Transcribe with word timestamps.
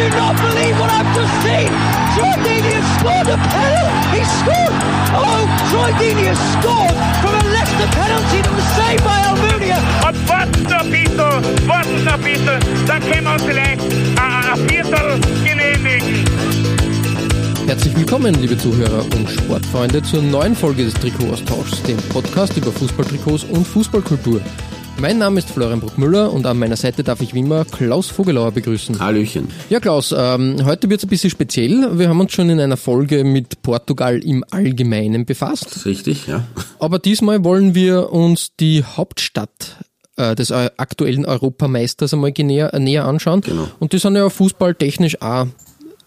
Do 0.00 0.08
not 0.16 0.34
believe 0.40 0.78
what 0.80 0.90
I've 0.90 1.10
just 1.14 1.34
seen! 1.44 1.68
Troy 2.16 2.32
Deeney 2.40 2.72
has 2.72 2.88
scored 2.96 3.28
a 3.28 3.36
penalty! 3.36 4.16
He 4.16 4.22
scored! 4.40 4.74
Oh, 5.12 5.44
Troy 5.68 5.90
Deeney 6.00 6.24
has 6.32 6.40
scored 6.56 6.96
from 7.20 7.32
a 7.36 7.44
Leicester 7.52 7.88
penalty 7.92 8.40
that 8.40 8.54
was 8.56 8.68
saved 8.80 9.04
by 9.04 9.18
Almunia! 9.28 9.76
Warten 11.66 12.04
noch 12.04 12.14
ein 12.14 12.22
bisschen, 12.22 12.60
dann 12.86 13.00
können 13.02 13.24
wir 13.24 13.32
uns 13.32 13.42
vielleicht 13.42 13.80
ein, 13.82 14.44
ein 14.52 14.68
Viertel 14.68 15.20
genehmigen. 15.44 16.24
Herzlich 17.66 17.96
willkommen, 17.96 18.34
liebe 18.40 18.56
Zuhörer 18.56 19.04
und 19.14 19.28
Sportfreunde, 19.30 20.02
zur 20.02 20.22
neuen 20.22 20.56
Folge 20.56 20.84
des 20.84 20.94
Trikot-Austauschs, 20.94 21.82
dem 21.82 21.98
Podcast 22.08 22.56
über 22.56 22.72
Fußballtrikots 22.72 23.44
und 23.44 23.66
Fußballkultur. 23.66 24.40
Mein 25.00 25.16
Name 25.16 25.38
ist 25.38 25.50
Florian 25.50 25.80
Bruckmüller 25.80 26.30
und 26.30 26.44
an 26.44 26.58
meiner 26.58 26.76
Seite 26.76 27.02
darf 27.02 27.22
ich 27.22 27.32
wie 27.32 27.38
immer 27.38 27.64
Klaus 27.64 28.08
Vogelauer 28.08 28.52
begrüßen. 28.52 29.00
Hallöchen. 29.00 29.48
Ja, 29.70 29.80
Klaus, 29.80 30.14
ähm, 30.14 30.56
heute 30.66 30.90
wird 30.90 31.00
es 31.00 31.06
ein 31.06 31.08
bisschen 31.08 31.30
speziell. 31.30 31.98
Wir 31.98 32.10
haben 32.10 32.20
uns 32.20 32.34
schon 32.34 32.50
in 32.50 32.60
einer 32.60 32.76
Folge 32.76 33.24
mit 33.24 33.62
Portugal 33.62 34.18
im 34.18 34.44
Allgemeinen 34.50 35.24
befasst. 35.24 35.86
Richtig, 35.86 36.26
ja. 36.26 36.44
Aber 36.78 36.98
diesmal 36.98 37.42
wollen 37.44 37.74
wir 37.74 38.12
uns 38.12 38.50
die 38.60 38.84
Hauptstadt 38.84 39.78
äh, 40.16 40.34
des 40.34 40.50
äh, 40.50 40.68
aktuellen 40.76 41.24
Europameisters 41.24 42.12
einmal 42.12 42.34
näher, 42.36 42.78
näher 42.78 43.06
anschauen. 43.06 43.40
Genau. 43.40 43.68
Und 43.78 43.94
die 43.94 43.98
sind 43.98 44.16
ja 44.16 44.28
fußballtechnisch 44.28 45.22
auch 45.22 45.46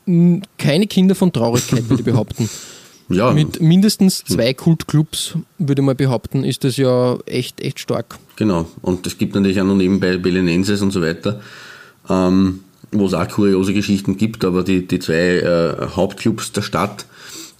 mh, 0.05 0.41
keine 0.59 0.85
Kinder 0.85 1.15
von 1.15 1.33
Traurigkeit, 1.33 1.89
würde 1.89 2.01
ich 2.01 2.05
behaupten. 2.05 2.47
Ja, 3.13 3.31
Mit 3.31 3.61
mindestens 3.61 4.23
zwei 4.23 4.53
Kultclubs, 4.53 5.35
würde 5.57 5.81
ich 5.81 5.85
mal 5.85 5.95
behaupten, 5.95 6.43
ist 6.43 6.63
das 6.63 6.77
ja 6.77 7.17
echt, 7.25 7.61
echt 7.61 7.79
stark. 7.79 8.17
genau. 8.35 8.67
Und 8.81 9.05
es 9.07 9.17
gibt 9.17 9.35
natürlich 9.35 9.59
auch 9.61 9.65
noch 9.65 9.75
nebenbei 9.75 10.17
Belenenses 10.17 10.81
und 10.81 10.91
so 10.91 11.01
weiter, 11.01 11.39
ähm, 12.09 12.61
wo 12.91 13.05
es 13.05 13.13
auch 13.13 13.27
kuriose 13.27 13.73
Geschichten 13.73 14.17
gibt, 14.17 14.45
aber 14.45 14.63
die, 14.63 14.87
die 14.87 14.99
zwei 14.99 15.39
äh, 15.39 15.87
Hauptclubs 15.95 16.51
der 16.51 16.61
Stadt, 16.61 17.05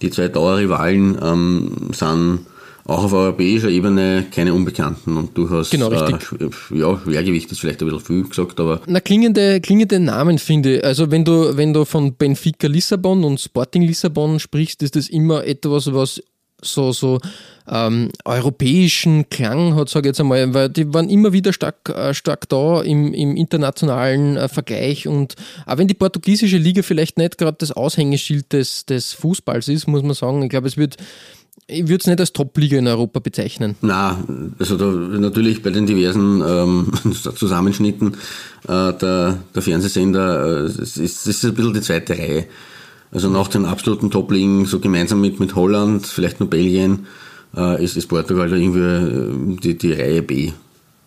die 0.02 0.10
zwei 0.10 0.28
Dauerrivalen, 0.28 1.18
ähm, 1.22 1.90
sind 1.92 2.40
auch 2.86 3.04
auf 3.04 3.12
europäischer 3.12 3.68
Ebene 3.68 4.26
keine 4.30 4.52
Unbekannten 4.52 5.16
und 5.16 5.36
durchaus, 5.36 5.70
Genau, 5.70 5.88
richtig. 5.88 6.32
Äh, 6.40 6.78
ja, 6.78 6.98
Schwergewicht 7.02 7.50
ist 7.50 7.60
vielleicht 7.60 7.82
ein 7.82 7.88
bisschen 7.88 8.04
viel 8.04 8.28
gesagt, 8.28 8.60
aber 8.60 8.80
Na, 8.86 9.00
klingende, 9.00 9.60
klingende 9.60 10.00
Namen 10.00 10.38
finde 10.38 10.76
ich. 10.76 10.84
Also 10.84 11.10
wenn 11.10 11.24
du, 11.24 11.56
wenn 11.56 11.72
du 11.72 11.84
von 11.84 12.14
Benfica 12.14 12.66
Lissabon 12.66 13.24
und 13.24 13.40
Sporting 13.40 13.82
Lissabon 13.82 14.38
sprichst, 14.38 14.82
ist 14.82 14.96
das 14.96 15.08
immer 15.08 15.44
etwas, 15.44 15.92
was 15.94 16.20
so, 16.60 16.92
so 16.92 17.20
ähm, 17.68 18.10
europäischen 18.24 19.28
Klang 19.30 19.74
hat, 19.74 19.88
sage 19.88 20.08
ich 20.08 20.10
jetzt 20.10 20.20
einmal, 20.20 20.52
weil 20.52 20.68
die 20.68 20.92
waren 20.92 21.08
immer 21.08 21.32
wieder 21.32 21.52
stark, 21.52 21.88
äh, 21.88 22.12
stark 22.14 22.48
da 22.48 22.82
im, 22.82 23.14
im 23.14 23.36
internationalen 23.36 24.36
äh, 24.36 24.48
Vergleich 24.48 25.08
und 25.08 25.34
auch 25.66 25.78
wenn 25.78 25.88
die 25.88 25.94
portugiesische 25.94 26.58
Liga 26.58 26.82
vielleicht 26.82 27.18
nicht 27.18 27.38
gerade 27.38 27.56
das 27.58 27.72
Aushängeschild 27.72 28.52
des, 28.52 28.86
des 28.86 29.12
Fußballs 29.14 29.68
ist, 29.68 29.86
muss 29.86 30.02
man 30.02 30.14
sagen, 30.14 30.42
ich 30.42 30.50
glaube, 30.50 30.68
es 30.68 30.76
wird, 30.76 30.96
ich 31.66 31.88
würde 31.88 31.96
es 31.96 32.06
nicht 32.06 32.20
als 32.20 32.32
Top-Liga 32.32 32.78
in 32.78 32.86
Europa 32.86 33.20
bezeichnen. 33.20 33.76
Na, 33.80 34.18
also 34.58 34.76
da, 34.76 34.86
natürlich 34.86 35.62
bei 35.62 35.70
den 35.70 35.86
diversen 35.86 36.42
ähm, 36.46 36.92
Zusammenschnitten 37.36 38.14
äh, 38.68 38.92
der, 38.92 39.38
der 39.54 39.62
Fernsehsender, 39.62 40.64
äh, 40.64 40.66
ist, 40.66 40.98
es 40.98 41.44
ein 41.44 41.54
bisschen 41.54 41.74
die 41.74 41.80
zweite 41.80 42.18
Reihe. 42.18 42.46
Also 43.12 43.30
nach 43.30 43.48
den 43.48 43.64
absoluten 43.64 44.10
Top-Ligen, 44.10 44.66
so 44.66 44.80
gemeinsam 44.80 45.20
mit, 45.20 45.40
mit 45.40 45.54
Holland, 45.54 46.06
vielleicht 46.06 46.40
nur 46.40 46.50
Belgien, 46.50 47.06
äh, 47.56 47.82
ist, 47.82 47.96
ist 47.96 48.08
Portugal 48.08 48.48
da 48.48 48.56
irgendwie 48.56 48.80
äh, 48.80 49.56
die, 49.60 49.78
die 49.78 49.92
Reihe 49.92 50.22
B, 50.22 50.52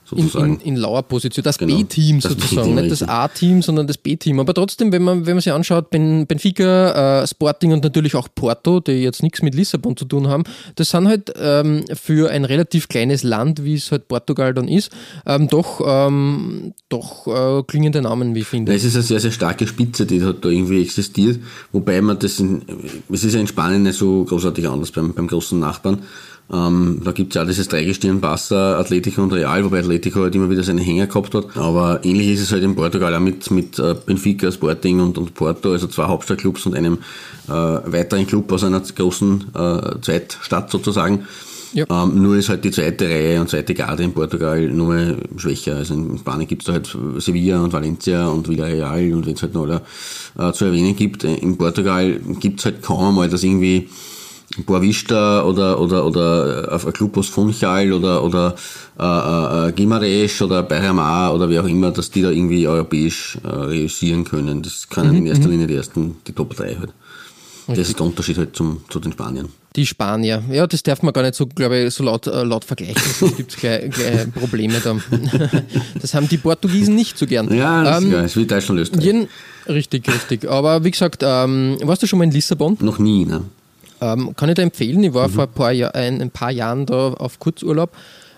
sozusagen. 0.09 0.59
in, 0.62 0.75
in 0.75 0.75
lauer 0.78 1.03
Position. 1.03 1.44
Das 1.44 1.57
Genau, 1.57 1.78
B-Team 1.78 2.22
sozusagen, 2.22 2.75
nicht 2.75 2.91
das. 2.91 3.03
A-Team, 3.03 3.62
sondern 3.62 3.88
das 3.88 3.97
B-Team. 3.97 4.40
Aber 4.40 4.53
trotzdem, 4.53 4.91
wenn 4.91 5.03
man, 5.03 5.25
wenn 5.25 5.35
man 5.35 5.41
sich 5.41 5.51
anschaut, 5.51 5.90
ben, 5.90 6.25
Benfica, 6.28 7.23
äh, 7.23 7.28
Sporting 7.28 7.73
und 7.73 7.84
natürlich 7.84 8.16
auch 8.16 8.28
Porto, 8.34 8.79
die 8.79 8.94
jetzt 8.94 9.23
nichts 9.23 9.41
mit 9.41 9.56
Lissabon 9.56 9.97
zu 9.97 10.06
tun 10.06 10.28
haben, 10.28 10.44
das 10.75 10.91
sind 10.91 11.07
halt 11.07 11.34
ähm, 11.40 11.84
für 11.94 12.29
ein 12.31 12.45
relativ 12.45 12.88
kleines 12.88 13.23
Land, 13.23 13.63
wie 13.63 13.75
es 13.75 13.91
halt 13.91 14.07
Portugal 14.07 14.53
dann 14.53 14.68
ist, 14.68 14.91
ähm, 15.25 15.47
doch, 15.47 15.81
ähm, 15.85 16.74
doch 16.89 17.28
äh, 17.28 17.63
klingende 17.63 18.01
Namen, 18.01 18.35
wie 18.35 18.39
ich 18.39 18.47
finde. 18.47 18.74
Es 18.74 18.84
ist 18.84 18.95
eine 18.95 19.03
sehr, 19.03 19.19
sehr 19.19 19.31
starke 19.31 19.68
Spitze, 19.68 20.06
die 20.06 20.19
da 20.19 20.34
da 20.34 20.50
irgendwie 20.50 20.81
existiert, 20.81 21.39
wobei 21.72 22.01
man 22.01 22.19
das, 22.19 22.39
in, 22.39 22.62
es 23.12 23.24
ist 23.24 23.34
ja 23.34 23.39
in 23.39 23.47
Spanien 23.47 23.84
nicht 23.84 23.97
so 23.97 24.24
großartig 24.24 24.68
anders 24.68 24.91
beim, 24.91 25.13
beim 25.13 25.28
großen 25.28 25.59
Nachbarn. 25.59 26.00
Ähm, 26.51 27.01
da 27.03 27.11
gibt's 27.11 27.35
ja 27.35 27.43
dieses 27.43 27.67
Dreigestirn 27.67 28.21
Barca, 28.21 28.79
Atletico 28.79 29.21
und 29.21 29.33
Real, 29.33 29.65
wobei 29.65 29.79
Atletico 29.79 30.21
halt 30.21 30.33
immer 30.33 30.49
wieder 30.49 30.63
seine 30.63 30.81
Hänger 30.81 31.07
gehabt 31.07 31.33
hat. 31.33 31.57
Aber 31.57 31.99
ähnlich 32.03 32.29
ist 32.29 32.41
es 32.41 32.51
halt 32.51 32.63
in 32.63 32.75
Portugal 32.75 33.13
auch 33.13 33.19
mit, 33.19 33.51
mit 33.51 33.77
äh, 33.79 33.95
Benfica, 34.05 34.49
Sporting 34.51 35.01
und, 35.01 35.17
und 35.17 35.33
Porto, 35.33 35.71
also 35.71 35.87
zwei 35.87 36.05
Hauptstadtclubs 36.05 36.65
und 36.65 36.75
einem 36.75 36.99
äh, 37.47 37.51
weiteren 37.51 38.25
Club 38.25 38.49
aus 38.51 38.63
einer 38.63 38.79
großen 38.79 39.45
äh, 39.53 40.01
Zweitstadt 40.01 40.71
sozusagen. 40.71 41.27
Ja. 41.73 41.85
Ähm, 41.89 42.21
nur 42.23 42.37
ist 42.37 42.47
halt 42.47 42.63
die 42.63 42.71
zweite 42.71 43.09
Reihe 43.09 43.41
und 43.41 43.49
zweite 43.49 43.73
Garde 43.73 44.03
in 44.03 44.13
Portugal 44.13 44.61
nur 44.69 44.87
mal 44.87 45.17
schwächer. 45.35 45.75
Also 45.75 45.95
in 45.95 46.17
Spanien 46.17 46.47
gibt's 46.47 46.65
da 46.65 46.73
halt 46.73 46.97
Sevilla 47.17 47.61
und 47.61 47.73
Valencia 47.73 48.27
und 48.27 48.47
Villarreal 48.47 49.13
und 49.13 49.25
wenn 49.25 49.33
es 49.33 49.41
halt 49.41 49.53
noch 49.53 49.63
alle, 49.63 49.81
äh, 50.39 50.53
zu 50.53 50.63
erwähnen 50.65 50.95
gibt. 50.95 51.25
In 51.25 51.57
Portugal 51.57 52.19
gibt's 52.39 52.63
halt 52.63 52.81
kaum 52.81 53.09
einmal, 53.09 53.29
dass 53.29 53.43
irgendwie 53.43 53.89
Boa 54.65 54.81
Vista 54.81 55.43
oder, 55.43 55.79
oder, 55.79 56.05
oder 56.05 56.69
auf 56.71 56.85
ein 56.87 56.93
Club 56.93 57.17
aus 57.17 57.27
Funchal 57.27 57.91
oder, 57.91 58.23
oder 58.23 58.55
äh, 58.97 59.03
äh, 59.03 59.71
Guimarães 59.73 60.41
oder 60.41 60.63
Beira 60.63 61.31
oder 61.31 61.49
wie 61.49 61.59
auch 61.59 61.67
immer, 61.67 61.91
dass 61.91 62.09
die 62.09 62.21
da 62.21 62.29
irgendwie 62.31 62.67
europäisch 62.67 63.37
äh, 63.43 63.47
realisieren 63.47 64.23
können. 64.23 64.63
Das 64.63 64.87
können 64.89 65.15
in 65.15 65.25
erster 65.27 65.49
Linie 65.49 65.67
die 65.67 65.75
ersten, 65.75 66.15
die 66.25 66.31
Top 66.31 66.55
3 66.55 66.75
halt. 66.79 66.93
Das 67.67 67.89
ist 67.89 67.99
der 67.99 68.05
Unterschied 68.05 68.37
halt 68.37 68.55
zum, 68.55 68.81
zu 68.89 69.01
den 69.01 69.11
Spaniern. 69.11 69.49
Die 69.75 69.85
Spanier. 69.85 70.41
Ja, 70.49 70.65
das 70.65 70.81
darf 70.81 71.03
man 71.03 71.11
gar 71.13 71.21
nicht 71.23 71.35
so, 71.35 71.45
glaube 71.45 71.77
ich, 71.79 71.93
so 71.93 72.01
laut, 72.05 72.25
äh, 72.25 72.43
laut 72.43 72.63
vergleichen. 72.63 73.01
Sonst 73.19 73.35
gibt 73.35 73.51
es 73.51 73.57
gleich, 73.57 73.91
gleich 73.91 74.31
Probleme 74.33 74.75
da. 74.81 74.95
Das 76.01 76.13
haben 76.13 76.29
die 76.29 76.37
Portugiesen 76.37 76.95
nicht 76.95 77.17
so 77.17 77.27
gern. 77.27 77.53
Ja, 77.53 77.83
das 77.83 78.01
Ähm, 78.01 78.07
ist, 78.07 78.13
ja, 78.13 78.21
ist 78.21 78.37
wie 78.37 78.45
Deutschland, 78.45 78.79
Österreich. 78.79 79.03
Jeden, 79.03 79.27
richtig, 79.67 80.07
richtig. 80.07 80.49
Aber 80.49 80.85
wie 80.85 80.91
gesagt, 80.91 81.21
ähm, 81.25 81.77
warst 81.83 82.01
du 82.01 82.07
schon 82.07 82.19
mal 82.19 82.23
in 82.25 82.31
Lissabon? 82.31 82.77
Noch 82.79 82.97
nie, 82.99 83.25
ne? 83.25 83.41
Ähm, 84.01 84.33
kann 84.35 84.49
ich 84.49 84.55
dir 84.55 84.61
empfehlen. 84.63 85.03
Ich 85.03 85.09
Mhm. 85.11 85.13
war 85.15 85.29
vor 85.29 85.45
ein 85.45 85.51
paar, 85.51 85.71
Jahr, 85.71 85.95
ein, 85.95 86.21
ein 86.21 86.29
paar 86.31 86.51
Jahren 86.51 86.85
da 86.85 87.13
auf 87.13 87.39
Kurzurlaub. 87.39 87.91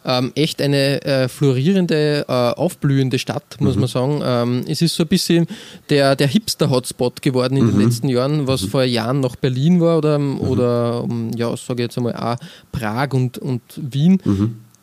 Ähm, 0.05 0.31
echt 0.33 0.61
eine 0.61 1.01
äh, 1.03 1.27
florierende, 1.27 2.23
äh, 2.27 2.31
aufblühende 2.31 3.19
Stadt, 3.19 3.57
muss 3.59 3.75
Mhm. 3.75 3.79
man 3.81 3.89
sagen. 3.89 4.21
Ähm, 4.23 4.61
es 4.69 4.81
ist 4.81 4.95
so 4.95 5.03
ein 5.03 5.07
bisschen 5.09 5.45
der, 5.89 6.15
der 6.15 6.27
Hipster-Hotspot 6.27 7.21
geworden 7.21 7.57
in 7.57 7.65
Mhm. 7.65 7.71
den 7.71 7.79
letzten 7.81 8.07
Jahren, 8.09 8.47
was 8.47 8.61
vor 8.61 8.83
Jahren 8.83 9.19
noch 9.19 9.35
Berlin 9.35 9.81
war 9.81 9.97
oder, 9.97 10.17
oder 10.39 11.03
um, 11.03 11.31
ja, 11.35 11.49
sage 11.57 11.81
ich 11.83 11.87
jetzt 11.87 11.97
einmal 11.97 12.15
auch 12.15 12.37
Prag 12.71 13.09
und, 13.13 13.37
und 13.39 13.61
Wien. 13.75 14.21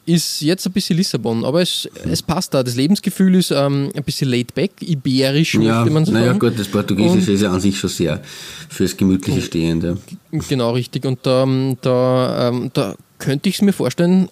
Ist 0.07 0.41
jetzt 0.41 0.65
ein 0.67 0.73
bisschen 0.73 0.97
Lissabon, 0.97 1.45
aber 1.45 1.63
es, 1.63 1.89
es 2.09 2.23
passt 2.23 2.55
da. 2.55 2.63
Das 2.63 2.77
Lebensgefühl 2.77 3.35
ist 3.35 3.51
ähm, 3.51 3.91
ein 3.95 4.05
bisschen 4.05 4.31
laid 4.31 4.55
back, 4.55 4.71
iberisch, 4.81 5.55
Ja, 5.55 5.61
möchte 5.81 5.91
man 5.93 6.05
so 6.05 6.13
naja 6.13 6.27
sagen. 6.29 6.39
gut, 6.39 6.57
das 6.57 6.69
Portugiesische 6.69 7.33
ist 7.33 7.41
ja 7.43 7.51
an 7.53 7.61
sich 7.61 7.77
schon 7.77 7.91
sehr 7.91 8.23
fürs 8.69 8.97
gemütliche 8.97 9.43
Stehen. 9.43 9.81
Ja. 9.83 9.97
Genau, 10.49 10.71
richtig. 10.71 11.05
Und 11.05 11.19
da, 11.25 11.45
da, 11.83 12.49
ähm, 12.49 12.71
da 12.73 12.95
könnte 13.19 13.49
ich 13.49 13.57
es 13.57 13.63
mir 13.63 13.73
vorstellen, 13.73 14.29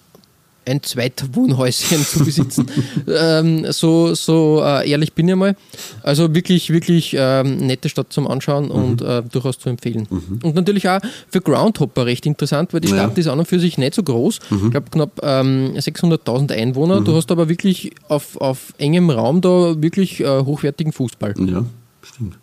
ein 0.67 0.81
Zweitwohnhäuschen 0.83 2.03
zu 2.05 2.23
besitzen. 2.25 2.67
ähm, 3.07 3.65
so 3.71 4.13
so 4.15 4.61
äh, 4.63 4.89
ehrlich 4.89 5.13
bin 5.13 5.27
ich 5.27 5.35
mal. 5.35 5.55
Also 6.03 6.33
wirklich, 6.33 6.69
wirklich 6.71 7.15
ähm, 7.17 7.57
nette 7.57 7.89
Stadt 7.89 8.11
zum 8.11 8.27
Anschauen 8.27 8.71
und 8.71 9.01
äh, 9.01 9.23
durchaus 9.31 9.57
zu 9.59 9.69
empfehlen. 9.69 10.07
Und 10.43 10.55
natürlich 10.55 10.87
auch 10.89 10.99
für 11.29 11.41
Groundhopper 11.41 12.05
recht 12.05 12.25
interessant, 12.25 12.73
weil 12.73 12.81
die 12.81 12.89
Ja. 12.89 12.95
Stadt 12.97 13.17
ist 13.17 13.27
an 13.27 13.39
und 13.39 13.47
für 13.47 13.59
sich 13.59 13.77
nicht 13.77 13.93
so 13.95 14.03
groß. 14.03 14.39
Ich 14.65 14.71
glaube 14.71 14.89
knapp 14.91 15.19
ähm, 15.23 15.73
600.000 15.75 16.51
Einwohner. 16.51 17.01
Du 17.01 17.15
hast 17.15 17.31
aber 17.31 17.49
wirklich 17.49 17.91
auf, 18.07 18.37
auf 18.37 18.73
engem 18.77 19.09
Raum 19.09 19.41
da 19.41 19.81
wirklich 19.81 20.19
äh, 20.21 20.41
hochwertigen 20.43 20.93
Fußball. 20.93 21.33
ja, 21.39 21.65
stimmt. 22.01 22.37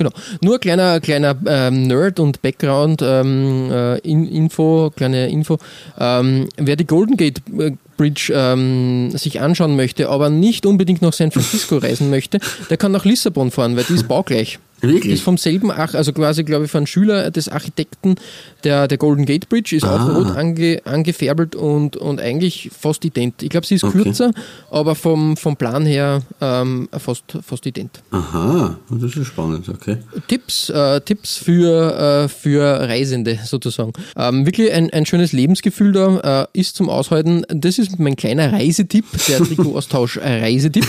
Genau. 0.00 0.12
Nur 0.40 0.54
ein 0.54 0.60
kleiner, 0.60 0.98
kleiner 0.98 1.36
ähm, 1.46 1.82
Nerd 1.82 2.20
und 2.20 2.40
Background 2.40 3.02
ähm, 3.02 3.70
äh, 3.70 3.98
in, 3.98 4.26
Info, 4.26 4.90
kleine 4.96 5.28
Info. 5.28 5.58
Ähm, 5.98 6.48
wer 6.56 6.76
die 6.76 6.86
Golden 6.86 7.18
Gate 7.18 7.42
äh, 7.58 7.72
Bridge 7.98 8.32
ähm, 8.34 9.10
sich 9.10 9.42
anschauen 9.42 9.76
möchte, 9.76 10.08
aber 10.08 10.30
nicht 10.30 10.64
unbedingt 10.64 11.02
nach 11.02 11.12
San 11.12 11.32
Francisco 11.32 11.76
reisen 11.76 12.08
möchte, 12.08 12.40
der 12.70 12.78
kann 12.78 12.92
nach 12.92 13.04
Lissabon 13.04 13.50
fahren, 13.50 13.76
weil 13.76 13.84
die 13.84 13.92
ist 13.92 14.08
baugleich. 14.08 14.58
Wirklich? 14.82 15.14
Ist 15.14 15.22
vom 15.22 15.36
selben, 15.38 15.70
Ach, 15.70 15.94
also 15.94 16.12
quasi, 16.12 16.44
glaube 16.44 16.64
ich, 16.64 16.70
von 16.70 16.86
Schüler 16.86 17.30
des 17.30 17.48
Architekten, 17.48 18.16
der, 18.64 18.88
der 18.88 18.98
Golden 18.98 19.24
Gate 19.26 19.48
Bridge 19.48 19.76
ist 19.76 19.84
auch 19.84 20.00
Ah. 20.00 20.12
rot 20.16 20.30
ange, 20.36 20.80
angefärbelt 20.84 21.54
und, 21.56 21.96
und 21.96 22.20
eigentlich 22.20 22.70
fast 22.78 23.04
ident. 23.04 23.42
Ich 23.42 23.50
glaube, 23.50 23.66
sie 23.66 23.74
ist 23.76 23.84
Okay. 23.84 24.02
kürzer, 24.02 24.30
aber 24.70 24.94
vom, 24.94 25.36
vom 25.36 25.56
Plan 25.56 25.84
her 25.86 26.22
ähm, 26.40 26.88
fast, 26.98 27.24
fast 27.42 27.66
ident. 27.66 28.02
Aha, 28.10 28.76
das 28.90 29.16
ist 29.16 29.26
spannend, 29.26 29.68
okay. 29.68 29.98
Tipps, 30.28 30.70
äh, 30.70 31.00
Tipps 31.02 31.36
für, 31.36 32.24
äh, 32.24 32.28
für 32.28 32.62
Reisende 32.88 33.38
sozusagen. 33.44 33.92
Ähm, 34.16 34.46
wirklich 34.46 34.72
ein, 34.72 34.90
ein 34.90 35.06
schönes 35.06 35.32
Lebensgefühl 35.32 35.92
da 35.92 36.46
äh, 36.54 36.58
ist 36.58 36.76
zum 36.76 36.88
Aushalten. 36.88 37.44
Das 37.48 37.78
ist 37.78 37.98
mein 37.98 38.16
kleiner 38.16 38.52
Reisetipp, 38.52 39.04
der 39.28 39.38
Trikotaustausch 39.44 40.16
äh, 40.18 40.40
Reisetipp. 40.40 40.86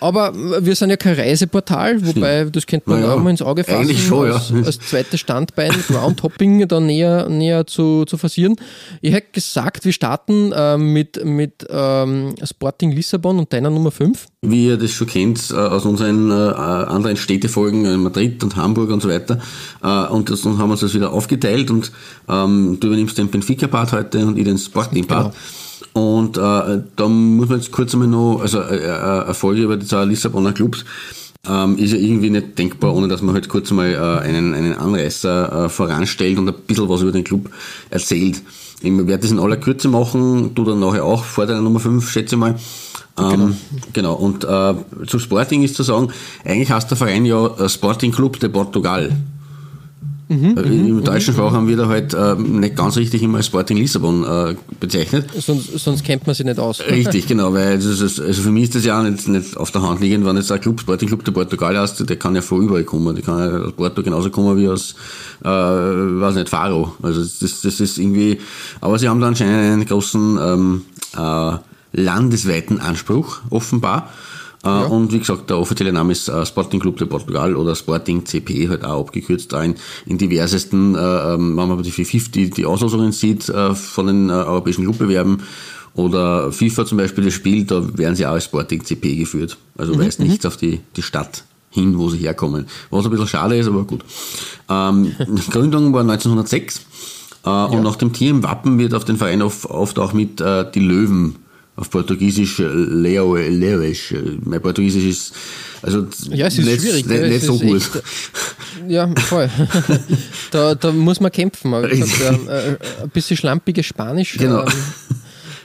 Aber 0.00 0.32
wir 0.64 0.74
sind 0.76 0.90
ja 0.90 0.96
kein 0.96 1.14
Reiseportal, 1.14 2.04
wobei 2.06 2.44
das 2.44 2.66
könnte 2.80 2.90
man 2.90 3.00
Naja, 3.00 3.14
auch 3.14 3.22
mal 3.22 3.30
ins 3.30 3.42
Auge 3.42 3.64
fassen, 3.64 3.80
eigentlich 3.80 4.04
schon, 4.04 4.28
ja. 4.28 4.40
als, 4.64 4.80
zweites 4.80 5.20
Standbein, 5.20 5.72
Groundhopping 5.88 6.66
da 6.68 6.80
näher, 6.80 7.28
näher 7.28 7.66
zu, 7.66 8.04
zu 8.04 8.16
forcieren. 8.18 8.56
Ich 9.00 9.12
hätte 9.12 9.28
gesagt, 9.32 9.84
wir 9.84 9.92
starten 9.92 10.52
äh, 10.52 10.76
mit, 10.78 11.24
mit 11.24 11.66
ähm, 11.68 12.34
Sporting 12.42 12.92
Lissabon 12.92 13.38
und 13.38 13.52
deiner 13.52 13.70
Nummer 13.70 13.90
5. 13.90 14.26
Wie 14.42 14.66
ihr 14.66 14.76
das 14.76 14.90
schon 14.90 15.06
kennt 15.06 15.50
äh, 15.50 15.54
aus 15.54 15.84
unseren 15.84 16.30
äh, 16.30 16.34
anderen 16.34 17.16
Städtefolgen, 17.16 17.84
äh, 17.84 17.96
Madrid 17.96 18.42
und 18.44 18.56
Hamburg 18.56 18.90
und 18.90 19.02
so 19.02 19.08
weiter. 19.08 19.40
Äh, 19.82 20.06
und 20.12 20.30
das, 20.30 20.42
dann 20.42 20.58
haben 20.58 20.68
wir 20.68 20.72
uns 20.72 20.80
das 20.80 20.94
wieder 20.94 21.12
aufgeteilt 21.12 21.70
und 21.70 21.92
ähm, 22.28 22.78
du 22.80 22.86
übernimmst 22.88 23.18
den 23.18 23.28
Benfica-Part 23.28 23.92
heute 23.92 24.26
und 24.26 24.38
ich 24.38 24.44
den 24.44 24.58
Sporting-Part. 24.58 25.34
Und 25.92 26.36
äh, 26.36 26.82
da 26.96 27.08
muss 27.08 27.48
man 27.48 27.58
jetzt 27.58 27.72
kurz 27.72 27.92
einmal 27.92 28.08
noch, 28.08 28.40
also 28.40 28.60
äh, 28.60 28.76
äh, 28.76 29.24
eine 29.24 29.34
Folge 29.34 29.62
über 29.62 29.76
die 29.76 29.86
zwei 29.86 30.04
Lissabonner 30.04 30.52
Clubs 30.52 30.84
ähm, 31.46 31.78
ist 31.78 31.92
ja 31.92 31.98
irgendwie 31.98 32.30
nicht 32.30 32.58
denkbar, 32.58 32.94
ohne 32.94 33.08
dass 33.08 33.22
man 33.22 33.34
halt 33.34 33.48
kurz 33.48 33.70
mal 33.70 33.92
äh, 33.92 34.26
einen, 34.26 34.54
einen 34.54 34.74
Anreißer 34.74 35.64
äh, 35.64 35.68
voranstellt 35.68 36.38
und 36.38 36.48
ein 36.48 36.54
bisschen 36.66 36.88
was 36.88 37.02
über 37.02 37.12
den 37.12 37.24
Club 37.24 37.50
erzählt. 37.90 38.42
Ich 38.80 38.92
werde 38.92 39.18
das 39.18 39.30
in 39.30 39.38
aller 39.38 39.56
Kürze 39.56 39.88
machen, 39.88 40.54
du 40.54 40.64
dann 40.64 40.80
nachher 40.80 41.04
auch 41.04 41.24
vor 41.24 41.46
deiner 41.46 41.62
Nummer 41.62 41.80
5, 41.80 42.08
schätze 42.10 42.36
ich 42.36 42.38
mal. 42.38 42.56
Ähm, 43.18 43.56
genau. 43.92 44.14
und 44.14 44.44
äh, 44.44 44.74
zu 45.06 45.18
Sporting 45.18 45.64
ist 45.64 45.74
zu 45.74 45.82
sagen, 45.82 46.12
eigentlich 46.44 46.70
heißt 46.70 46.88
der 46.90 46.96
Verein 46.96 47.26
ja 47.26 47.46
äh, 47.46 47.68
Sporting 47.68 48.12
Club 48.12 48.38
de 48.38 48.48
Portugal. 48.48 49.10
Äh, 50.30 50.34
Im 50.34 51.02
deutschen 51.02 51.32
Sprach 51.32 51.52
haben 51.52 51.68
wir 51.68 51.76
da 51.76 51.88
halt 51.88 52.12
äh, 52.12 52.34
nicht 52.34 52.76
ganz 52.76 52.96
richtig 52.98 53.22
immer 53.22 53.38
als 53.38 53.46
Sporting 53.46 53.78
Lissabon 53.78 54.24
äh, 54.24 54.56
bezeichnet. 54.78 55.26
Sonst, 55.38 55.78
sonst 55.78 56.04
kennt 56.04 56.26
man 56.26 56.34
sie 56.34 56.44
nicht 56.44 56.58
aus. 56.58 56.80
Richtig, 56.80 57.26
genau, 57.28 57.54
weil 57.54 57.76
das 57.76 58.00
ist, 58.00 58.20
also 58.20 58.42
für 58.42 58.50
mich 58.50 58.64
ist 58.64 58.74
das 58.74 58.84
ja 58.84 58.98
auch 58.98 59.04
nicht, 59.04 59.26
nicht 59.26 59.56
auf 59.56 59.70
der 59.70 59.82
Hand 59.82 60.00
liegend, 60.00 60.26
wenn 60.26 60.36
jetzt 60.36 60.52
ein 60.52 60.60
Club, 60.60 60.80
Sporting 60.80 61.08
Club 61.08 61.24
der 61.24 61.32
Portugal 61.32 61.78
heißt, 61.78 62.08
der 62.08 62.16
kann 62.16 62.34
ja 62.34 62.42
von 62.42 62.62
überall 62.62 62.84
kommen. 62.84 63.14
Der 63.14 63.24
kann 63.24 63.38
ja 63.38 63.58
aus 63.58 63.72
Porto 63.72 64.02
genauso 64.02 64.28
kommen 64.28 64.58
wie 64.58 64.68
aus, 64.68 64.94
äh, 65.42 65.48
weiß 65.48 66.34
nicht, 66.34 66.50
Faro. 66.50 66.94
Also 67.02 67.22
das, 67.22 67.62
das 67.62 67.80
ist 67.80 67.98
irgendwie, 67.98 68.38
aber 68.82 68.98
sie 68.98 69.08
haben 69.08 69.20
da 69.20 69.28
anscheinend 69.28 69.54
einen 69.54 69.86
großen 69.86 70.38
ähm, 70.42 70.84
äh, 71.16 71.52
landesweiten 71.92 72.80
Anspruch, 72.80 73.38
offenbar. 73.48 74.10
Äh, 74.64 74.68
Und 74.68 75.12
wie 75.12 75.18
gesagt, 75.18 75.50
der 75.50 75.58
offizielle 75.58 75.92
Name 75.92 76.12
ist 76.12 76.28
äh, 76.28 76.44
Sporting 76.44 76.80
Club 76.80 76.96
de 76.96 77.06
Portugal 77.06 77.54
oder 77.54 77.74
Sporting 77.74 78.24
CP, 78.24 78.68
halt 78.68 78.84
auch 78.84 79.00
abgekürzt, 79.00 79.52
da 79.52 79.62
in, 79.62 79.76
diversesten, 80.06 80.94
äh, 80.94 80.98
ähm, 80.98 81.56
wenn 81.56 81.68
man 81.68 81.82
die 81.82 81.90
50 81.90 82.50
die 82.54 82.66
Auslosungen 82.66 83.12
sieht 83.12 83.44
von 83.44 84.06
den 84.06 84.30
europäischen 84.30 84.84
Clubbewerben 84.84 85.42
oder 85.94 86.52
FIFA 86.52 86.86
zum 86.86 86.98
Beispiel 86.98 87.24
das 87.24 87.34
Spiel, 87.34 87.64
da 87.64 87.82
werden 87.98 88.14
sie 88.14 88.26
auch 88.26 88.32
als 88.32 88.44
Sporting 88.44 88.84
CP 88.84 89.16
geführt. 89.16 89.58
Also 89.76 89.98
weist 89.98 90.20
nichts 90.20 90.46
auf 90.46 90.56
die, 90.56 90.80
die 90.96 91.02
Stadt 91.02 91.44
hin, 91.70 91.98
wo 91.98 92.08
sie 92.08 92.18
herkommen. 92.18 92.66
Was 92.90 93.04
ein 93.04 93.10
bisschen 93.10 93.26
schade 93.26 93.58
ist, 93.58 93.66
aber 93.66 93.84
gut. 93.84 94.04
Ähm, 94.68 95.12
Gründung 95.50 95.92
war 95.92 96.02
1906 96.02 96.82
äh, 97.44 97.50
und 97.50 97.82
nach 97.82 97.96
dem 97.96 98.12
Tier 98.12 98.30
im 98.30 98.42
Wappen 98.42 98.78
wird 98.78 98.94
auf 98.94 99.04
den 99.04 99.16
Verein 99.16 99.42
oft, 99.42 99.66
oft 99.66 99.98
auch 99.98 100.12
mit 100.12 100.40
äh, 100.40 100.70
die 100.70 100.80
Löwen 100.80 101.36
auf 101.78 101.90
Portugiesisch 101.90 102.58
äh, 102.60 102.64
Leo, 102.66 103.36
Leoes. 103.36 104.12
Mein 104.44 104.60
Portugiesisch 104.60 105.04
ist 105.04 105.32
also 105.80 106.06
Ja, 106.30 106.46
es 106.48 106.58
ist 106.58 106.64
nicht, 106.66 106.80
schwierig, 106.80 107.06
nicht, 107.06 107.08
gell? 107.08 107.28
nicht 107.30 107.44
so 107.46 107.56
gut. 107.58 107.76
echt- 107.76 108.02
Ja, 108.88 109.08
voll. 109.28 109.48
da, 110.50 110.74
da 110.74 110.90
muss 110.90 111.20
man 111.20 111.30
kämpfen. 111.30 111.72
Aber 111.72 111.88
gesagt, 111.88 112.20
ähm, 112.30 112.48
äh, 112.48 113.02
ein 113.04 113.10
bisschen 113.10 113.36
schlampiges 113.36 113.86
Spanisch. 113.86 114.36
Genau. 114.38 114.62
Ähm, 114.62 114.72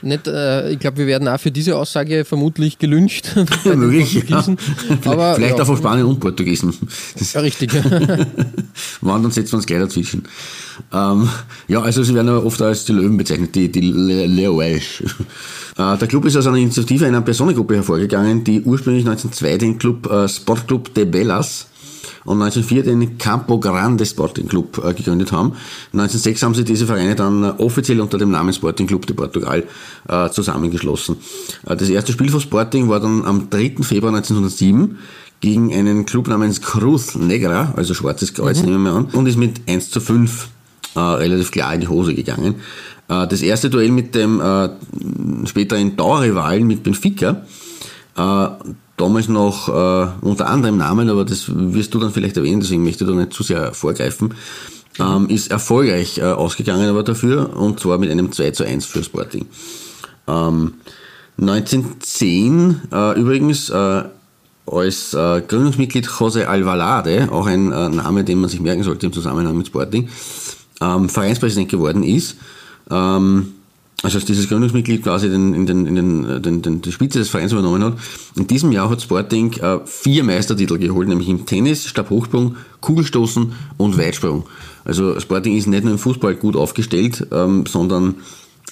nicht, 0.04 0.26
äh, 0.28 0.70
ich 0.70 0.78
glaube, 0.78 0.98
wir 0.98 1.06
werden 1.06 1.26
auch 1.28 1.38
für 1.40 1.50
diese 1.50 1.76
Aussage 1.76 2.24
vermutlich 2.24 2.78
gelyncht. 2.78 3.34
bei 3.34 3.44
Ja, 3.70 3.76
möglich, 3.76 4.24
ja. 4.28 4.44
Aber, 5.04 5.34
Vielleicht 5.34 5.56
ja, 5.56 5.62
auch 5.62 5.66
von 5.66 5.76
Spanien 5.76 6.06
und 6.06 6.20
Portugiesen. 6.20 6.74
Das 7.18 7.32
Ja, 7.32 7.40
richtig. 7.40 7.72
Wann, 9.00 9.22
dann 9.22 9.30
setzen 9.32 9.52
wir 9.52 9.56
uns 9.56 9.66
gleich 9.66 9.80
dazwischen. 9.80 10.24
Ähm, 10.92 11.28
ja, 11.68 11.80
also 11.82 12.02
sie 12.02 12.14
werden 12.14 12.28
aber 12.28 12.44
oft 12.44 12.60
als 12.62 12.84
die 12.84 12.92
Löwen 12.92 13.16
bezeichnet, 13.16 13.54
die, 13.54 13.70
die 13.70 13.80
Le- 13.80 14.26
Leoes. 14.26 14.82
Äh, 15.76 15.98
der 15.98 16.06
Club 16.06 16.24
ist 16.24 16.36
aus 16.36 16.46
einer 16.46 16.58
Initiative 16.58 17.04
einer 17.04 17.20
Personengruppe 17.20 17.74
hervorgegangen, 17.74 18.44
die 18.44 18.60
ursprünglich 18.62 19.04
1902 19.04 19.58
den 19.58 19.76
Club 19.76 20.08
äh, 20.08 20.28
Sportclub 20.28 20.94
de 20.94 21.04
Belas 21.04 21.66
und 22.24 22.42
1904 22.42 22.82
den 22.84 23.18
Campo 23.18 23.58
Grande 23.58 24.06
Sporting 24.06 24.48
Club 24.48 24.82
äh, 24.84 24.94
gegründet 24.94 25.32
haben. 25.32 25.52
1906 25.92 26.42
haben 26.42 26.54
sie 26.54 26.64
diese 26.64 26.86
Vereine 26.86 27.14
dann 27.14 27.44
äh, 27.44 27.48
offiziell 27.58 28.00
unter 28.00 28.18
dem 28.18 28.30
Namen 28.30 28.52
Sporting 28.52 28.86
Club 28.86 29.06
de 29.06 29.14
Portugal 29.14 29.64
äh, 30.08 30.30
zusammengeschlossen. 30.30 31.16
Das 31.64 31.88
erste 31.88 32.12
Spiel 32.12 32.30
von 32.30 32.40
Sporting 32.40 32.88
war 32.88 33.00
dann 33.00 33.24
am 33.24 33.50
3. 33.50 33.76
Februar 33.82 34.14
1907 34.14 34.98
gegen 35.40 35.74
einen 35.74 36.06
Club 36.06 36.28
namens 36.28 36.62
Cruz 36.62 37.14
Negra, 37.16 37.74
also 37.76 37.92
Schwarzes 37.92 38.32
Kreuz 38.32 38.62
nehmen 38.62 38.82
wir 38.82 38.92
an, 38.92 39.04
und 39.06 39.26
ist 39.26 39.36
mit 39.36 39.60
1 39.68 39.90
zu 39.90 40.00
5 40.00 40.48
äh, 40.94 41.00
relativ 41.00 41.50
klar 41.50 41.74
in 41.74 41.80
die 41.82 41.88
Hose 41.88 42.14
gegangen. 42.14 42.56
Äh, 43.08 43.26
das 43.26 43.42
erste 43.42 43.68
Duell 43.68 43.90
mit 43.90 44.14
dem 44.14 44.40
äh, 44.40 44.70
späteren 45.46 45.96
Dauerrivalen 45.96 46.66
mit 46.66 46.82
Benfica, 46.82 47.42
äh, 48.16 48.46
damals 48.96 49.28
noch 49.28 49.68
äh, 49.68 50.08
unter 50.20 50.48
anderem 50.48 50.78
Namen, 50.78 51.08
aber 51.08 51.24
das 51.24 51.46
wirst 51.48 51.94
du 51.94 51.98
dann 51.98 52.12
vielleicht 52.12 52.36
erwähnen, 52.36 52.60
deswegen 52.60 52.84
möchte 52.84 53.04
ich 53.04 53.10
da 53.10 53.16
nicht 53.16 53.32
zu 53.32 53.42
sehr 53.42 53.74
vorgreifen, 53.74 54.34
ähm, 55.00 55.28
ist 55.28 55.50
erfolgreich 55.50 56.18
äh, 56.18 56.22
ausgegangen 56.22 56.88
aber 56.88 57.02
dafür, 57.02 57.56
und 57.56 57.80
zwar 57.80 57.98
mit 57.98 58.10
einem 58.10 58.32
2 58.32 58.50
zu 58.52 58.64
1 58.64 58.86
für 58.86 59.02
Sporting. 59.02 59.46
Ähm, 60.26 60.74
1910 61.38 62.82
äh, 62.92 63.20
übrigens 63.20 63.68
äh, 63.70 64.04
als 64.66 65.12
äh, 65.14 65.42
Gründungsmitglied 65.42 66.06
José 66.06 66.44
Alvalade, 66.44 67.28
auch 67.30 67.46
ein 67.46 67.72
äh, 67.72 67.88
Name, 67.88 68.24
den 68.24 68.40
man 68.40 68.48
sich 68.48 68.60
merken 68.60 68.82
sollte 68.82 69.06
im 69.06 69.12
Zusammenhang 69.12 69.56
mit 69.56 69.66
Sporting, 69.66 70.08
ähm, 70.80 71.08
Vereinspräsident 71.08 71.70
geworden 71.70 72.02
ist. 72.02 72.36
Ähm, 72.90 73.54
also 74.04 74.18
als 74.18 74.26
dieses 74.26 74.48
Gründungsmitglied 74.48 75.02
quasi 75.02 75.30
den, 75.30 75.54
in 75.54 75.64
den, 75.64 75.86
in 75.86 75.94
den, 75.94 76.24
äh, 76.24 76.40
den, 76.40 76.60
den, 76.60 76.82
die 76.82 76.92
Spitze 76.92 77.18
des 77.20 77.30
Vereins 77.30 77.52
übernommen 77.52 77.82
hat. 77.82 77.94
In 78.36 78.46
diesem 78.46 78.70
Jahr 78.70 78.90
hat 78.90 79.00
Sporting 79.00 79.54
äh, 79.54 79.78
vier 79.86 80.22
Meistertitel 80.24 80.76
geholt, 80.76 81.08
nämlich 81.08 81.28
im 81.30 81.46
Tennis, 81.46 81.86
Stabhochsprung, 81.86 82.56
Kugelstoßen 82.82 83.52
und 83.78 83.96
Weitsprung. 83.96 84.44
Also 84.84 85.18
Sporting 85.20 85.56
ist 85.56 85.68
nicht 85.68 85.84
nur 85.84 85.94
im 85.94 85.98
Fußball 85.98 86.34
gut 86.34 86.54
aufgestellt, 86.54 87.26
ähm, 87.32 87.64
sondern 87.66 88.16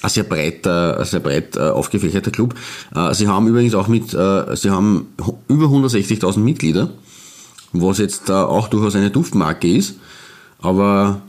ein 0.03 0.09
sehr 0.09 0.23
breiter, 0.23 0.99
ein 0.99 1.05
sehr 1.05 1.19
breit 1.19 1.55
äh, 1.55 1.61
aufgefächerter 1.61 2.29
Club. 2.29 2.53
Äh, 2.93 3.15
sie 3.15 3.27
haben 3.27 3.47
übrigens 3.47 3.73
auch 3.73 3.87
mit, 3.87 4.13
äh, 4.13 4.55
sie 4.55 4.69
haben 4.69 5.07
über 5.47 5.65
160.000 5.65 6.37
Mitglieder, 6.41 6.91
was 7.71 7.97
jetzt 7.97 8.29
äh, 8.29 8.33
auch 8.33 8.67
durchaus 8.67 8.95
eine 8.95 9.09
Duftmarke 9.09 9.75
ist, 9.75 9.95
aber 10.61 11.21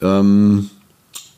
ähm, 0.00 0.70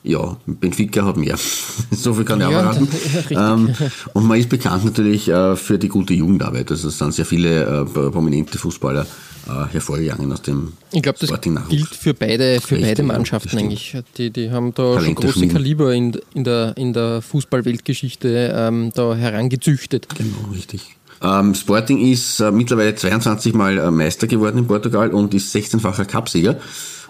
ja, 0.05 0.37
Benfica 0.47 1.05
hat 1.05 1.17
mehr. 1.17 1.37
so 1.91 2.15
viel 2.15 2.25
kann 2.25 2.41
ich 2.41 2.47
auch 2.47 2.51
Ja, 2.51 2.73
verraten. 2.73 2.89
ja, 2.91 3.19
richtig. 3.21 3.39
ähm, 3.39 3.75
und 4.15 4.27
man 4.27 4.39
ist 4.39 4.49
bekannt 4.49 4.85
natürlich 4.85 5.29
äh, 5.29 5.57
für 5.57 5.79
die 5.79 5.89
gute 5.89 6.15
Jugendarbeit. 6.15 6.71
Also 6.71 6.89
es 6.89 6.99
sind 6.99 7.15
sehr 7.15 7.27
viele 7.27 7.83
äh, 7.83 7.85
prominente 7.85 8.59
Fußballer 8.59 9.07
äh, 9.47 9.73
hervorgegangen 9.73 10.33
aus 10.33 10.43
dem 10.43 10.73
Ich 10.93 11.03
glaube, 11.03 11.19
das 11.21 11.41
gilt 11.69 11.89
für 11.89 12.15
beide, 12.15 12.61
für 12.61 12.77
Richtig, 12.77 12.91
beide 12.91 13.03
Mannschaften 13.05 13.57
eigentlich. 13.59 13.97
Die, 14.19 14.31
die 14.31 14.51
haben 14.51 14.75
da 14.75 14.83
schon 14.95 14.95
Talente 15.03 15.23
große 15.23 15.33
schmieden. 15.39 15.53
Kaliber 15.55 15.95
in, 15.95 16.19
in, 16.35 16.45
der, 16.45 16.77
in 16.77 16.93
der 16.93 17.23
Fußballweltgeschichte 17.23 18.53
ähm, 18.57 18.93
da 18.95 19.15
herangezüchtet. 19.15 20.09
Genau, 20.17 20.53
richtig. 20.53 20.97
Ähm, 21.23 21.55
Sporting 21.55 21.99
ist 22.11 22.41
äh, 22.41 22.51
mittlerweile 22.51 22.95
22 22.95 23.55
Mal 23.55 23.79
äh, 23.79 23.91
Meister 23.91 24.27
geworden 24.27 24.59
in 24.59 24.67
Portugal 24.67 25.11
und 25.11 25.33
ist 25.35 25.55
16-facher 25.55 26.05
Cupsieger. 26.05 26.57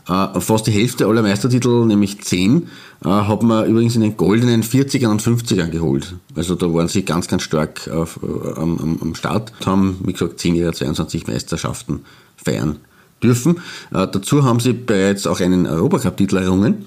Äh, 0.09 0.41
fast 0.41 0.67
die 0.67 0.73
Hälfte 0.73 1.07
aller 1.07 1.23
Meistertitel, 1.23 1.87
nämlich 1.87 2.21
10, 2.21 2.69
äh, 3.05 3.09
hat 3.09 3.43
man 3.43 3.67
übrigens 3.67 3.95
in 3.95 4.01
den 4.01 4.17
goldenen 4.17 4.65
40ern 4.65 5.09
und 5.09 5.23
50ern 5.23 5.69
geholt. 5.69 6.15
Also 6.35 6.57
da 6.57 6.73
waren 6.75 6.89
sie 6.89 7.05
ganz, 7.05 7.29
ganz 7.29 7.43
stark 7.43 7.89
auf, 7.89 8.19
äh, 8.23 8.61
am, 8.61 8.79
am, 8.79 8.99
am 9.01 9.15
Start. 9.15 9.53
Haben, 9.65 10.01
wie 10.05 10.13
gesagt, 10.13 10.41
10 10.41 10.57
ihrer 10.57 10.73
22 10.73 11.29
Meisterschaften 11.29 12.01
feiern 12.37 12.77
dürfen. 13.23 13.61
Dazu 13.93 14.43
haben 14.43 14.59
sie 14.59 14.73
bereits 14.73 15.29
auch 15.29 15.39
einen 15.39 15.69
Europacup-Titel 15.69 16.39
errungen 16.39 16.87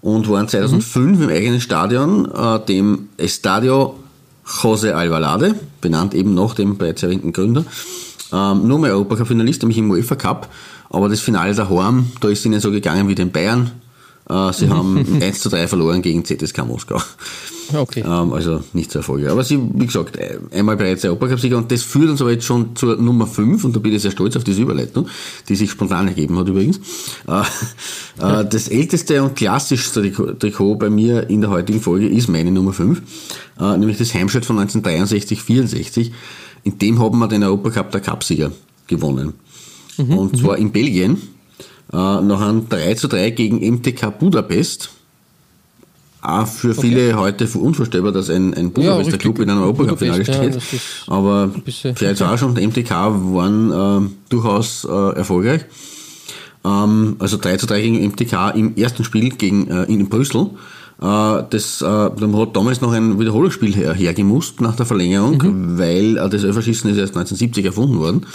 und 0.00 0.28
waren 0.28 0.48
2005 0.48 1.20
im 1.20 1.28
eigenen 1.28 1.60
Stadion, 1.60 2.28
dem 2.66 3.08
Estadio 3.18 3.94
José 4.44 4.94
Alvalade, 4.94 5.54
benannt 5.80 6.12
eben 6.12 6.34
nach 6.34 6.54
dem 6.54 6.76
bereits 6.76 7.04
erwähnten 7.04 7.32
Gründer, 7.32 7.64
Ähm, 8.32 8.66
nur 8.66 8.78
mal 8.78 8.90
Europacup-Finalist, 8.90 9.62
nämlich 9.62 9.78
im 9.78 9.90
UEFA 9.90 10.16
Cup. 10.16 10.48
Aber 10.90 11.08
das 11.08 11.20
Finale 11.20 11.54
daheim, 11.54 12.10
da 12.20 12.28
ist 12.28 12.44
ihnen 12.44 12.60
so 12.60 12.70
gegangen 12.70 13.08
wie 13.08 13.14
den 13.14 13.32
Bayern. 13.32 13.72
Äh, 14.28 14.52
sie 14.52 14.68
haben 14.68 15.04
1 15.22 15.40
zu 15.40 15.48
3 15.48 15.68
verloren 15.68 16.02
gegen 16.02 16.24
ZSK 16.24 16.66
Moskau. 16.66 17.00
Okay. 17.72 18.04
Ähm, 18.06 18.32
also 18.32 18.62
nicht 18.72 18.90
so 18.90 19.00
erfolgreich. 19.00 19.30
Aber 19.30 19.44
sie, 19.44 19.58
wie 19.74 19.86
gesagt, 19.86 20.18
einmal 20.52 20.76
bereits 20.76 21.04
Europacup-Sieger 21.04 21.56
und 21.56 21.70
das 21.70 21.82
führt 21.82 22.10
uns 22.10 22.20
aber 22.20 22.32
jetzt 22.32 22.44
schon 22.44 22.76
zur 22.76 22.96
Nummer 22.96 23.26
5 23.26 23.64
und 23.64 23.74
da 23.74 23.80
bin 23.80 23.92
ich 23.92 24.02
sehr 24.02 24.10
stolz 24.10 24.36
auf 24.36 24.44
diese 24.44 24.62
Überleitung, 24.62 25.08
die 25.48 25.56
sich 25.56 25.70
spontan 25.70 26.08
ergeben 26.08 26.38
hat 26.38 26.48
übrigens. 26.48 26.80
Äh, 27.26 27.40
äh, 28.40 28.44
das 28.48 28.68
älteste 28.68 29.22
und 29.22 29.36
klassischste 29.36 30.02
Trikot 30.38 30.76
bei 30.76 30.90
mir 30.90 31.28
in 31.28 31.40
der 31.40 31.50
heutigen 31.50 31.80
Folge 31.80 32.08
ist 32.08 32.28
meine 32.28 32.50
Nummer 32.50 32.72
5, 32.72 33.02
äh, 33.60 33.76
nämlich 33.76 33.98
das 33.98 34.14
Heimschild 34.14 34.44
von 34.44 34.58
1963-64. 34.58 36.10
In 36.64 36.78
dem 36.78 37.00
haben 37.00 37.18
wir 37.18 37.28
den 37.28 37.44
Europacup 37.44 37.90
der 37.92 38.00
Cupsieger 38.00 38.52
gewonnen. 38.86 39.34
Mhm, 39.98 40.18
und 40.18 40.38
zwar 40.38 40.58
in 40.58 40.72
Belgien, 40.72 41.16
äh, 41.92 41.96
nach 41.96 42.40
einem 42.40 42.68
3 42.68 42.94
zu 42.94 43.08
3 43.08 43.30
gegen 43.30 43.60
MTK 43.60 44.18
Budapest 44.18 44.90
auch 46.26 46.46
für 46.46 46.74
viele 46.74 47.10
okay. 47.10 47.14
heute 47.14 47.58
unvorstellbar, 47.58 48.10
dass 48.10 48.30
ein, 48.30 48.52
ein 48.54 48.72
Budapester 48.72 49.12
ja, 49.12 49.18
Club 49.18 49.38
in 49.38 49.48
einem 49.48 49.62
Europacup-Finale 49.62 50.24
steht. 50.24 50.54
Ja, 50.54 50.60
Aber 51.06 51.50
vielleicht 51.94 52.20
auch 52.20 52.36
schon, 52.36 52.54
der 52.54 52.66
MTK 52.66 52.90
waren 52.90 54.06
äh, 54.06 54.08
durchaus 54.28 54.84
äh, 54.84 55.16
erfolgreich. 55.16 55.66
Ähm, 56.64 57.16
also 57.20 57.36
3 57.36 57.58
zu 57.58 57.66
3 57.66 57.80
gegen 57.80 58.08
MTK 58.08 58.54
im 58.56 58.76
ersten 58.76 59.04
Spiel 59.04 59.30
gegen, 59.30 59.68
äh, 59.68 59.84
in, 59.84 60.08
Brüssel. 60.08 60.50
Äh, 61.00 61.44
das, 61.50 61.80
äh, 61.82 61.84
man 61.84 62.36
hat 62.36 62.56
damals 62.56 62.80
noch 62.80 62.92
ein 62.92 63.20
Wiederholungsspiel 63.20 63.74
her, 63.76 63.94
hergemusst 63.94 64.60
nach 64.60 64.74
der 64.74 64.86
Verlängerung, 64.86 65.38
mhm. 65.38 65.78
weil 65.78 66.16
äh, 66.16 66.28
das 66.28 66.44
Öfferschießen 66.44 66.90
ist 66.90 66.96
erst 66.96 67.16
1970 67.16 67.66
erfunden 67.66 68.00
worden. 68.00 68.26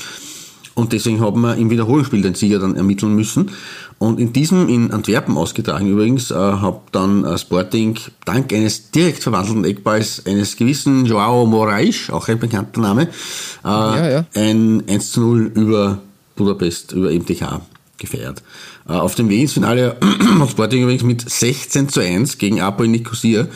Und 0.74 0.94
deswegen 0.94 1.20
haben 1.20 1.42
wir 1.42 1.56
im 1.56 1.70
Wiederholungsspiel 1.70 2.22
den 2.22 2.36
Sieger 2.36 2.60
dann 2.60 2.76
ermitteln 2.76 3.14
müssen. 3.14 3.52
Und 4.00 4.20
in 4.20 4.34
diesem, 4.34 4.70
in 4.70 4.92
Antwerpen 4.92 5.38
ausgetragen 5.38 5.88
übrigens, 5.88 6.32
äh, 6.32 6.36
hat 6.36 6.82
dann 6.92 7.26
äh, 7.26 7.38
Sporting 7.38 8.00
dank 8.26 8.54
eines 8.54 8.92
direkt 8.92 9.22
verwandelten 9.22 9.66
Eckballs 9.66 10.26
eines 10.26 10.56
gewissen 10.56 11.06
Joao 11.06 11.46
Moraes, 11.46 12.10
auch 12.10 12.28
ein 12.28 12.40
bekannter 12.40 12.82
Name, 12.82 13.04
äh, 13.04 13.68
ja, 13.68 14.10
ja. 14.10 14.26
ein 14.34 14.84
1 14.88 15.12
zu 15.12 15.22
0 15.22 15.52
über 15.56 16.00
Budapest, 16.36 16.94
über 16.94 17.12
MTK 17.12 17.62
gefeiert. 17.98 18.42
Äh, 18.88 18.94
auf 18.94 19.16
dem 19.16 19.30
Weg 19.30 19.42
ins 19.42 19.54
Finale 19.54 19.98
hat 20.40 20.50
Sporting 20.50 20.84
übrigens 20.84 21.04
mit 21.04 21.30
16 21.30 21.90
zu 21.90 22.00
1 22.00 22.38
gegen 22.38 22.62
Apoel 22.62 22.88
Nicosia 22.88 23.48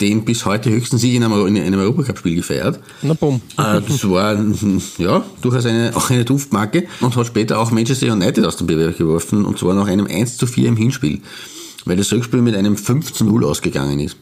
den 0.00 0.24
bis 0.24 0.44
heute 0.46 0.70
höchsten 0.70 0.98
Sieg 0.98 1.14
in 1.14 1.24
einem, 1.24 1.46
in 1.46 1.62
einem 1.62 1.80
Europacup-Spiel 1.80 2.36
gefeiert. 2.36 2.80
Na 3.02 3.14
bumm. 3.14 3.40
Äh, 3.56 3.80
das 3.80 4.08
war 4.08 4.36
ja 4.98 5.24
durchaus 5.40 5.66
eine, 5.66 5.92
auch 5.94 6.10
eine 6.10 6.24
Duftmarke 6.24 6.86
und 7.00 7.16
hat 7.16 7.26
später 7.26 7.58
auch 7.58 7.70
Manchester 7.70 8.12
United 8.12 8.44
aus 8.44 8.56
dem 8.56 8.66
Bewerb 8.66 8.98
geworfen 8.98 9.44
und 9.44 9.58
zwar 9.58 9.74
nach 9.74 9.86
einem 9.86 10.06
1 10.06 10.36
zu 10.36 10.46
4 10.46 10.68
im 10.68 10.76
Hinspiel, 10.76 11.20
weil 11.84 11.96
das 11.96 12.12
Rückspiel 12.12 12.42
mit 12.42 12.54
einem 12.54 12.76
5 12.76 13.12
zu 13.12 13.24
0 13.24 13.44
ausgegangen 13.44 14.00
ist. 14.00 14.16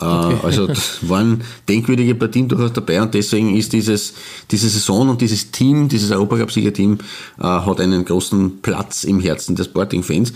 Äh, 0.00 0.04
okay. 0.04 0.36
Also 0.42 0.68
waren 1.02 1.42
denkwürdige 1.68 2.14
Partien 2.14 2.48
durchaus 2.48 2.72
dabei 2.72 3.00
und 3.02 3.14
deswegen 3.14 3.56
ist 3.56 3.72
dieses, 3.72 4.14
diese 4.50 4.68
Saison 4.68 5.08
und 5.08 5.20
dieses 5.20 5.50
Team, 5.50 5.88
dieses 5.88 6.10
Europacup-Siegerteam, 6.10 6.98
äh, 7.38 7.42
hat 7.42 7.80
einen 7.80 8.04
großen 8.04 8.60
Platz 8.60 9.04
im 9.04 9.20
Herzen 9.20 9.56
der 9.56 9.64
Sporting-Fans. 9.64 10.32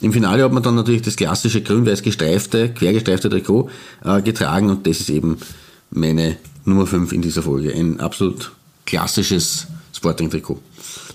Im 0.00 0.12
Finale 0.12 0.42
hat 0.44 0.52
man 0.52 0.62
dann 0.62 0.74
natürlich 0.74 1.02
das 1.02 1.16
klassische 1.16 1.62
grün-weiß 1.62 2.02
gestreifte, 2.02 2.70
quergestreifte 2.70 3.28
Trikot 3.28 3.70
äh, 4.04 4.22
getragen 4.22 4.70
und 4.70 4.86
das 4.86 5.00
ist 5.00 5.10
eben 5.10 5.36
meine 5.90 6.36
Nummer 6.64 6.86
5 6.86 7.12
in 7.12 7.22
dieser 7.22 7.42
Folge. 7.42 7.74
Ein 7.74 8.00
absolut 8.00 8.52
klassisches 8.86 9.66
Sporting-Trikot. 9.94 10.60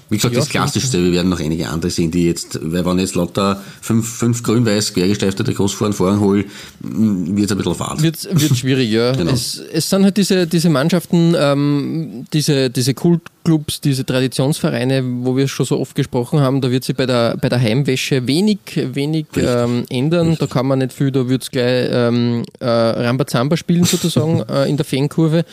Wie 0.10 0.16
gesagt, 0.16 0.36
ja, 0.36 0.40
das 0.40 0.50
Klassischste, 0.50 1.04
wir 1.04 1.12
werden 1.12 1.28
noch 1.30 1.42
einige 1.42 1.68
andere 1.68 1.92
sehen, 1.92 2.12
die 2.12 2.26
jetzt, 2.26 2.60
weil 2.62 2.86
wenn 2.86 2.98
jetzt 2.98 3.16
lauter 3.16 3.62
fünf, 3.82 4.08
fünf 4.08 4.42
grün-weiß 4.42 4.94
quergesteifte 4.94 5.44
Großfahren 5.44 5.92
fahren 5.92 6.22
hol, 6.22 6.46
wird 6.80 7.46
es 7.46 7.52
ein 7.52 7.58
bisschen 7.58 7.76
fad. 7.76 8.02
Wird, 8.02 8.24
wird 8.32 8.58
schwierig, 8.58 8.90
ja. 8.90 9.12
genau. 9.18 9.32
es, 9.32 9.58
es 9.58 9.90
sind 9.90 10.06
halt 10.06 10.16
diese, 10.16 10.48
diese 10.48 10.70
Mannschaften, 10.70 11.36
ähm, 11.38 12.26
diese, 12.32 12.70
diese 12.70 12.94
Kultclubs, 12.94 13.82
diese 13.82 14.06
Traditionsvereine, 14.06 15.04
wo 15.24 15.36
wir 15.36 15.50
schon 15.50 15.66
so 15.66 15.78
oft 15.78 15.94
gesprochen 15.94 16.40
haben, 16.40 16.62
da 16.62 16.72
wird 16.72 16.86
sich 16.86 16.96
bei 16.96 17.06
der, 17.06 17.36
bei 17.36 17.50
der 17.50 17.60
Heimwäsche 17.60 18.26
wenig, 18.28 18.60
wenig 18.76 19.26
ähm, 19.36 19.84
ändern. 19.90 20.30
Richtig. 20.30 20.48
Da 20.48 20.54
kann 20.54 20.68
man 20.68 20.80
nicht 20.80 20.94
viel, 20.94 21.12
da 21.12 21.28
wird 21.28 21.44
es 21.44 21.52
gleich 21.52 21.90
ähm, 21.92 22.46
äh, 22.62 22.66
Rambazamba 22.66 23.58
spielen 23.58 23.84
sozusagen 23.84 24.42
äh, 24.50 24.70
in 24.70 24.78
der 24.78 24.86
Fankurve. 24.86 25.44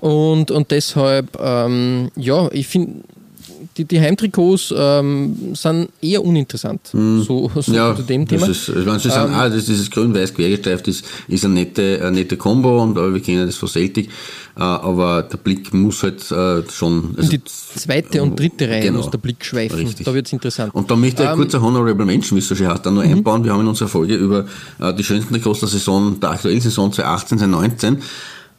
Und, 0.00 0.52
und 0.52 0.70
deshalb, 0.70 1.36
ähm, 1.40 2.12
ja, 2.14 2.48
ich 2.52 2.68
finde, 2.68 3.02
die, 3.76 3.84
die 3.84 4.00
Heimtrikots 4.00 4.74
ähm, 4.76 5.54
sind 5.54 5.88
eher 6.00 6.24
uninteressant. 6.24 6.80
Mm. 6.92 7.20
So, 7.20 7.50
so 7.54 7.72
ja, 7.72 7.94
zu 7.94 8.02
dem 8.02 8.26
Thema. 8.26 8.46
Das 8.46 8.68
ist, 8.68 8.86
wenn 8.86 8.98
Sie 8.98 9.08
sagen, 9.08 9.32
ähm, 9.32 9.38
ah, 9.38 9.48
das, 9.48 9.66
dieses 9.66 9.90
grün-weiß 9.90 10.34
quergestreift 10.34 10.88
ist, 10.88 11.04
ist 11.28 11.44
eine 11.44 11.54
nette, 11.54 12.00
eine 12.00 12.12
nette 12.12 12.36
Kombo 12.36 12.82
und 12.82 12.96
wir 12.96 13.20
kennen 13.20 13.46
das 13.46 13.56
von 13.56 13.68
Celtic. 13.68 14.08
Äh, 14.56 14.62
aber 14.62 15.24
der 15.24 15.36
Blick 15.38 15.74
muss 15.74 16.02
halt 16.02 16.30
äh, 16.30 16.62
schon. 16.70 17.14
Also, 17.16 17.22
in 17.22 17.28
die 17.30 17.44
zweite 17.44 18.22
und 18.22 18.38
dritte 18.38 18.68
Reihe 18.68 18.82
genau, 18.82 18.98
muss 18.98 19.10
der 19.10 19.18
Blick 19.18 19.44
schweifen. 19.44 19.78
Richtig. 19.78 20.06
Da 20.06 20.14
wird 20.14 20.26
es 20.26 20.32
interessant. 20.32 20.74
Und 20.74 20.90
da 20.90 20.96
möchte 20.96 21.24
ich 21.24 21.28
ähm, 21.28 21.36
kurz 21.36 21.54
ein 21.54 21.62
Honorable 21.62 22.06
Mention, 22.06 22.36
wie 22.36 22.40
es 22.40 22.48
so 22.48 22.54
schön 22.54 22.68
heißt, 22.68 22.86
da 22.86 22.90
nur 22.90 23.04
mhm. 23.04 23.14
einbauen. 23.14 23.44
Wir 23.44 23.52
haben 23.52 23.62
in 23.62 23.68
unserer 23.68 23.88
Folge 23.88 24.14
über 24.14 24.46
äh, 24.80 24.94
die 24.94 25.02
schönsten 25.02 25.34
Trikots 25.34 25.60
der 25.60 25.68
Saison, 25.68 26.20
der 26.20 26.30
aktuellen 26.30 26.60
Saison 26.60 26.92
2018, 26.92 27.38
2019 27.38 28.02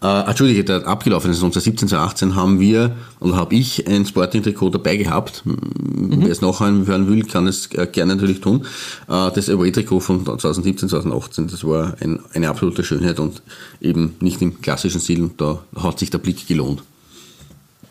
äh, 0.01 0.27
Entschuldige, 0.27 0.63
der 0.63 0.87
abgelaufene 0.87 1.33
Saison 1.33 1.51
2017, 1.51 1.89
2018 1.89 2.35
haben 2.35 2.59
wir, 2.59 2.95
oder 3.19 3.35
habe 3.35 3.55
ich 3.55 3.87
ein 3.87 4.05
Sporting-Trikot 4.05 4.69
dabei 4.69 4.97
gehabt. 4.97 5.43
Mhm. 5.45 6.23
Wer 6.23 6.31
es 6.31 6.41
nachher 6.41 6.71
hören 6.71 7.07
will, 7.07 7.23
kann 7.23 7.47
es 7.47 7.67
äh, 7.73 7.87
gerne 7.87 8.15
natürlich 8.15 8.41
tun. 8.41 8.65
Äh, 9.07 9.31
das 9.31 9.49
Away-Trikot 9.49 10.01
von 10.01 10.25
2017, 10.25 10.89
2018, 10.89 11.47
das 11.47 11.63
war 11.63 11.95
ein, 12.01 12.19
eine 12.33 12.49
absolute 12.49 12.83
Schönheit 12.83 13.19
und 13.19 13.41
eben 13.81 14.15
nicht 14.19 14.41
im 14.41 14.61
klassischen 14.61 15.01
Stil 15.01 15.23
und 15.23 15.39
da 15.39 15.59
hat 15.75 15.99
sich 15.99 16.09
der 16.09 16.19
Blick 16.19 16.45
gelohnt. 16.47 16.83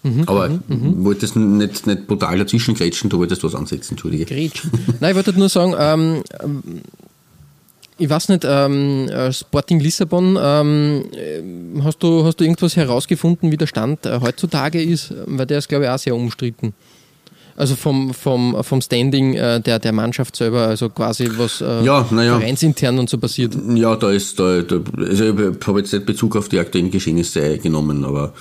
Mhm, 0.05 0.25
Aber 0.27 0.51
mhm, 0.51 0.61
mhm. 0.69 1.05
wolltest 1.05 1.35
nicht, 1.35 1.87
nicht 1.87 2.07
brutal 2.07 2.39
dazwischen 2.39 2.75
grätschen, 2.75 3.09
du 3.09 3.19
wolltest 3.19 3.43
was 3.43 3.55
ansetzen, 3.55 3.95
Entschuldige. 3.95 4.27
Grätschen. 4.27 4.71
Nein, 5.01 5.11
ich 5.11 5.17
wollte 5.17 5.39
nur 5.39 5.49
sagen, 5.49 5.75
ähm, 5.79 6.23
ich 7.97 8.11
weiß 8.11 8.29
nicht, 8.31 8.45
ähm, 8.45 9.09
äh, 9.09 9.33
Sporting 9.33 9.79
Lissabon, 9.79 10.37
ähm, 10.41 11.05
äh, 11.13 11.83
hast, 11.83 12.03
du, 12.03 12.25
hast 12.25 12.41
du 12.41 12.45
irgendwas 12.45 12.77
herausgefunden, 12.77 13.53
wie 13.53 13.57
der 13.57 13.67
Stand 13.67 14.05
äh, 14.05 14.21
heutzutage 14.21 14.83
ist? 14.83 15.15
Weil 15.27 15.47
der 15.47 15.59
ist, 15.59 15.69
glaube 15.69 15.85
ich, 15.85 15.91
auch 15.91 15.99
sehr 15.99 16.17
umstritten. 16.17 16.75
Also 17.57 17.77
vom, 17.77 18.13
vom, 18.13 18.65
vom 18.65 18.81
Standing 18.81 19.35
äh, 19.35 19.61
der, 19.61 19.79
der 19.79 19.93
Mannschaft 19.93 20.35
selber, 20.35 20.67
also 20.67 20.89
quasi 20.89 21.29
was 21.37 21.61
äh, 21.61 21.85
ja, 21.85 22.05
ja. 22.11 22.39
vereinsintern 22.39 22.99
und 22.99 23.09
so 23.09 23.17
passiert. 23.17 23.57
Ja, 23.75 23.95
da 23.95 24.11
ist, 24.11 24.41
da, 24.41 24.63
da 24.63 24.81
also 24.99 25.25
ich 25.25 25.67
habe 25.67 25.79
jetzt 25.79 25.93
nicht 25.93 26.05
Bezug 26.05 26.35
auf 26.35 26.49
die 26.49 26.59
aktuellen 26.59 26.91
Geschehnisse 26.91 27.59
genommen, 27.59 28.05
aber 28.05 28.35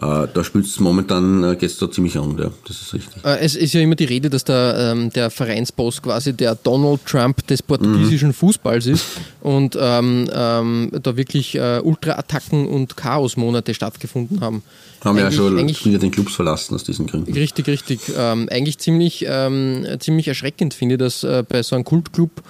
da 0.00 0.44
spielt 0.44 0.64
es 0.64 0.80
momentan, 0.80 1.44
äh, 1.44 1.56
geht 1.56 1.70
es 1.70 1.76
da 1.76 1.90
ziemlich 1.90 2.16
an, 2.16 2.34
ja, 2.38 2.50
das 2.66 2.80
ist 2.80 2.94
richtig. 2.94 3.22
Äh, 3.22 3.40
es 3.40 3.54
ist 3.54 3.74
ja 3.74 3.82
immer 3.82 3.96
die 3.96 4.06
Rede, 4.06 4.30
dass 4.30 4.44
der, 4.44 4.92
ähm, 4.92 5.10
der 5.10 5.30
Vereinsboss 5.30 6.00
quasi 6.00 6.32
der 6.32 6.54
Donald 6.54 7.04
Trump 7.04 7.46
des 7.46 7.62
portugiesischen 7.62 8.28
mhm. 8.28 8.34
Fußballs 8.34 8.86
ist 8.86 9.04
und 9.42 9.76
ähm, 9.78 10.26
ähm, 10.32 10.90
da 11.02 11.16
wirklich 11.18 11.54
äh, 11.54 11.80
Ultra-Attacken 11.84 12.66
und 12.66 12.96
Chaos-Monate 12.96 13.74
stattgefunden 13.74 14.40
haben. 14.40 14.62
Haben 15.04 15.18
ja 15.18 15.30
schon 15.30 15.56
wieder 15.56 15.98
den 15.98 16.10
Clubs 16.10 16.34
verlassen 16.34 16.74
aus 16.74 16.84
diesen 16.84 17.06
Gründen. 17.06 17.32
Richtig, 17.32 17.66
richtig. 17.66 18.00
Ähm, 18.16 18.48
eigentlich 18.50 18.78
ziemlich, 18.78 19.26
ähm, 19.28 19.86
ziemlich 19.98 20.28
erschreckend 20.28 20.72
finde 20.72 20.94
ich, 20.94 20.98
dass 20.98 21.24
äh, 21.24 21.44
bei 21.46 21.62
so 21.62 21.74
einem 21.74 21.84
Kultclub 21.84 22.42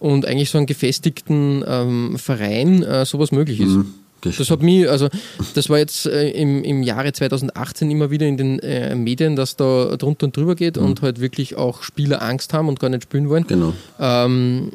und 0.00 0.24
eigentlich 0.24 0.48
so 0.48 0.58
einem 0.58 0.66
gefestigten 0.66 1.64
ähm, 1.66 2.16
Verein 2.18 2.82
äh, 2.82 3.04
sowas 3.04 3.30
möglich 3.30 3.60
ist. 3.60 3.72
Mhm. 3.72 3.94
Das, 4.24 4.36
das 4.36 4.50
hat 4.50 4.62
mich, 4.62 4.88
also 4.88 5.08
das 5.54 5.68
war 5.68 5.78
jetzt 5.78 6.06
äh, 6.06 6.30
im, 6.30 6.64
im 6.64 6.82
Jahre 6.82 7.12
2018 7.12 7.90
immer 7.90 8.10
wieder 8.10 8.26
in 8.26 8.36
den 8.36 8.58
äh, 8.60 8.94
Medien, 8.94 9.36
dass 9.36 9.56
da 9.56 9.96
drunter 9.96 10.26
und 10.26 10.36
drüber 10.36 10.54
geht 10.54 10.76
mhm. 10.76 10.86
und 10.86 11.02
halt 11.02 11.20
wirklich 11.20 11.56
auch 11.56 11.82
Spieler 11.82 12.22
Angst 12.22 12.52
haben 12.52 12.68
und 12.68 12.80
gar 12.80 12.88
nicht 12.88 13.04
spielen 13.04 13.28
wollen. 13.28 13.46
Genau. 13.46 13.72
Ähm, 13.98 14.70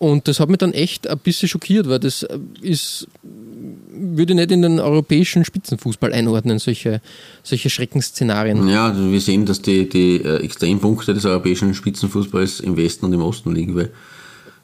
und 0.00 0.28
das 0.28 0.40
hat 0.40 0.48
mich 0.48 0.56
dann 0.56 0.72
echt 0.72 1.06
ein 1.08 1.18
bisschen 1.18 1.46
schockiert, 1.46 1.86
weil 1.86 1.98
das 1.98 2.26
ist, 2.62 3.06
würde 3.92 4.34
nicht 4.34 4.50
in 4.50 4.62
den 4.62 4.80
europäischen 4.80 5.44
Spitzenfußball 5.44 6.14
einordnen, 6.14 6.58
solche, 6.58 7.02
solche 7.42 7.68
Schreckensszenarien. 7.68 8.66
Ja, 8.66 8.88
also 8.88 9.12
wir 9.12 9.20
sehen, 9.20 9.44
dass 9.44 9.60
die, 9.60 9.90
die 9.90 10.16
äh, 10.16 10.42
Extrempunkte 10.42 11.12
des 11.12 11.26
europäischen 11.26 11.74
Spitzenfußballs 11.74 12.60
im 12.60 12.78
Westen 12.78 13.04
und 13.04 13.12
im 13.12 13.20
Osten 13.20 13.54
liegen, 13.54 13.74
weil 13.76 13.90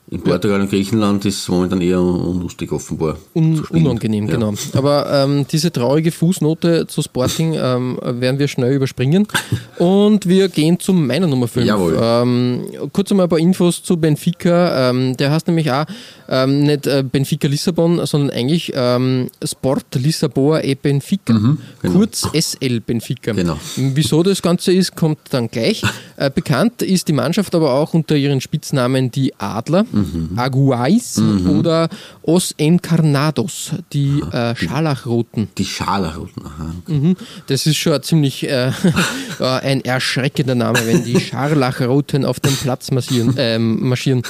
In 0.08 0.22
Portugal 0.22 0.60
und 0.60 0.70
Griechenland 0.70 1.24
ist 1.24 1.40
es 1.40 1.48
momentan 1.48 1.80
eher 1.80 2.00
unlustig 2.00 2.70
offenbar. 2.70 3.16
Un 3.34 3.58
unangenehm, 3.70 4.28
ja. 4.28 4.34
genau. 4.34 4.54
Aber 4.74 5.10
ähm, 5.12 5.46
diese 5.50 5.72
traurige 5.72 6.12
Fußnote 6.12 6.86
zu 6.86 7.02
Sporting 7.02 7.54
ähm, 7.54 7.98
werden 8.00 8.38
wir 8.38 8.46
schnell 8.46 8.72
überspringen. 8.72 9.26
Und 9.78 10.26
wir 10.26 10.48
gehen 10.48 10.78
zu 10.78 10.92
meiner 10.92 11.26
Nummer 11.26 11.48
5. 11.48 11.66
Jawohl. 11.66 11.98
Ähm, 12.00 12.66
kurz 12.92 13.10
einmal 13.10 13.26
ein 13.26 13.30
paar 13.30 13.40
Infos 13.40 13.82
zu 13.82 13.96
Benfica. 13.96 14.90
Ähm, 14.90 15.16
der 15.16 15.32
heißt 15.32 15.48
nämlich 15.48 15.72
auch 15.72 15.86
ähm, 16.28 16.62
nicht 16.62 16.86
äh, 16.86 17.02
Benfica 17.02 17.48
Lissabon, 17.48 18.04
sondern 18.06 18.30
eigentlich 18.30 18.72
ähm, 18.76 19.28
Sport 19.44 19.96
Lissaboa 19.96 20.60
e 20.60 20.76
Benfica. 20.76 21.32
Mhm, 21.32 21.58
genau. 21.82 21.98
Kurz 21.98 22.28
SL 22.32 22.80
Benfica. 22.80 23.32
Genau. 23.32 23.58
Wieso 23.74 24.22
das 24.22 24.40
Ganze 24.40 24.72
ist, 24.72 24.94
kommt 24.94 25.18
dann 25.30 25.48
gleich. 25.48 25.82
Äh, 26.18 26.30
bekannt 26.30 26.80
ist 26.80 27.08
die 27.08 27.12
Mannschaft 27.12 27.54
aber 27.54 27.74
auch 27.74 27.92
unter 27.92 28.16
ihren 28.16 28.40
Spitznamen 28.40 29.10
die 29.10 29.34
Adler, 29.38 29.84
Mhm. 29.96 30.30
Aguais 30.36 31.18
oder 31.48 31.88
Os 32.22 32.54
Encarnados, 32.58 33.70
die 33.92 34.20
äh, 34.32 34.54
Scharlachroten. 34.54 35.48
Die 35.56 35.64
Scharlachroten, 35.64 36.44
aha. 36.44 36.74
Mhm. 36.86 37.16
Das 37.46 37.66
ist 37.66 37.76
schon 37.76 38.02
ziemlich 38.02 38.48
äh, 38.48 38.68
äh, 39.40 39.44
ein 39.44 39.84
erschreckender 39.84 40.54
Name, 40.54 40.78
wenn 40.86 41.04
die 41.04 41.20
Scharlachroten 41.20 42.24
auf 42.24 42.40
dem 42.40 42.54
Platz 42.56 42.90
marschieren. 42.90 43.34
Ähm, 43.38 43.88
marschieren. 43.88 44.22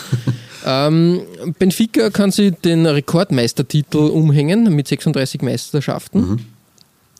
Ähm, 0.64 1.20
Benfica 1.58 2.10
kann 2.10 2.30
sich 2.32 2.54
den 2.54 2.86
Rekordmeistertitel 2.86 3.98
umhängen 3.98 4.74
mit 4.74 4.88
36 4.88 5.42
Meisterschaften. 5.42 6.40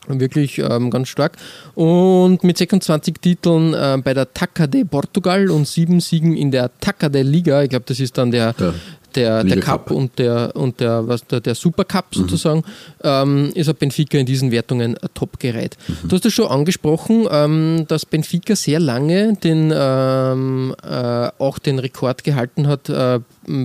Wirklich 0.09 0.59
ähm, 0.59 0.91
ganz 0.91 1.09
stark. 1.09 1.37
Und 1.75 2.45
mit 2.45 2.59
26 2.59 3.15
Titeln 3.21 3.75
äh, 3.75 3.99
bei 4.03 4.15
der 4.15 4.33
Taca 4.33 4.67
de 4.67 4.85
Portugal 4.85 5.51
und 5.51 5.67
sieben 5.67 6.01
Siegen 6.01 6.37
in 6.37 6.51
der 6.51 6.71
Taca 6.81 7.09
de 7.09 7.23
Liga. 7.23 7.63
Ich 7.63 7.71
glaube, 7.71 7.85
das 7.87 8.01
ist 8.01 8.17
dann 8.19 8.31
der, 8.31 8.53
Der 8.55 8.75
der, 9.17 9.45
der 9.45 9.61
Cup 9.61 9.87
Cup. 9.87 9.91
und 9.91 10.19
der, 10.19 10.55
und 10.55 10.81
der, 10.81 11.09
was, 11.09 11.27
der, 11.27 11.41
der 11.41 11.55
Supercup 11.55 12.15
sozusagen, 12.15 12.63
ähm, 13.03 13.51
ist 13.55 13.69
auch 13.69 13.75
Benfica 13.75 14.19
in 14.19 14.27
diesen 14.27 14.51
Wertungen 14.51 14.97
äh, 14.97 15.09
top 15.15 15.39
gereiht. 15.41 15.77
Du 16.05 16.15
hast 16.17 16.27
es 16.27 16.33
schon 16.33 16.49
angesprochen, 16.49 17.27
ähm, 17.31 17.85
dass 17.89 18.07
Benfica 18.07 18.55
sehr 18.55 18.79
lange 18.79 19.35
den, 19.37 19.73
ähm, 19.75 20.75
äh, 20.83 21.29
auch 21.39 21.59
den 21.59 21.79
Rekord 21.79 22.25
gehalten 22.25 22.69
hat 22.69 22.89
äh, 22.89 23.21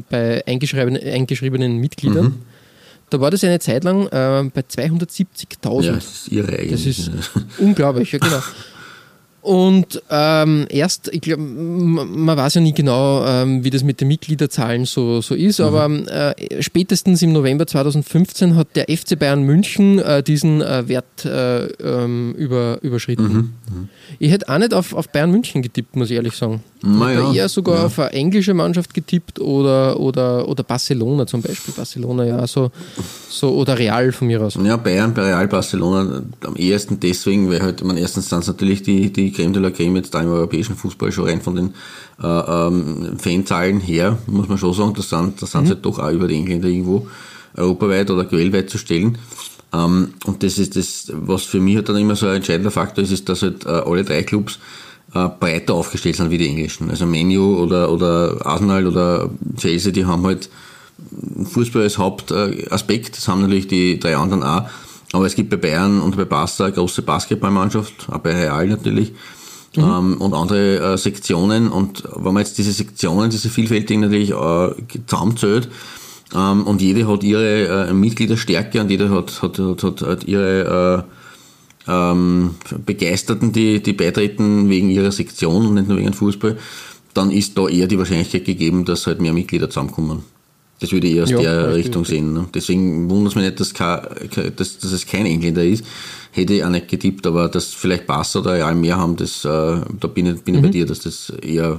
bei 0.09 0.43
eingeschriebenen, 0.47 1.01
eingeschriebenen 1.03 1.77
Mitgliedern. 1.77 2.41
Da 3.11 3.19
war 3.19 3.29
das 3.29 3.43
eine 3.43 3.59
Zeit 3.59 3.83
lang 3.83 4.07
äh, 4.07 4.49
bei 4.53 4.61
270.000. 4.61 5.83
Ja, 5.83 5.91
das 5.91 6.05
ist 6.05 6.31
irre 6.31 6.57
eigentlich. 6.57 6.71
Das 6.71 6.85
ist 6.85 7.11
unglaublich, 7.57 8.11
ja 8.13 8.19
genau. 8.19 8.39
Und 9.41 10.03
ähm, 10.11 10.67
erst, 10.69 11.09
ich 11.11 11.21
glaube, 11.21 11.41
man 11.41 12.37
weiß 12.37 12.55
ja 12.55 12.61
nie 12.61 12.73
genau, 12.73 13.25
ähm, 13.25 13.63
wie 13.63 13.71
das 13.71 13.83
mit 13.83 13.99
den 13.99 14.07
Mitgliederzahlen 14.07 14.85
so, 14.85 15.21
so 15.21 15.33
ist, 15.33 15.59
aber 15.59 15.89
äh, 15.89 16.61
spätestens 16.61 17.23
im 17.23 17.33
November 17.33 17.65
2015 17.65 18.55
hat 18.55 18.75
der 18.75 18.85
FC 18.85 19.17
Bayern 19.17 19.41
München 19.41 19.97
äh, 19.97 20.21
diesen 20.21 20.61
äh, 20.61 20.87
Wert 20.87 21.25
äh, 21.25 21.65
ähm, 21.65 22.35
über, 22.37 22.77
überschritten. 22.83 23.55
Ich 24.19 24.31
hätte 24.31 24.47
auch 24.47 24.59
nicht 24.59 24.75
auf, 24.75 24.93
auf 24.93 25.09
Bayern 25.09 25.31
München 25.31 25.63
getippt, 25.63 25.95
muss 25.95 26.11
ich 26.11 26.17
ehrlich 26.17 26.35
sagen. 26.35 26.63
Ich 26.83 26.87
Na 26.87 27.09
hätte 27.09 27.35
eher 27.35 27.49
sogar 27.49 27.79
ja. 27.79 27.85
auf 27.85 27.99
eine 27.99 28.11
englische 28.11 28.53
Mannschaft 28.53 28.93
getippt 28.93 29.39
oder, 29.39 29.99
oder, 29.99 30.47
oder 30.47 30.63
Barcelona 30.63 31.25
zum 31.25 31.41
Beispiel. 31.41 31.73
Barcelona, 31.73 32.25
ja, 32.25 32.45
so, 32.45 32.71
so 33.29 33.55
oder 33.55 33.77
Real 33.77 34.11
von 34.11 34.27
mir 34.27 34.41
aus. 34.41 34.57
Ja, 34.63 34.77
Bayern, 34.77 35.13
bei 35.13 35.23
Real 35.23 35.47
Barcelona 35.47 36.23
am 36.45 36.55
ehesten 36.55 36.99
deswegen, 36.99 37.49
weil 37.49 37.61
halt, 37.61 37.83
man 37.83 37.97
erstens 37.97 38.31
es 38.31 38.47
natürlich 38.47 38.83
die, 38.83 39.11
die 39.11 39.30
Creme 39.31 39.53
de 39.53 39.61
la 39.61 39.71
Creme 39.71 39.97
jetzt 39.97 40.13
da 40.13 40.21
im 40.21 40.29
europäischen 40.29 40.75
Fußball 40.75 41.11
schon 41.11 41.25
rein 41.25 41.41
von 41.41 41.55
den 41.55 41.73
äh, 42.21 42.27
ähm, 42.27 43.17
Fanzahlen 43.17 43.79
her, 43.79 44.17
muss 44.27 44.47
man 44.47 44.57
schon 44.57 44.73
sagen, 44.73 44.93
das 44.95 45.09
sind, 45.09 45.41
das 45.41 45.51
sind 45.51 45.67
halt 45.67 45.85
doch 45.85 45.99
auch 45.99 46.11
über 46.11 46.27
die 46.27 46.35
Engländer 46.35 46.67
irgendwo 46.67 47.07
europaweit 47.55 48.09
oder 48.11 48.25
quellweit 48.25 48.69
zu 48.69 48.77
stellen. 48.77 49.17
Ähm, 49.73 50.13
und 50.25 50.43
das 50.43 50.57
ist 50.57 50.75
das, 50.75 51.11
was 51.13 51.43
für 51.43 51.59
mich 51.59 51.75
halt 51.75 51.89
dann 51.89 51.97
immer 51.97 52.15
so 52.15 52.27
ein 52.27 52.37
entscheidender 52.37 52.71
Faktor 52.71 53.03
ist, 53.03 53.11
ist, 53.11 53.29
dass 53.29 53.41
halt 53.41 53.65
äh, 53.65 53.69
alle 53.69 54.03
drei 54.03 54.23
Clubs 54.23 54.59
äh, 55.13 55.27
breiter 55.27 55.73
aufgestellt 55.73 56.15
sind 56.15 56.29
wie 56.29 56.37
die 56.37 56.47
englischen. 56.47 56.89
Also 56.89 57.05
Menu 57.05 57.57
oder, 57.57 57.91
oder 57.91 58.45
Arsenal 58.45 58.87
oder 58.87 59.29
Chelsea, 59.57 59.91
die 59.91 60.05
haben 60.05 60.25
halt 60.25 60.49
Fußball 61.43 61.83
als 61.83 61.97
Hauptaspekt, 61.97 63.17
das 63.17 63.27
haben 63.27 63.41
natürlich 63.41 63.67
die 63.67 63.99
drei 63.99 64.15
anderen 64.15 64.43
auch. 64.43 64.69
Aber 65.13 65.25
es 65.25 65.35
gibt 65.35 65.49
bei 65.49 65.57
Bayern 65.57 66.01
und 66.01 66.15
bei 66.15 66.25
Barca 66.25 66.65
eine 66.65 66.73
große 66.73 67.01
Basketballmannschaft, 67.01 68.07
auch 68.09 68.19
bei 68.19 68.33
Real 68.33 68.67
natürlich, 68.67 69.13
ähm, 69.75 70.21
und 70.21 70.33
andere 70.33 70.93
äh, 70.93 70.97
Sektionen. 70.97 71.69
Und 71.69 72.03
wenn 72.15 72.33
man 72.33 72.43
jetzt 72.43 72.57
diese 72.57 72.71
Sektionen, 72.71 73.29
diese 73.29 73.49
vielfältigen 73.49 74.01
natürlich 74.01 74.31
äh, 74.31 74.73
zusammenzählt, 75.05 75.69
ähm, 76.33 76.63
und 76.63 76.81
jede 76.81 77.07
hat 77.07 77.23
ihre 77.23 77.89
äh, 77.89 77.93
Mitgliederstärke 77.93 78.79
und 78.79 78.89
jede 78.89 79.09
hat, 79.09 79.41
hat, 79.41 79.59
hat, 79.59 79.83
hat, 79.83 80.01
hat 80.01 80.23
ihre 80.23 81.05
äh, 81.87 81.91
ähm, 81.91 82.55
Begeisterten, 82.85 83.51
die, 83.51 83.81
die 83.81 83.93
beitreten 83.93 84.69
wegen 84.69 84.89
ihrer 84.89 85.11
Sektion 85.11 85.65
und 85.65 85.73
nicht 85.73 85.87
nur 85.87 85.97
wegen 85.97 86.13
Fußball, 86.13 86.57
dann 87.13 87.31
ist 87.31 87.57
da 87.57 87.67
eher 87.67 87.87
die 87.87 87.97
Wahrscheinlichkeit 87.97 88.45
gegeben, 88.45 88.85
dass 88.85 89.07
halt 89.07 89.19
mehr 89.19 89.33
Mitglieder 89.33 89.69
zusammenkommen. 89.69 90.23
Das 90.81 90.91
würde 90.91 91.07
ich 91.07 91.15
eher 91.15 91.23
aus 91.23 91.29
Ja, 91.29 91.39
der 91.39 91.75
Richtung 91.75 92.01
richtig. 92.01 92.17
sehen. 92.17 92.33
Ne? 92.33 92.47
Deswegen 92.53 93.09
wundert 93.09 93.31
es 93.31 93.35
mich 93.35 93.45
nicht, 93.45 93.59
dass, 93.59 93.73
kein, 93.73 94.01
dass, 94.55 94.79
dass 94.79 94.91
es 94.91 95.05
kein 95.05 95.25
Engländer 95.27 95.63
ist. 95.63 95.85
Hätte 96.31 96.53
ich 96.55 96.63
auch 96.63 96.69
nicht 96.69 96.87
getippt, 96.87 97.25
aber 97.27 97.47
dass 97.49 97.67
vielleicht 97.67 98.07
Barca 98.07 98.39
oder 98.39 98.53
Real 98.53 98.73
mehr 98.75 98.97
haben, 98.97 99.15
das, 99.15 99.45
äh, 99.45 99.47
da 99.47 100.07
bin 100.13 100.25
ich, 100.25 100.41
bin 100.41 100.55
ich 100.55 100.61
bei 100.61 100.67
Mhm. 100.67 100.71
dir, 100.71 100.85
dass 100.87 100.99
das 101.01 101.29
eher 101.41 101.77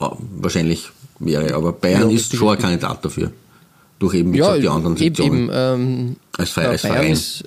äh, 0.00 0.04
wahrscheinlich 0.36 0.88
wäre. 1.18 1.52
Aber 1.54 1.72
Bayern 1.72 2.08
Ja, 2.10 2.16
ist 2.16 2.34
schon 2.36 2.48
ein. 2.50 2.58
Kandidat 2.58 3.04
dafür. 3.04 3.32
Durch 3.98 4.14
eben, 4.14 4.32
wie 4.32 4.38
Ja, 4.38 4.46
gesagt, 4.48 4.62
die 4.62 4.68
anderen 4.68 4.96
Sektionen. 4.96 5.34
eben 5.44 5.50
ähm, 5.52 6.16
Als 6.36 6.50
Verein- 6.50 6.78
Bayern 6.80 7.06
ist, 7.12 7.42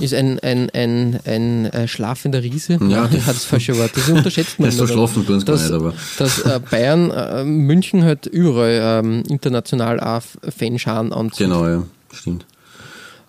ist 0.00 0.14
ein, 0.14 0.38
ein, 0.40 0.70
ein, 0.70 1.18
ein, 1.24 1.66
äh, 1.66 1.86
schlafender 1.88 2.42
Riese. 2.42 2.78
Ja, 2.88 3.06
das 3.06 3.26
hat 3.26 3.36
das 3.36 3.44
falsche 3.44 3.76
Wort. 3.78 3.90
Das 3.94 4.08
unterschätzt 4.08 4.58
man 4.58 4.68
Das 4.68 4.76
so 4.76 4.84
immer. 4.84 4.92
schlafen 4.94 5.26
tun's 5.26 5.44
gar 5.46 5.54
nicht, 5.56 5.70
aber- 5.72 5.94
Dass 6.18 6.40
äh, 6.40 6.60
Bayern, 6.70 7.10
äh, 7.10 7.44
München 7.44 8.04
halt 8.04 8.26
überall 8.26 9.02
ähm, 9.04 9.22
international 9.28 10.00
auch 10.00 10.22
Fanscharen 10.56 11.12
anzieht. 11.12 11.46
Genau, 11.46 11.66
ja, 11.66 11.82
stimmt. 12.12 12.46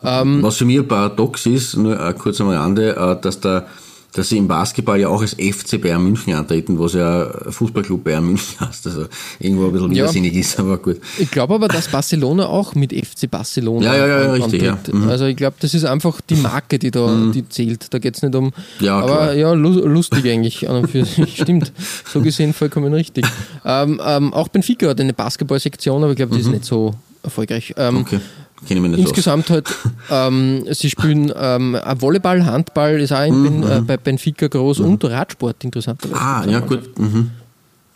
Ähm, 0.03 0.41
Was 0.41 0.57
für 0.57 0.65
mich 0.65 0.79
ein 0.79 0.87
Paradox 0.87 1.45
ist, 1.45 1.77
nur 1.77 1.99
äh, 1.99 2.13
kurz 2.13 2.41
am 2.41 2.49
Rande, 2.49 2.95
äh, 2.95 3.21
dass 3.21 3.39
da 3.39 3.67
dass 4.13 4.27
sie 4.29 4.37
im 4.37 4.47
Basketball 4.47 4.99
ja 4.99 5.07
auch 5.07 5.21
als 5.21 5.33
FC 5.33 5.79
Bayern 5.81 6.03
München 6.03 6.33
antreten, 6.33 6.77
was 6.77 6.93
ja 6.93 7.31
Fußballclub 7.49 8.03
Bayern 8.03 8.25
München 8.25 8.59
heißt. 8.59 8.85
Also 8.87 9.05
irgendwo 9.39 9.67
ein 9.67 9.71
bisschen 9.71 9.91
Ja. 9.91 10.03
widersinnig 10.03 10.33
ist, 10.35 10.59
aber 10.59 10.77
gut. 10.77 10.97
Ich 11.17 11.31
glaube 11.31 11.55
aber, 11.55 11.67
dass 11.69 11.87
Barcelona 11.87 12.45
auch 12.47 12.75
mit 12.75 12.91
FC 12.91 13.29
Barcelona 13.31 13.85
Ja, 13.85 13.95
ja, 14.07 14.07
ja, 14.23 14.31
richtig, 14.33 14.61
ja. 14.63 14.77
Mhm. 14.91 15.07
Also 15.09 15.25
ich 15.25 15.37
glaube, 15.37 15.55
das 15.61 15.73
ist 15.73 15.85
einfach 15.85 16.19
die 16.21 16.35
Marke, 16.35 16.77
die 16.77 16.91
da 16.91 17.15
die 17.33 17.47
zählt. 17.47 17.93
Da 17.93 17.99
geht 17.99 18.17
es 18.17 18.21
nicht 18.21 18.35
um. 18.35 18.51
Ja, 18.81 18.97
aber 18.99 19.07
klar. 19.15 19.33
ja, 19.33 19.53
lu 19.53 19.69
lustig 19.87 20.25
eigentlich 20.29 20.69
an 20.69 20.75
und 20.77 20.87
für 20.89 21.05
sich. 21.05 21.35
Stimmt. 21.41 21.71
So 22.11 22.19
gesehen 22.21 22.53
vollkommen 22.53 22.93
richtig. 22.93 23.25
Ähm, 23.63 24.01
ähm, 24.05 24.33
auch 24.33 24.49
Benfica 24.49 24.89
hat 24.89 24.99
eine 24.99 25.13
Basketballsektion, 25.13 26.03
aber 26.03 26.11
ich 26.11 26.17
glaube, 26.17 26.35
die 26.35 26.41
ist 26.41 26.47
nicht 26.51 26.65
so 26.65 26.93
erfolgreich. 27.23 27.73
Ähm, 27.77 27.95
Mhm. 27.95 28.01
Okay, 28.01 28.19
kenne 28.67 28.79
ich 28.79 28.81
mich 28.81 28.91
nicht 28.91 28.99
Insgesamt 29.07 29.49
halt, 29.49 29.67
ähm, 30.11 30.65
sie 30.71 30.89
spielen 30.89 31.31
ähm, 31.35 31.77
Volleyball, 31.97 32.45
Handball 32.45 32.99
ist 32.99 33.11
auch 33.11 33.27
ben, 33.27 33.63
äh, 33.63 33.81
bei 33.81 33.97
Benfica 33.97 34.47
groß 34.47 34.79
und 34.79 35.03
Radsport 35.03 35.63
interessanterweise. 35.63 36.15
aus. 36.15 36.45
Mhm. 36.45 36.49
Ah, 36.49 36.51
ja 36.51 36.59
gut. 36.59 36.99
Mhm. 36.99 37.31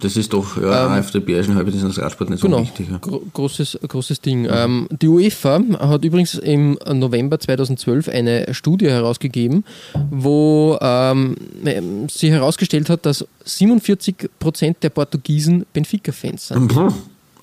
Das 0.01 0.17
ist 0.17 0.33
doch, 0.33 0.61
ja, 0.61 0.87
ähm, 0.93 0.99
auf 0.99 1.09
der 1.11 1.21
bayerischen 1.21 1.55
Halbzeit 1.55 1.75
ist 1.75 1.83
das 1.85 1.99
Radsport 1.99 2.29
nicht 2.29 2.41
so 2.41 2.47
Genau, 2.47 2.61
wichtig. 2.61 2.87
Ja. 2.91 2.97
gro 2.97 3.23
großes, 3.33 3.79
großes 3.87 4.19
Ding. 4.19 4.45
Ähm, 4.51 4.87
die 4.91 5.07
UEFA 5.07 5.61
hat 5.79 6.03
übrigens 6.03 6.35
im 6.35 6.77
November 6.93 7.39
2012 7.39 8.09
eine 8.09 8.53
Studie 8.53 8.87
herausgegeben, 8.89 9.63
wo 10.11 10.77
ähm, 10.81 11.35
sie 12.09 12.29
herausgestellt 12.29 12.89
hat, 12.89 13.05
dass 13.05 13.25
47 13.45 14.29
Prozent 14.37 14.77
der 14.83 14.89
Portugiesen 14.89 15.65
Benfica-Fans 15.71 16.49
sind. 16.49 16.75
Mhm. 16.75 16.93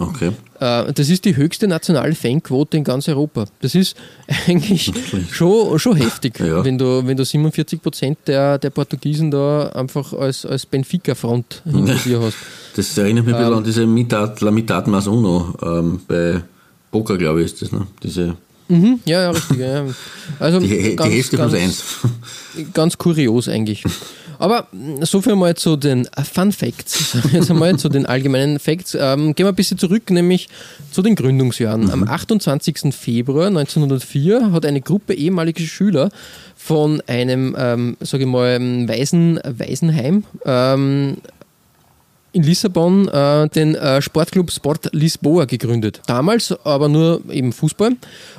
Okay. 0.08 0.32
Äh, 0.60 0.92
das 0.92 1.08
ist 1.08 1.24
die 1.24 1.36
höchste 1.36 1.66
nationale 1.68 2.14
Fanquote 2.14 2.76
in 2.76 2.84
ganz 2.84 3.08
Europa. 3.08 3.46
Das 3.60 3.74
ist 3.74 3.96
eigentlich 4.46 4.92
schon, 5.32 5.78
schon 5.78 5.96
heftig, 5.96 6.38
Ja. 6.40 6.64
wenn, 6.64 6.78
du, 6.78 7.06
wenn 7.06 7.16
du 7.16 7.24
47 7.24 7.82
Prozent 7.82 8.18
der, 8.26 8.58
der 8.58 8.70
Portugiesen 8.70 9.30
da 9.30 9.68
einfach 9.70 10.12
als, 10.12 10.46
als 10.46 10.66
Benfica-Front 10.66 11.62
hinter 11.70 11.94
dir 11.94 12.20
hast. 12.20 12.36
Das 12.76 12.96
erinnert 12.98 13.26
mich 13.26 13.34
ein 13.34 13.40
Ähm. 13.40 13.46
bisschen 13.46 13.58
an 13.58 13.64
diese 13.64 13.86
Mitad, 13.86 14.40
La 14.40 14.50
Mitad 14.50 14.86
Mas 14.86 15.06
Uno 15.06 15.54
ähm, 15.62 16.00
bei 16.06 16.42
Poker, 16.90 17.16
glaube 17.16 17.40
ich, 17.40 17.46
ist 17.46 17.62
das, 17.62 17.72
ne? 17.72 17.86
Diese, 18.02 18.36
Mhm, 18.68 19.00
ja, 19.04 19.22
ja, 19.22 19.30
richtig. 19.32 19.58
Ja. 19.58 19.84
Also 20.38 20.58
die, 20.60 20.68
die 20.68 20.96
ganz, 20.96 21.12
Hälfte 21.12 21.36
plus 21.36 21.52
ganz, 21.52 21.62
eins. 21.62 21.84
ganz 22.72 22.96
kurios 22.96 23.48
eigentlich. 23.48 23.84
Aber 24.42 24.66
mh, 24.72 25.06
so 25.06 25.22
viel 25.22 25.36
mal 25.36 25.54
zu 25.54 25.76
den 25.76 26.08
Fun 26.34 26.50
Facts. 26.50 27.16
Jetzt 27.32 27.48
einmal 27.48 27.76
zu 27.76 27.88
den 27.88 28.06
allgemeinen 28.06 28.58
Facts. 28.58 28.96
Ähm, 28.98 29.36
gehen 29.36 29.46
wir 29.46 29.52
ein 29.52 29.54
bisschen 29.54 29.78
zurück, 29.78 30.10
nämlich 30.10 30.48
zu 30.90 31.00
den 31.00 31.14
Gründungsjahren. 31.14 31.88
Am 31.92 32.02
28. 32.02 32.92
Februar 32.92 33.46
1904 33.46 34.50
hat 34.50 34.66
eine 34.66 34.80
Gruppe 34.80 35.14
ehemaliger 35.14 35.62
Schüler 35.62 36.10
von 36.56 37.00
einem, 37.06 37.54
ähm, 37.56 37.96
sage 38.00 38.24
ich 38.24 38.28
mal, 38.28 38.58
Waisen, 38.88 39.38
Waisenheim 39.44 40.24
ähm, 40.44 41.18
in 42.32 42.42
Lissabon 42.42 43.08
äh, 43.08 43.48
den 43.48 43.74
äh, 43.74 44.00
Sportclub 44.00 44.50
Sport 44.50 44.88
Lisboa 44.92 45.44
gegründet. 45.44 46.00
Damals 46.06 46.54
aber 46.64 46.88
nur 46.88 47.22
eben 47.30 47.52
Fußball. 47.52 47.92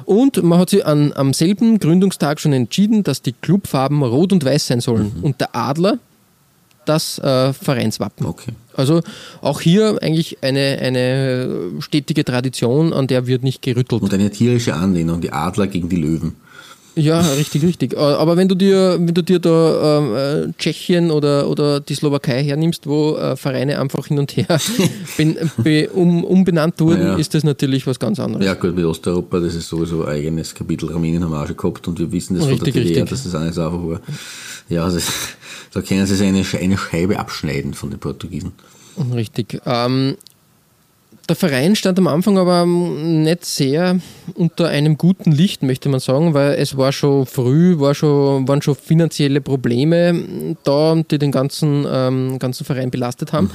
Und 0.05 0.41
man 0.43 0.59
hat 0.59 0.71
sich 0.71 0.85
an, 0.85 1.13
am 1.13 1.33
selben 1.33 1.79
Gründungstag 1.79 2.39
schon 2.39 2.53
entschieden, 2.53 3.03
dass 3.03 3.21
die 3.21 3.33
Clubfarben 3.33 4.01
rot 4.03 4.33
und 4.33 4.43
weiß 4.43 4.67
sein 4.67 4.81
sollen. 4.81 5.13
Mhm. 5.17 5.23
Und 5.23 5.41
der 5.41 5.55
Adler 5.55 5.99
das 6.85 7.17
äh, 7.19 7.53
Vereinswappen. 7.53 8.25
Okay. 8.25 8.51
Also 8.75 9.01
auch 9.41 9.61
hier 9.61 9.99
eigentlich 10.01 10.39
eine, 10.41 10.79
eine 10.81 11.71
stetige 11.79 12.25
Tradition, 12.25 12.93
an 12.93 13.07
der 13.07 13.27
wird 13.27 13.43
nicht 13.43 13.61
gerüttelt. 13.61 14.01
Und 14.01 14.13
eine 14.13 14.31
tierische 14.31 14.73
Anlehnung, 14.73 15.21
die 15.21 15.31
Adler 15.31 15.67
gegen 15.67 15.89
die 15.89 15.95
Löwen. 15.95 16.35
Ja, 16.95 17.19
richtig, 17.21 17.63
richtig. 17.63 17.93
Äh, 17.93 17.97
Aber 17.97 18.37
wenn 18.37 18.47
du 18.47 18.55
dir, 18.55 18.97
wenn 18.99 19.13
du 19.13 19.23
dir 19.23 19.39
da 19.39 19.97
ähm, 19.99 20.15
äh, 20.49 20.53
Tschechien 20.57 21.09
oder, 21.09 21.49
oder 21.49 21.79
die 21.79 21.95
Slowakei 21.95 22.43
hernimmst, 22.43 22.85
wo 22.85 23.15
äh, 23.15 23.35
Vereine 23.35 23.79
einfach 23.79 24.07
hin 24.07 24.19
und 24.19 24.35
her 24.37 24.59
ben, 25.17 25.35
be, 25.57 25.89
um, 25.89 26.23
umbenannt 26.23 26.79
wurden, 26.79 27.01
Ja. 27.01 27.15
ist 27.15 27.33
das 27.33 27.43
natürlich 27.43 27.87
was 27.87 27.97
ganz 27.99 28.19
anderes. 28.19 28.45
Ja 28.45 28.53
gut, 28.53 28.75
mit 28.75 28.85
Osteuropa, 28.85 29.39
das 29.39 29.55
ist 29.55 29.69
sowieso 29.69 30.03
ein 30.03 30.09
eigenes 30.09 30.53
Kapitel. 30.53 30.91
Rumänien 30.91 31.23
haben 31.23 31.31
wir 31.31 31.41
auch 31.41 31.47
schon 31.47 31.57
gehabt 31.57 31.87
und 31.87 31.97
wir 31.99 32.11
wissen 32.11 32.35
das 32.37 32.45
Richtig, 32.47 32.59
von 32.59 32.65
der 32.65 32.73
DDR, 32.83 33.01
richtig. 33.03 33.09
dass 33.09 33.23
das 33.23 33.31
so 33.31 33.37
einfach 33.39 33.73
war. 33.73 33.99
Ja, 34.69 34.83
also, 34.83 34.99
da 35.73 35.81
können 35.81 36.05
sie 36.05 36.15
sich 36.15 36.27
eine, 36.27 36.45
eine 36.61 36.77
Scheibe 36.77 37.17
abschneiden 37.19 37.73
von 37.73 37.89
den 37.89 37.99
Portugiesen. 37.99 38.51
Richtig. 39.13 39.59
Ähm, 39.65 40.15
der 41.29 41.35
Verein 41.35 41.75
stand 41.75 41.97
am 41.99 42.07
Anfang 42.07 42.37
aber 42.37 42.65
nicht 42.65 43.45
sehr 43.45 43.99
unter 44.35 44.67
einem 44.67 44.97
guten 44.97 45.31
Licht, 45.31 45.63
möchte 45.63 45.87
man 45.87 45.99
sagen, 45.99 46.33
weil 46.33 46.53
es 46.55 46.75
war 46.75 46.91
schon 46.91 47.25
früh, 47.25 47.79
war 47.79 47.95
schon, 47.95 48.47
waren 48.47 48.61
schon 48.61 48.75
finanzielle 48.75 49.39
Probleme 49.39 50.55
da, 50.63 50.95
die 50.95 51.17
den 51.17 51.31
ganzen, 51.31 51.85
ähm, 51.89 52.39
ganzen 52.39 52.65
Verein 52.65 52.91
belastet 52.91 53.31
haben. 53.31 53.49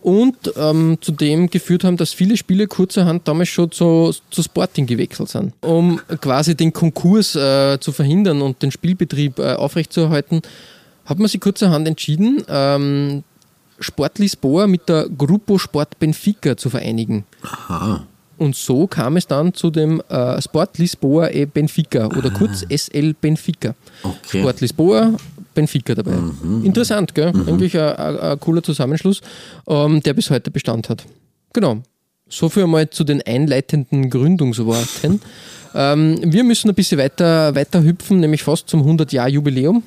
Und 0.00 0.36
ähm, 0.56 0.98
zudem 1.00 1.48
geführt 1.48 1.84
haben, 1.84 1.96
dass 1.96 2.12
viele 2.12 2.36
Spiele 2.36 2.66
kurzerhand 2.66 3.28
damals 3.28 3.50
schon 3.50 3.70
zu, 3.70 4.12
zu 4.30 4.42
Sporting 4.42 4.86
gewechselt 4.86 5.28
sind. 5.28 5.54
Um 5.60 6.00
quasi 6.20 6.56
den 6.56 6.72
Konkurs 6.72 7.36
äh, 7.36 7.78
zu 7.78 7.92
verhindern 7.92 8.42
und 8.42 8.60
den 8.62 8.72
Spielbetrieb 8.72 9.38
äh, 9.38 9.52
aufrechtzuerhalten, 9.52 10.42
hat 11.04 11.18
man 11.20 11.28
sich 11.28 11.40
kurzerhand 11.40 11.86
entschieden, 11.86 12.42
ähm, 12.48 13.22
Sport 13.82 14.18
Lisboa 14.18 14.66
mit 14.66 14.88
der 14.88 15.08
Grupo 15.08 15.58
Sport 15.58 15.98
Benfica 15.98 16.56
zu 16.56 16.70
vereinigen. 16.70 17.24
Aha. 17.42 18.06
Und 18.38 18.56
so 18.56 18.86
kam 18.86 19.16
es 19.16 19.26
dann 19.26 19.54
zu 19.54 19.70
dem 19.70 20.02
äh, 20.08 20.40
Sport 20.42 20.78
Lisboa 20.78 21.28
e 21.28 21.44
Benfica 21.44 22.06
oder 22.06 22.30
kurz 22.30 22.64
SL 22.68 23.14
Benfica. 23.14 23.74
Okay. 24.02 24.40
Sport 24.40 24.60
Lisboa, 24.60 25.14
Benfica 25.54 25.94
dabei. 25.94 26.14
Interessant, 26.64 27.14
gell? 27.14 27.32
Eigentlich 27.46 27.78
ein, 27.78 28.40
cooler 28.40 28.62
Zusammenschluss, 28.62 29.20
ähm, 29.68 30.02
der 30.02 30.14
bis 30.14 30.30
heute 30.30 30.50
Bestand 30.50 30.88
hat. 30.88 31.04
Genau. 31.52 31.82
So 32.28 32.48
viel 32.48 32.64
einmal 32.64 32.90
zu 32.90 33.04
den 33.04 33.22
einleitenden 33.22 34.10
Gründungsworten. 34.10 35.20
Ähm, 35.74 36.18
wir 36.22 36.44
müssen 36.44 36.68
ein 36.68 36.74
bisschen 36.74 36.98
weiter, 36.98 37.54
weiter 37.54 37.82
hüpfen, 37.82 38.20
nämlich 38.20 38.42
fast 38.42 38.68
zum 38.68 38.82
100-Jahr-Jubiläum 38.82 39.82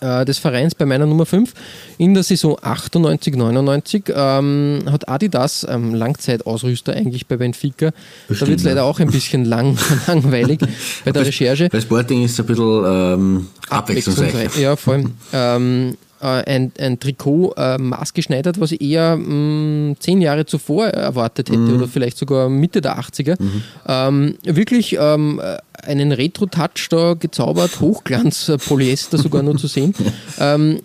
äh, 0.00 0.24
des 0.24 0.38
Vereins 0.38 0.74
bei 0.74 0.86
meiner 0.86 1.06
Nummer 1.06 1.26
5. 1.26 1.52
In 1.98 2.14
der 2.14 2.22
Saison 2.22 2.56
98, 2.60 3.36
99 3.36 4.04
ähm, 4.14 4.82
hat 4.90 5.08
Adidas, 5.08 5.66
ähm, 5.68 5.94
Langzeitausrüster 5.94 6.92
eigentlich 6.92 7.26
bei 7.26 7.36
Benfica, 7.36 7.86
da 7.86 7.94
Bestimmt, 8.28 8.50
wird 8.50 8.60
es 8.60 8.64
leider 8.64 8.80
ja. 8.80 8.84
auch 8.84 9.00
ein 9.00 9.10
bisschen 9.10 9.44
lang, 9.44 9.78
langweilig 10.06 10.60
bei 11.04 11.12
der 11.12 11.26
Recherche. 11.26 11.68
Bei 11.70 11.80
Sporting 11.80 12.24
ist 12.24 12.32
es 12.32 12.40
ein 12.40 12.46
bisschen 12.46 12.84
ähm, 12.86 13.46
abwechslungsreich. 13.68 14.56
Ja, 14.56 14.76
vor 14.76 14.94
allem. 14.94 15.96
Äh, 16.22 16.26
ein, 16.26 16.72
ein 16.78 17.00
Trikot 17.00 17.54
äh, 17.56 17.78
maßgeschneidert, 17.78 18.60
was 18.60 18.72
ich 18.72 18.80
eher 18.82 19.16
mh, 19.16 19.96
zehn 20.00 20.20
Jahre 20.20 20.44
zuvor 20.44 20.86
erwartet 20.88 21.48
hätte 21.48 21.58
Mhm. 21.58 21.76
oder 21.76 21.88
vielleicht 21.88 22.18
sogar 22.18 22.48
Mitte 22.50 22.80
der 22.82 22.98
80er. 22.98 23.38
Ähm, 23.86 24.34
wirklich 24.44 24.96
ähm, 25.00 25.40
äh, 25.42 25.56
einen 25.86 26.12
Retro-Touch 26.12 26.88
da 26.90 27.14
gezaubert, 27.14 27.80
Hochglanz-Polyester 27.80 29.16
sogar 29.18 29.42
nur 29.42 29.56
zu 29.56 29.66
sehen. 29.66 29.94
Ähm, 30.38 30.80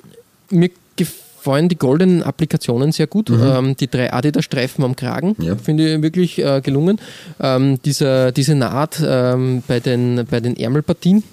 mir 0.49 0.69
gefallen 0.95 1.69
die 1.69 1.77
goldenen 1.77 2.23
Applikationen 2.23 2.91
sehr 2.91 3.07
gut. 3.07 3.29
Ähm, 3.29 3.75
die 3.77 3.87
drei 3.89 4.11
Adidas-Streifen 4.13 4.83
am 4.83 4.95
Kragen 4.95 5.35
Ja. 5.39 5.55
finde 5.55 5.95
ich 5.95 6.01
wirklich 6.01 6.39
äh, 6.43 6.61
gelungen. 6.61 6.99
Ähm, 7.39 7.81
dieser, 7.83 8.31
diese 8.31 8.55
Naht 8.55 9.01
ähm, 9.05 9.63
bei, 9.67 9.79
den, 9.79 10.25
bei 10.29 10.39
den 10.39 10.57
Ärmelpartien 10.57 11.23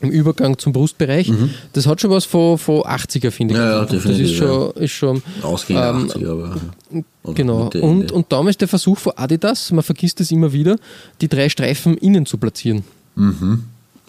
im 0.00 0.10
Übergang 0.10 0.58
zum 0.58 0.72
Brustbereich, 0.72 1.32
das 1.72 1.86
hat 1.86 2.00
schon 2.00 2.10
was 2.10 2.24
von, 2.24 2.58
von 2.58 2.82
80er, 2.82 3.30
finde 3.30 3.54
ich. 3.54 3.60
Mhm. 3.60 3.64
Ja, 3.66 3.70
ja, 3.70 3.80
das 3.82 3.90
definitiv, 3.90 4.26
ist 4.30 4.36
schon, 4.36 4.70
ist 4.72 4.92
schon 4.92 5.22
Ausgehend 5.42 5.82
Ähm, 5.82 6.10
80, 6.10 6.26
aber. 6.26 6.56
genau. 7.34 7.70
Und, 7.80 8.12
und 8.12 8.30
damals 8.30 8.56
der 8.58 8.68
Versuch 8.68 8.98
von 8.98 9.12
Adidas, 9.16 9.72
man 9.72 9.82
vergisst 9.82 10.20
es 10.20 10.30
immer 10.30 10.52
wieder, 10.52 10.76
die 11.20 11.28
drei 11.28 11.48
Streifen 11.48 11.96
innen 11.96 12.26
zu 12.26 12.36
platzieren. 12.38 12.84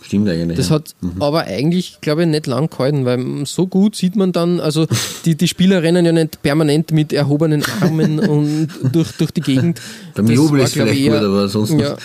Stimmt 0.08 0.30
eigentlich. 0.30 0.58
Das 0.58 0.70
ja. 0.70 0.76
hat 0.76 0.96
aber 1.20 1.42
eigentlich, 1.42 2.00
glaube 2.02 2.22
ich, 2.24 2.30
nicht 2.30 2.48
lang 2.48 2.70
gehalten, 2.70 3.04
weil 3.04 3.46
so 3.46 3.68
gut 3.68 3.96
sieht 3.96 4.16
man 4.16 4.32
dann, 4.32 4.62
also 4.62 4.88
die, 5.26 5.36
die 5.36 5.48
Spieler 5.50 5.84
rennen 5.84 6.06
ja 6.06 6.14
nicht 6.14 6.42
permanent 6.42 6.92
mit 6.92 7.12
erhobenen 7.12 7.62
Armen 7.82 8.20
und 8.28 8.70
durch, 8.94 9.12
durch 9.18 9.32
die 9.32 9.42
Gegend. 9.42 9.82
Beim 10.16 10.28
Jubel 10.28 10.62
ist 10.62 10.74
vielleicht 10.74 10.98
eher- 11.02 11.12
gut, 11.20 11.28
aber 11.28 11.48
sonst 11.50 11.72
ja, 11.74 11.96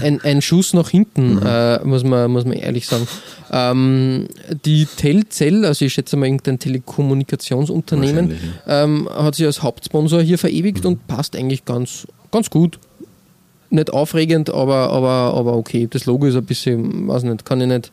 ein, 0.00 0.20
ein 0.22 0.40
Schuss 0.40 0.72
nach 0.72 0.88
hinten, 0.88 1.34
Mhm. 1.34 1.42
äh, 1.44 1.78
muss, 1.84 2.04
man, 2.04 2.30
muss 2.30 2.44
man 2.46 2.54
ehrlich 2.54 2.86
sagen. 2.86 3.06
Ähm, 3.50 4.28
die 4.64 4.86
Telcel, 4.86 5.66
also 5.66 5.84
ich 5.84 5.92
schätze 5.92 6.16
mal 6.16 6.24
irgendein 6.24 6.58
Telekommunikationsunternehmen, 6.58 8.30
Wahrscheinlich, 8.30 8.50
ähm, 8.66 9.08
hat 9.14 9.34
sich 9.34 9.46
als 9.46 9.62
Hauptsponsor 9.62 10.22
hier 10.22 10.36
Mhm. 10.36 10.38
verewigt 10.38 10.86
und 10.86 11.06
passt 11.06 11.36
eigentlich 11.36 11.64
ganz, 11.66 12.06
ganz 12.30 12.48
gut. 12.50 12.78
Nicht 13.72 13.90
aufregend, 13.90 14.50
aber, 14.50 14.90
aber, 14.90 15.34
aber 15.34 15.56
okay. 15.56 15.88
Das 15.90 16.04
Logo 16.04 16.26
ist 16.26 16.36
ein 16.36 16.44
bisschen, 16.44 17.08
weiß 17.08 17.22
nicht, 17.22 17.44
kann 17.46 17.58
ich 17.62 17.68
nicht 17.68 17.90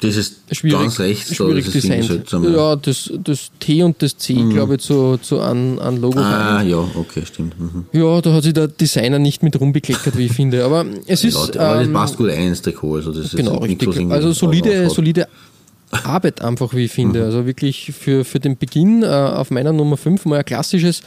Das 0.00 0.16
ist 0.16 0.40
schwierig, 0.50 0.80
ganz 0.80 0.98
rechts, 1.00 1.36
schwierig 1.36 1.66
ist 1.66 1.82
seltsam. 1.82 2.50
Ja. 2.50 2.76
Das, 2.76 3.12
das 3.22 3.50
T 3.60 3.82
und 3.82 4.00
das 4.00 4.16
C, 4.16 4.32
glaube 4.34 4.76
ich, 4.76 4.80
zu, 4.80 5.18
zu 5.18 5.40
an, 5.40 5.78
an 5.78 5.98
Logo. 6.00 6.18
Ah, 6.18 6.62
ja, 6.62 6.78
okay, 6.94 7.24
stimmt. 7.26 7.60
Mhm. 7.60 7.84
Ja, 7.92 8.22
da 8.22 8.32
hat 8.32 8.42
sich 8.42 8.54
der 8.54 8.68
Designer 8.68 9.18
nicht 9.18 9.42
mit 9.42 9.60
rumbekleckert, 9.60 10.16
wie 10.16 10.26
ich 10.26 10.32
finde. 10.32 10.64
Aber 10.64 10.86
es 11.06 11.24
ist. 11.24 11.54
ja, 11.54 11.60
aber 11.60 11.78
das 11.80 11.86
ähm, 11.88 11.92
passt 11.92 12.16
gut 12.16 12.30
ein 12.30 12.48
ins 12.48 12.62
Trikot. 12.62 12.96
Also 12.96 13.12
das 13.12 13.32
Genau, 13.32 13.56
ist 13.56 13.62
richtig. 13.64 14.10
Also 14.10 14.32
solide, 14.32 14.88
solide 14.88 15.28
Arbeit 15.90 16.40
einfach, 16.40 16.72
wie 16.72 16.86
ich 16.86 16.92
finde. 16.92 17.20
Mhm. 17.20 17.24
Also 17.26 17.46
wirklich 17.46 17.92
für, 17.92 18.24
für 18.24 18.40
den 18.40 18.56
Beginn 18.56 19.02
äh, 19.02 19.06
auf 19.06 19.50
meiner 19.50 19.74
Nummer 19.74 19.98
5 19.98 20.24
mal 20.24 20.38
ein 20.38 20.44
klassisches 20.46 21.02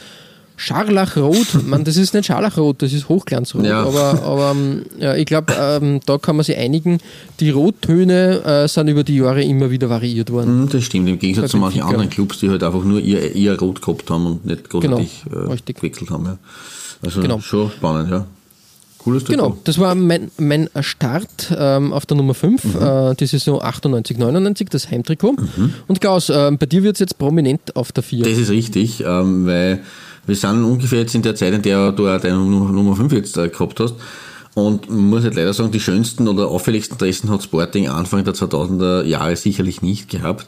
Scharlachrot. 0.56 1.64
Man, 1.66 1.84
das 1.84 1.96
ist 1.96 2.14
nicht 2.14 2.26
Scharlachrot, 2.26 2.82
das 2.82 2.92
ist 2.92 3.08
Hochglanzrot. 3.08 3.64
Ja. 3.64 3.82
Aber, 3.84 4.22
aber 4.22 4.50
ähm, 4.52 4.82
ja, 4.98 5.14
ich 5.14 5.26
glaube, 5.26 5.52
ähm, 5.58 6.00
da 6.06 6.18
kann 6.18 6.36
man 6.36 6.44
sich 6.44 6.56
einigen. 6.56 6.98
Die 7.40 7.50
Rottöne 7.50 8.42
äh, 8.44 8.68
sind 8.68 8.88
über 8.88 9.04
die 9.04 9.16
Jahre 9.16 9.42
immer 9.42 9.70
wieder 9.70 9.88
variiert 9.90 10.30
worden. 10.30 10.62
Mhm, 10.62 10.68
Das 10.70 10.84
stimmt, 10.84 11.08
im 11.08 11.18
Gegensatz 11.18 11.50
zu 11.50 11.58
manchen 11.58 11.82
anderen 11.82 12.10
Clubs, 12.10 12.40
die 12.40 12.48
halt 12.50 12.62
einfach 12.62 12.84
nur 12.84 13.00
ihr, 13.00 13.34
ihr 13.34 13.58
Rot 13.58 13.80
gehabt 13.82 14.10
haben 14.10 14.26
und 14.26 14.46
nicht 14.46 14.68
großartig 14.70 15.24
Genau, 15.30 15.44
äh, 15.46 15.52
richtig. 15.52 15.76
gewechselt 15.76 16.10
haben. 16.10 16.24
Ja. 16.24 16.38
Also 17.02 17.20
Genau. 17.20 17.40
schon 17.40 17.70
spannend, 17.70 18.10
ja. 18.10 18.26
Cooles 18.98 19.22
Trikot. 19.22 19.40
Genau, 19.42 19.58
das 19.62 19.78
war 19.78 19.94
mein, 19.94 20.32
mein 20.36 20.68
Start 20.80 21.54
ähm, 21.56 21.92
auf 21.92 22.06
der 22.06 22.16
Nummer 22.16 22.34
5, 22.34 22.64
Mhm. 22.64 22.82
äh, 22.82 23.14
die 23.14 23.26
Saison 23.26 23.62
98, 23.62 24.18
99, 24.18 24.68
das 24.68 24.90
Heimtrikot. 24.90 25.36
Und 25.86 26.00
Klaus, 26.00 26.28
äh, 26.28 26.50
bei 26.58 26.66
dir 26.66 26.82
wird 26.82 26.96
es 26.96 27.00
jetzt 27.00 27.16
prominent 27.18 27.76
auf 27.76 27.92
der 27.92 28.02
4. 28.02 28.24
Das 28.24 28.36
ist 28.36 28.50
richtig, 28.50 29.04
ähm, 29.06 29.46
weil 29.46 29.80
wir 30.26 30.36
sind 30.36 30.64
ungefähr 30.64 31.00
jetzt 31.00 31.14
in 31.14 31.22
der 31.22 31.34
Zeit, 31.34 31.54
in 31.54 31.62
der 31.62 31.92
du 31.92 32.08
auch 32.08 32.20
deine 32.20 32.36
Nummer 32.36 32.72
Nummer 32.72 32.96
5 32.96 33.12
jetzt 33.12 33.36
äh, 33.36 33.48
gehabt 33.48 33.80
hast. 33.80 33.94
Und 34.54 34.88
man 34.88 35.10
muss 35.10 35.24
halt 35.24 35.34
leider 35.34 35.52
sagen, 35.52 35.70
die 35.70 35.80
schönsten 35.80 36.28
oder 36.28 36.48
auffälligsten 36.48 36.96
Dressen 36.96 37.30
hat 37.30 37.42
Sporting 37.42 37.88
Anfang 37.88 38.24
der 38.24 38.34
2000er 38.34 39.04
Jahre 39.04 39.36
sicherlich 39.36 39.82
nicht 39.82 40.08
gehabt. 40.08 40.46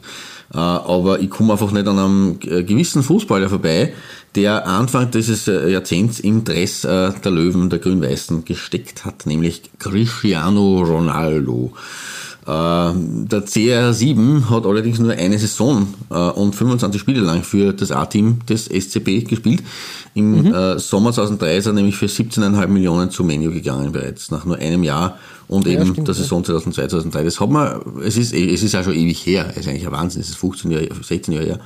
Äh, 0.53 0.57
aber 0.57 1.19
ich 1.19 1.29
komme 1.29 1.53
einfach 1.53 1.71
nicht 1.71 1.87
an 1.87 1.99
einem 1.99 2.39
äh, 2.43 2.63
gewissen 2.63 3.03
Fußballer 3.03 3.49
vorbei, 3.49 3.93
der 4.35 4.67
Anfang 4.67 5.09
dieses 5.09 5.47
Jahrzehnts 5.47 6.19
im 6.19 6.43
Dress 6.43 6.81
der 6.81 7.31
Löwen, 7.31 7.71
der 7.71 7.79
Grün-Weißen 7.79 8.45
gesteckt 8.45 9.03
hat, 9.03 9.25
nämlich 9.25 9.63
Cristiano 9.79 10.83
Ronaldo. 10.83 11.73
Äh, 12.49 12.93
Der 13.31 13.45
CR7 13.45 14.49
hat 14.49 14.65
allerdings 14.65 14.97
nur 14.99 15.11
eine 15.11 15.37
Saison 15.37 15.87
äh, 16.09 16.15
und 16.15 16.55
25 16.55 16.99
Spiele 16.99 17.21
lang 17.21 17.43
für 17.43 17.73
das 17.73 17.91
A-Team 17.91 18.39
des 18.49 18.65
SCB 18.65 19.27
gespielt. 19.27 19.61
Im 20.15 20.47
äh, 20.51 20.79
Sommer 20.79 21.13
2003 21.13 21.57
ist 21.57 21.65
er 21.67 21.73
nämlich 21.73 21.95
für 21.95 22.07
17,5 22.07 22.67
Millionen 22.67 23.11
zu 23.11 23.23
Menu 23.23 23.51
gegangen 23.51 23.91
bereits, 23.91 24.31
nach 24.31 24.45
nur 24.45 24.57
einem 24.57 24.83
Jahr 24.83 25.19
und 25.47 25.67
Ja, 25.67 25.73
eben 25.73 25.91
stimmt, 25.91 26.07
der. 26.07 26.15
Saison 26.15 26.43
2002, 26.43 26.87
2003. 26.87 27.23
Das 27.23 27.39
hat 27.39 27.49
man, 27.51 27.81
es 28.03 28.17
ist, 28.17 28.33
es 28.33 28.63
ist 28.63 28.73
ja 28.73 28.83
schon 28.83 28.93
ewig 28.95 29.23
her, 29.25 29.47
es 29.51 29.57
ist 29.57 29.67
eigentlich 29.67 29.85
ein 29.85 29.91
Wahnsinn, 29.91 30.21
es 30.21 30.29
ist 30.29 30.37
15 30.37 30.71
Jahre, 30.71 30.89
16 31.01 31.33
Jahre 31.33 31.45
her. 31.45 31.59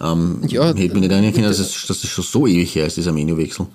Ähm, 0.00 0.38
Ja, 0.46 0.66
hätte 0.68 0.94
mich 0.94 1.02
nicht 1.02 1.10
erinnern 1.12 1.32
können, 1.32 1.46
dass 1.48 1.58
es, 1.58 1.86
dass 1.86 2.02
es 2.04 2.08
schon 2.10 2.24
so 2.24 2.46
ewig 2.46 2.74
her 2.76 2.86
ist, 2.86 2.96
dieser 2.96 3.12
Menüwechsel. 3.12 3.66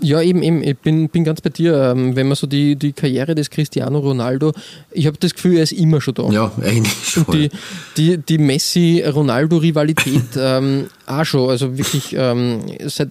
Ja, 0.00 0.20
eben, 0.20 0.42
eben. 0.42 0.62
Ich 0.62 0.78
bin, 0.78 1.08
bin 1.08 1.24
ganz 1.24 1.40
bei 1.40 1.50
dir. 1.50 1.90
Ähm, 1.90 2.16
wenn 2.16 2.28
man 2.28 2.36
so 2.36 2.46
die, 2.46 2.76
die 2.76 2.92
Karriere 2.92 3.34
des 3.34 3.50
Cristiano 3.50 3.98
Ronaldo, 3.98 4.52
ich 4.90 5.06
habe 5.06 5.16
das 5.18 5.34
Gefühl, 5.34 5.56
er 5.56 5.62
ist 5.64 5.72
immer 5.72 6.00
schon 6.00 6.14
da. 6.14 6.28
Ja, 6.30 6.52
eigentlich 6.62 6.94
schon. 7.04 7.24
Und 7.24 7.34
die, 7.34 7.50
die, 7.96 8.18
die 8.18 8.38
Messi-Ronaldo-Rivalität 8.38 10.22
ähm, 10.36 10.86
auch 11.06 11.24
schon. 11.24 11.50
Also 11.50 11.76
wirklich 11.76 12.14
ähm, 12.16 12.60
seit 12.86 13.10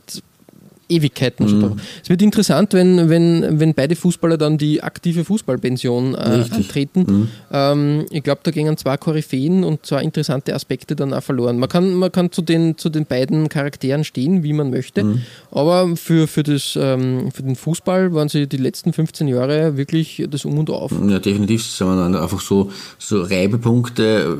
Ewigkeiten 0.89 1.47
schon 1.47 1.61
da. 1.61 1.75
Es 2.01 2.09
wird 2.09 2.21
interessant, 2.21 2.73
wenn, 2.73 3.09
wenn, 3.09 3.59
wenn 3.59 3.73
beide 3.73 3.95
Fußballer 3.95 4.37
dann 4.37 4.57
die 4.57 4.83
aktive 4.83 5.25
Fußballpension 5.25 6.15
äh, 6.15 6.45
antreten. 6.51 7.29
Ähm, 7.51 8.05
ich 8.09 8.23
glaube, 8.23 8.41
da 8.43 8.51
gingen 8.51 8.77
zwei 8.77 8.97
Koryphäen 8.97 9.63
und 9.63 9.85
zwei 9.85 10.01
interessante 10.01 10.53
Aspekte 10.53 10.95
dann 10.95 11.13
auch 11.13 11.23
verloren. 11.23 11.59
Man 11.59 11.69
kann, 11.69 11.93
man 11.95 12.11
kann 12.11 12.31
zu, 12.31 12.41
den, 12.41 12.77
zu 12.77 12.89
den 12.89 13.05
beiden 13.05 13.49
Charakteren 13.49 14.03
stehen, 14.03 14.43
wie 14.43 14.53
man 14.53 14.69
möchte, 14.69 15.19
aber 15.51 15.95
für, 15.95 16.27
für, 16.27 16.43
das, 16.43 16.77
ähm, 16.79 17.31
für 17.33 17.43
den 17.43 17.55
Fußball 17.55 18.13
waren 18.13 18.29
sie 18.29 18.47
die 18.47 18.57
letzten 18.57 18.93
15 18.93 19.27
Jahre 19.27 19.77
wirklich 19.77 20.23
das 20.29 20.45
Um 20.45 20.57
und 20.57 20.69
Auf. 20.69 20.91
Ja, 21.07 21.19
definitiv 21.19 21.63
sind 21.63 21.87
wir 21.87 21.95
dann 21.95 22.15
einfach 22.15 22.41
so, 22.41 22.71
so 22.97 23.21
Reibepunkte 23.21 24.35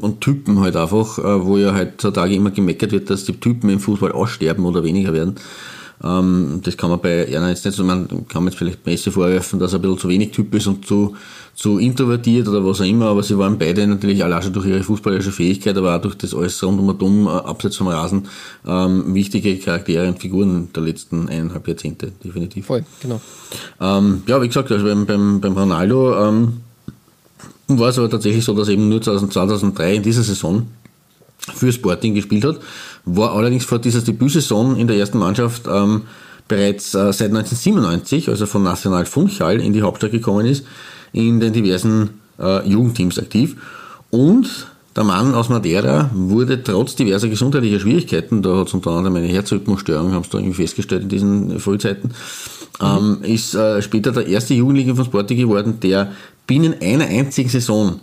und 0.00 0.20
Typen 0.20 0.60
halt 0.60 0.76
einfach, 0.76 1.18
äh, 1.18 1.44
wo 1.44 1.56
ja 1.56 1.74
heutzutage 1.74 2.34
immer 2.34 2.50
gemeckert 2.50 2.92
wird, 2.92 3.10
dass 3.10 3.24
die 3.24 3.34
Typen 3.34 3.70
im 3.70 3.80
Fußball 3.80 4.12
aussterben 4.12 4.64
oder 4.64 4.84
weniger 4.84 5.12
werden. 5.12 5.36
Ähm, 6.02 6.60
das 6.64 6.76
kann 6.76 6.90
man 6.90 7.00
bei 7.00 7.26
Erna 7.26 7.50
jetzt 7.50 7.64
nicht 7.64 7.74
so, 7.76 7.84
man 7.84 8.08
kann 8.28 8.42
man 8.42 8.46
jetzt 8.46 8.58
vielleicht 8.58 8.86
Messi 8.86 9.10
vorwerfen, 9.10 9.58
dass 9.58 9.72
er 9.72 9.78
ein 9.78 9.82
bisschen 9.82 9.98
zu 9.98 10.08
wenig 10.08 10.30
Typ 10.30 10.54
ist 10.54 10.66
und 10.66 10.86
zu, 10.86 11.14
zu 11.54 11.78
introvertiert 11.78 12.48
oder 12.48 12.64
was 12.64 12.80
auch 12.80 12.86
immer, 12.86 13.06
aber 13.06 13.22
sie 13.22 13.36
waren 13.36 13.58
beide 13.58 13.86
natürlich 13.86 14.24
allein 14.24 14.42
schon 14.42 14.54
durch 14.54 14.66
ihre 14.66 14.82
fußballerische 14.82 15.32
Fähigkeit, 15.32 15.76
aber 15.76 15.96
auch 15.96 16.00
durch 16.00 16.14
das 16.14 16.34
alles 16.34 16.62
rund 16.62 16.80
um 16.80 16.88
und 16.88 17.02
um, 17.02 17.26
äh, 17.26 17.30
abseits 17.30 17.76
vom 17.76 17.88
Rasen, 17.88 18.28
ähm, 18.66 19.14
wichtige 19.14 19.58
Charaktere 19.58 20.08
und 20.08 20.18
Figuren 20.18 20.70
der 20.74 20.82
letzten 20.82 21.28
eineinhalb 21.28 21.68
Jahrzehnte, 21.68 22.12
definitiv. 22.24 22.66
Voll, 22.66 22.84
genau. 23.02 23.20
Ähm, 23.80 24.22
ja, 24.26 24.40
wie 24.40 24.48
gesagt, 24.48 24.72
also 24.72 24.84
beim, 24.84 25.04
beim, 25.04 25.40
beim 25.40 25.52
Ronaldo 25.52 26.28
ähm, 26.28 26.60
war 27.68 27.90
es 27.90 27.98
aber 27.98 28.08
tatsächlich 28.08 28.44
so, 28.44 28.54
dass 28.54 28.68
er 28.68 28.74
eben 28.74 28.88
nur 28.88 29.02
2003 29.02 29.96
in 29.96 30.02
dieser 30.02 30.22
Saison 30.22 30.66
für 31.54 31.72
Sporting 31.72 32.14
gespielt 32.14 32.44
hat, 32.44 32.60
war 33.04 33.32
allerdings 33.32 33.64
vor 33.64 33.78
dieser 33.78 34.00
Debütsaison 34.00 34.76
in 34.76 34.86
der 34.86 34.96
ersten 34.96 35.18
Mannschaft 35.18 35.62
ähm, 35.66 36.02
bereits 36.48 36.94
äh, 36.94 37.12
seit 37.12 37.28
1997, 37.28 38.28
also 38.28 38.46
von 38.46 38.62
National 38.62 39.06
Funchal 39.06 39.60
in 39.60 39.72
die 39.72 39.82
Hauptstadt 39.82 40.10
gekommen 40.10 40.46
ist, 40.46 40.66
in 41.12 41.40
den 41.40 41.52
diversen 41.52 42.20
äh, 42.38 42.68
Jugendteams 42.68 43.18
aktiv. 43.18 43.56
Und 44.10 44.66
der 44.96 45.04
Mann 45.04 45.34
aus 45.34 45.48
Madeira 45.48 46.10
wurde 46.12 46.62
trotz 46.62 46.96
diverser 46.96 47.28
gesundheitlicher 47.28 47.78
Schwierigkeiten, 47.78 48.42
da 48.42 48.56
hat 48.56 48.66
es 48.66 48.74
unter 48.74 48.90
anderem 48.90 49.16
eine 49.16 49.28
Herzrhythmusstörung, 49.28 50.12
haben 50.12 50.24
sie 50.24 50.30
da 50.30 50.38
irgendwie 50.38 50.62
festgestellt 50.62 51.04
in 51.04 51.08
diesen 51.08 51.60
Frühzeiten, 51.60 52.12
ähm, 52.82 53.18
ist 53.22 53.54
äh, 53.54 53.80
später 53.82 54.10
der 54.10 54.26
erste 54.26 54.54
Jugendliche 54.54 54.96
von 54.96 55.04
Sporting 55.04 55.38
geworden, 55.38 55.78
der 55.80 56.12
binnen 56.46 56.74
einer 56.80 57.06
einzigen 57.06 57.48
Saison 57.48 58.00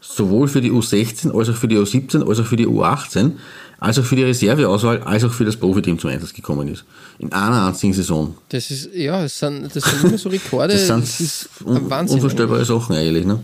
sowohl 0.00 0.46
für 0.46 0.60
die 0.60 0.70
U16 0.70 1.36
als 1.36 1.50
auch 1.50 1.56
für 1.56 1.68
die 1.68 1.76
U17 1.76 2.26
als 2.26 2.38
auch 2.38 2.46
für 2.46 2.56
die 2.56 2.66
U18 2.66 3.32
als 3.80 3.98
auch 3.98 4.04
für 4.04 4.14
die 4.14 4.24
Reserveauswahl 4.24 5.02
als 5.02 5.24
auch 5.24 5.32
für 5.32 5.44
das 5.44 5.56
Profiteam 5.56 5.98
zum 5.98 6.10
Einsatz 6.10 6.32
gekommen 6.32 6.68
ist. 6.68 6.84
In 7.18 7.32
einer 7.32 7.66
einzigen 7.66 7.94
Saison. 7.94 8.36
Das 8.50 8.70
ist, 8.70 8.90
ja, 8.94 9.22
das 9.22 9.38
sind, 9.38 9.74
das 9.74 9.82
sind 9.82 10.04
immer 10.04 10.18
so 10.18 10.28
Rekorde. 10.28 10.74
Das 10.74 10.86
sind 10.86 11.02
das 11.02 11.20
ist 11.20 11.48
un 11.64 11.88
Wahnsinn. 11.88 12.16
unvorstellbare 12.16 12.64
Sachen 12.64 12.94
eigentlich. 12.94 13.24
Ne? 13.24 13.40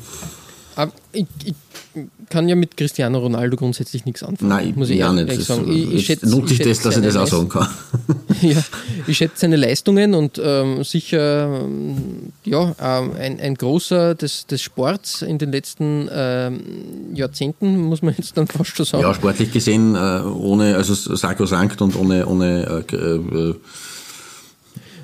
Aber 0.76 0.92
ich, 1.12 1.26
ich 1.44 1.54
kann 2.30 2.48
ja 2.48 2.56
mit 2.56 2.76
Cristiano 2.76 3.18
Ronaldo 3.18 3.56
grundsätzlich 3.56 4.04
nichts 4.04 4.22
anfangen. 4.22 4.48
Nein, 4.48 4.72
muss 4.76 4.90
ich 4.90 4.98
ja 4.98 5.14
ehrlich 5.14 5.38
nicht. 5.38 5.46
Sagen. 5.46 5.70
Ich, 5.70 5.92
ich 5.92 5.92
jetzt 5.92 6.06
schätze, 6.06 6.28
nutze 6.28 6.54
ich 6.54 6.60
ich 6.60 6.66
das, 6.66 6.80
dass 6.80 6.96
ich 6.96 7.02
das 7.02 7.14
seine 7.14 7.24
auch 7.24 7.28
sagen 7.28 7.48
kann. 7.48 7.68
ja, 8.42 8.62
ich 9.06 9.16
schätze 9.16 9.40
seine 9.40 9.56
Leistungen 9.56 10.14
und 10.14 10.40
ähm, 10.42 10.84
sicher 10.84 11.62
ähm, 11.64 12.32
ja, 12.44 12.74
ähm, 12.80 13.12
ein, 13.18 13.40
ein 13.40 13.54
großer 13.54 14.14
des, 14.14 14.46
des 14.46 14.62
Sports 14.62 15.22
in 15.22 15.38
den 15.38 15.52
letzten 15.52 16.08
ähm, 16.12 16.60
Jahrzehnten, 17.14 17.76
muss 17.76 18.02
man 18.02 18.14
jetzt 18.16 18.36
dann 18.36 18.46
fast 18.46 18.76
schon 18.76 18.86
sagen. 18.86 19.02
Ja, 19.02 19.14
sportlich 19.14 19.52
gesehen, 19.52 19.94
äh, 19.94 20.22
ohne, 20.22 20.76
also 20.76 20.94
sakrosankt 20.94 21.80
und 21.80 21.96
ohne, 21.96 22.26
ohne 22.26 22.84
äh, 22.92 22.96
äh, 22.96 23.54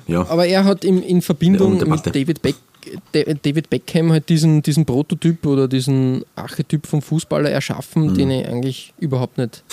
ja. 0.07 0.27
Aber 0.29 0.45
er 0.45 0.65
hat 0.65 0.83
in, 0.83 1.01
in 1.01 1.21
Verbindung 1.21 1.77
mit. 1.89 2.05
David, 2.05 2.41
Beck, 2.41 2.55
David 3.13 3.69
Beckham 3.69 4.11
halt 4.11 4.29
diesen, 4.29 4.61
diesen 4.61 4.85
Prototyp 4.85 5.45
oder 5.45 5.67
diesen 5.67 6.23
Archetyp 6.35 6.85
vom 6.87 7.01
Fußballer 7.01 7.49
erschaffen, 7.49 8.07
Mhm. 8.11 8.13
den 8.15 8.31
ich 8.31 8.47
eigentlich 8.47 8.93
überhaupt 8.99 9.37
nicht 9.37 9.63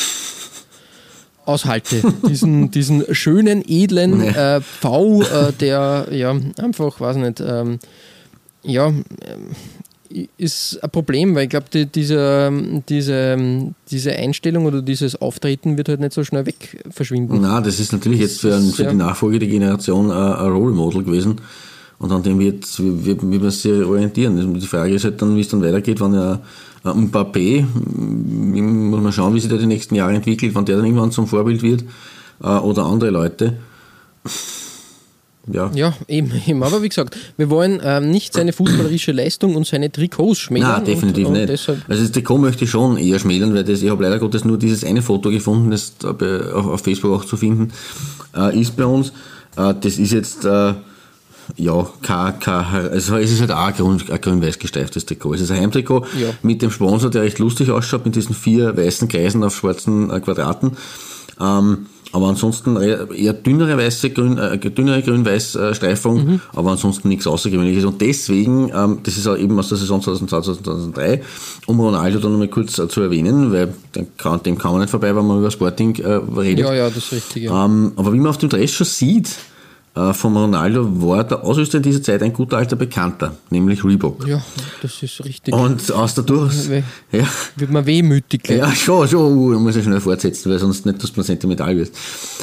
aushalte. 1.44 2.03
diesen, 2.29 2.70
diesen 2.70 3.05
schönen, 3.14 3.64
edlen 3.66 4.18
Nee. 4.18 4.29
äh, 4.29 4.61
V, 4.61 5.23
äh, 5.23 5.53
der 5.59 6.09
ja 6.11 6.35
einfach, 6.59 7.01
weiß 7.01 7.16
nicht, 7.16 7.40
ähm, 7.40 7.79
ja, 8.62 8.88
ähm, 8.88 9.05
ist 10.38 10.83
ein 10.83 10.90
Problem, 10.90 11.37
weil 11.37 11.44
ich 11.44 11.51
glaube, 11.51 11.66
die, 11.73 11.87
diese, 11.87 12.51
diese, 12.88 13.37
diese 13.92 14.12
Einstellung 14.12 14.64
oder 14.66 14.83
dieses 14.83 15.14
Auftreten 15.20 15.77
wird 15.79 15.88
halt 15.88 16.01
nicht 16.01 16.12
so 16.12 16.25
schnell 16.25 16.46
weg 16.46 16.83
verschwinden. 16.90 17.38
Na, 17.40 17.61
das 17.61 17.79
ist 17.79 17.92
natürlich 17.92 18.18
jetzt 18.20 18.40
für, 18.40 18.55
ein, 18.57 18.70
für 18.73 18.87
die 18.87 18.96
nachfolgende 18.96 19.46
Generation 19.46 20.11
äh, 20.11 20.12
ein 20.12 20.51
Role 20.51 20.73
Model 20.75 21.05
gewesen. 21.05 21.40
Und 22.00 22.10
an 22.12 22.22
dem 22.22 22.40
wird, 22.40 22.64
wird, 22.78 23.30
wird 23.30 23.42
man 23.42 23.50
sich 23.50 23.70
orientieren. 23.84 24.58
Die 24.58 24.66
Frage 24.66 24.94
ist 24.94 25.04
halt 25.04 25.20
dann, 25.20 25.36
wie 25.36 25.42
es 25.42 25.48
dann 25.48 25.62
weitergeht, 25.62 26.00
wenn 26.00 26.14
ja 26.14 26.40
ein 26.82 27.10
Mbappé, 27.10 27.58
m, 27.58 28.90
muss 28.90 29.02
man 29.02 29.12
schauen, 29.12 29.34
wie 29.34 29.40
sich 29.40 29.50
der 29.50 29.58
die 29.58 29.66
nächsten 29.66 29.94
Jahre 29.94 30.14
entwickelt, 30.14 30.54
wenn 30.54 30.64
der 30.64 30.76
dann 30.76 30.86
irgendwann 30.86 31.12
zum 31.12 31.26
Vorbild 31.26 31.62
wird, 31.62 31.84
äh, 32.42 32.46
oder 32.46 32.86
andere 32.86 33.10
Leute. 33.10 33.58
Ja, 35.52 35.70
Ja, 35.74 35.94
eben, 36.08 36.32
eben. 36.46 36.62
Aber 36.62 36.82
wie 36.82 36.88
gesagt, 36.88 37.16
wir 37.36 37.50
wollen 37.50 37.80
ähm, 37.82 38.10
nicht 38.10 38.32
seine 38.32 38.54
fußballerische 38.54 39.12
Leistung 39.12 39.56
und 39.56 39.66
seine 39.66 39.92
Trikots 39.92 40.38
schmälern. 40.38 40.70
Nein, 40.70 40.84
definitiv 40.84 41.26
und, 41.26 41.36
und 41.36 41.50
nicht. 41.50 41.68
Also 41.68 42.02
das 42.02 42.12
Trikot 42.12 42.38
möchte 42.38 42.64
ich 42.64 42.70
schon 42.70 42.96
eher 42.96 43.18
schmälern, 43.18 43.54
weil 43.54 43.64
das, 43.64 43.82
ich 43.82 43.90
habe 43.90 44.02
leider 44.02 44.18
Gottes 44.18 44.44
nur 44.44 44.58
dieses 44.58 44.84
eine 44.84 45.02
Foto 45.02 45.30
gefunden, 45.30 45.70
das 45.70 45.94
auf, 46.02 46.66
auf 46.66 46.80
Facebook 46.80 47.12
auch 47.12 47.24
zu 47.26 47.36
finden 47.36 47.72
äh, 48.34 48.58
ist 48.58 48.76
bei 48.76 48.86
uns. 48.86 49.12
Äh, 49.56 49.74
das 49.80 49.98
ist 49.98 50.12
jetzt 50.12 50.44
äh, 50.44 50.74
ja 51.56 51.86
kein, 52.02 52.38
kein, 52.40 52.64
also 52.90 53.16
es 53.16 53.30
ist 53.32 53.40
halt 53.40 53.52
auch 53.52 53.66
ein 53.66 53.74
grün- 53.74 54.10
ein 54.10 54.20
grün-weiß 54.20 54.58
gestreiftes 54.58 55.06
Trikot. 55.06 55.34
Es 55.34 55.40
ist 55.42 55.50
ein 55.50 55.60
Heimtrikot 55.60 56.04
Ja. 56.20 56.28
mit 56.42 56.62
dem 56.62 56.70
Sponsor, 56.70 57.10
der 57.10 57.22
recht 57.22 57.38
lustig 57.38 57.70
ausschaut, 57.70 58.04
mit 58.04 58.16
diesen 58.16 58.34
vier 58.34 58.76
weißen 58.76 59.08
Kreisen 59.08 59.42
auf 59.44 59.54
schwarzen 59.56 60.10
äh, 60.10 60.20
Quadraten. 60.20 60.72
Ähm, 61.40 61.86
aber 62.12 62.26
ansonsten 62.26 62.76
eher 62.76 63.32
dünnere 63.34 63.78
weiße, 63.78 64.10
grün, 64.10 64.36
äh, 64.36 64.58
dünnere 64.58 65.00
grün-weiß 65.00 65.54
äh, 65.54 65.74
Streifung, 65.76 66.16
Mhm. 66.24 66.40
aber 66.56 66.72
ansonsten 66.72 67.06
nichts 67.08 67.24
Außergewöhnliches. 67.28 67.84
Und 67.84 68.00
deswegen, 68.00 68.68
ähm, 68.74 68.98
das 69.04 69.16
ist 69.16 69.28
auch 69.28 69.36
eben 69.38 69.56
aus 69.56 69.68
der 69.68 69.78
Saison 69.78 70.02
2002, 70.02 70.40
2003, 70.56 71.22
um 71.66 71.78
Ronaldo 71.78 72.18
dann 72.18 72.32
nochmal 72.32 72.48
kurz 72.48 72.80
äh, 72.80 72.88
zu 72.88 73.00
erwähnen, 73.02 73.52
weil 73.52 73.72
dem 73.94 74.08
kann, 74.16 74.42
dem 74.42 74.58
kann 74.58 74.72
man 74.72 74.80
nicht 74.80 74.90
vorbei, 74.90 75.14
wenn 75.14 75.24
man 75.24 75.38
über 75.38 75.52
Sporting 75.52 75.94
äh, 76.00 76.14
redet. 76.36 76.66
ja, 76.66 76.74
ja, 76.74 76.88
das 76.88 76.96
ist 76.96 77.12
richtig. 77.12 77.44
Ja. 77.44 77.64
Ähm, 77.64 77.92
aber 77.94 78.12
wie 78.12 78.18
man 78.18 78.26
auf 78.30 78.38
dem 78.38 78.48
Dress 78.48 78.72
schon 78.72 78.86
sieht, 78.88 79.30
von 80.12 80.36
Ronaldo 80.36 81.02
war 81.02 81.24
der 81.24 81.44
Ausrüster 81.44 81.78
in 81.78 81.82
dieser 81.82 82.02
Zeit 82.02 82.22
ein 82.22 82.32
guter 82.32 82.56
alter 82.56 82.76
Bekannter, 82.76 83.36
nämlich 83.50 83.84
Reebok. 83.84 84.26
ja, 84.26 84.42
das 84.82 85.02
ist 85.02 85.24
richtig. 85.24 85.54
Und 85.54 85.92
aus 85.92 86.14
der 86.14 86.24
Durchs, 86.24 86.68
ja, 87.12 87.26
Wird 87.56 87.70
man 87.70 87.86
wehmütig. 87.86 88.42
gell? 88.42 88.58
ja, 88.58 88.70
schon, 88.72 89.08
schon, 89.08 89.36
uh, 89.36 89.58
muss 89.58 89.76
ich 89.76 89.84
schnell 89.84 90.00
fortsetzen, 90.00 90.50
weil 90.50 90.58
sonst 90.58 90.86
nicht, 90.86 91.02
dass 91.02 91.16
man 91.16 91.24
sentimental 91.24 91.76
wird. 91.76 91.90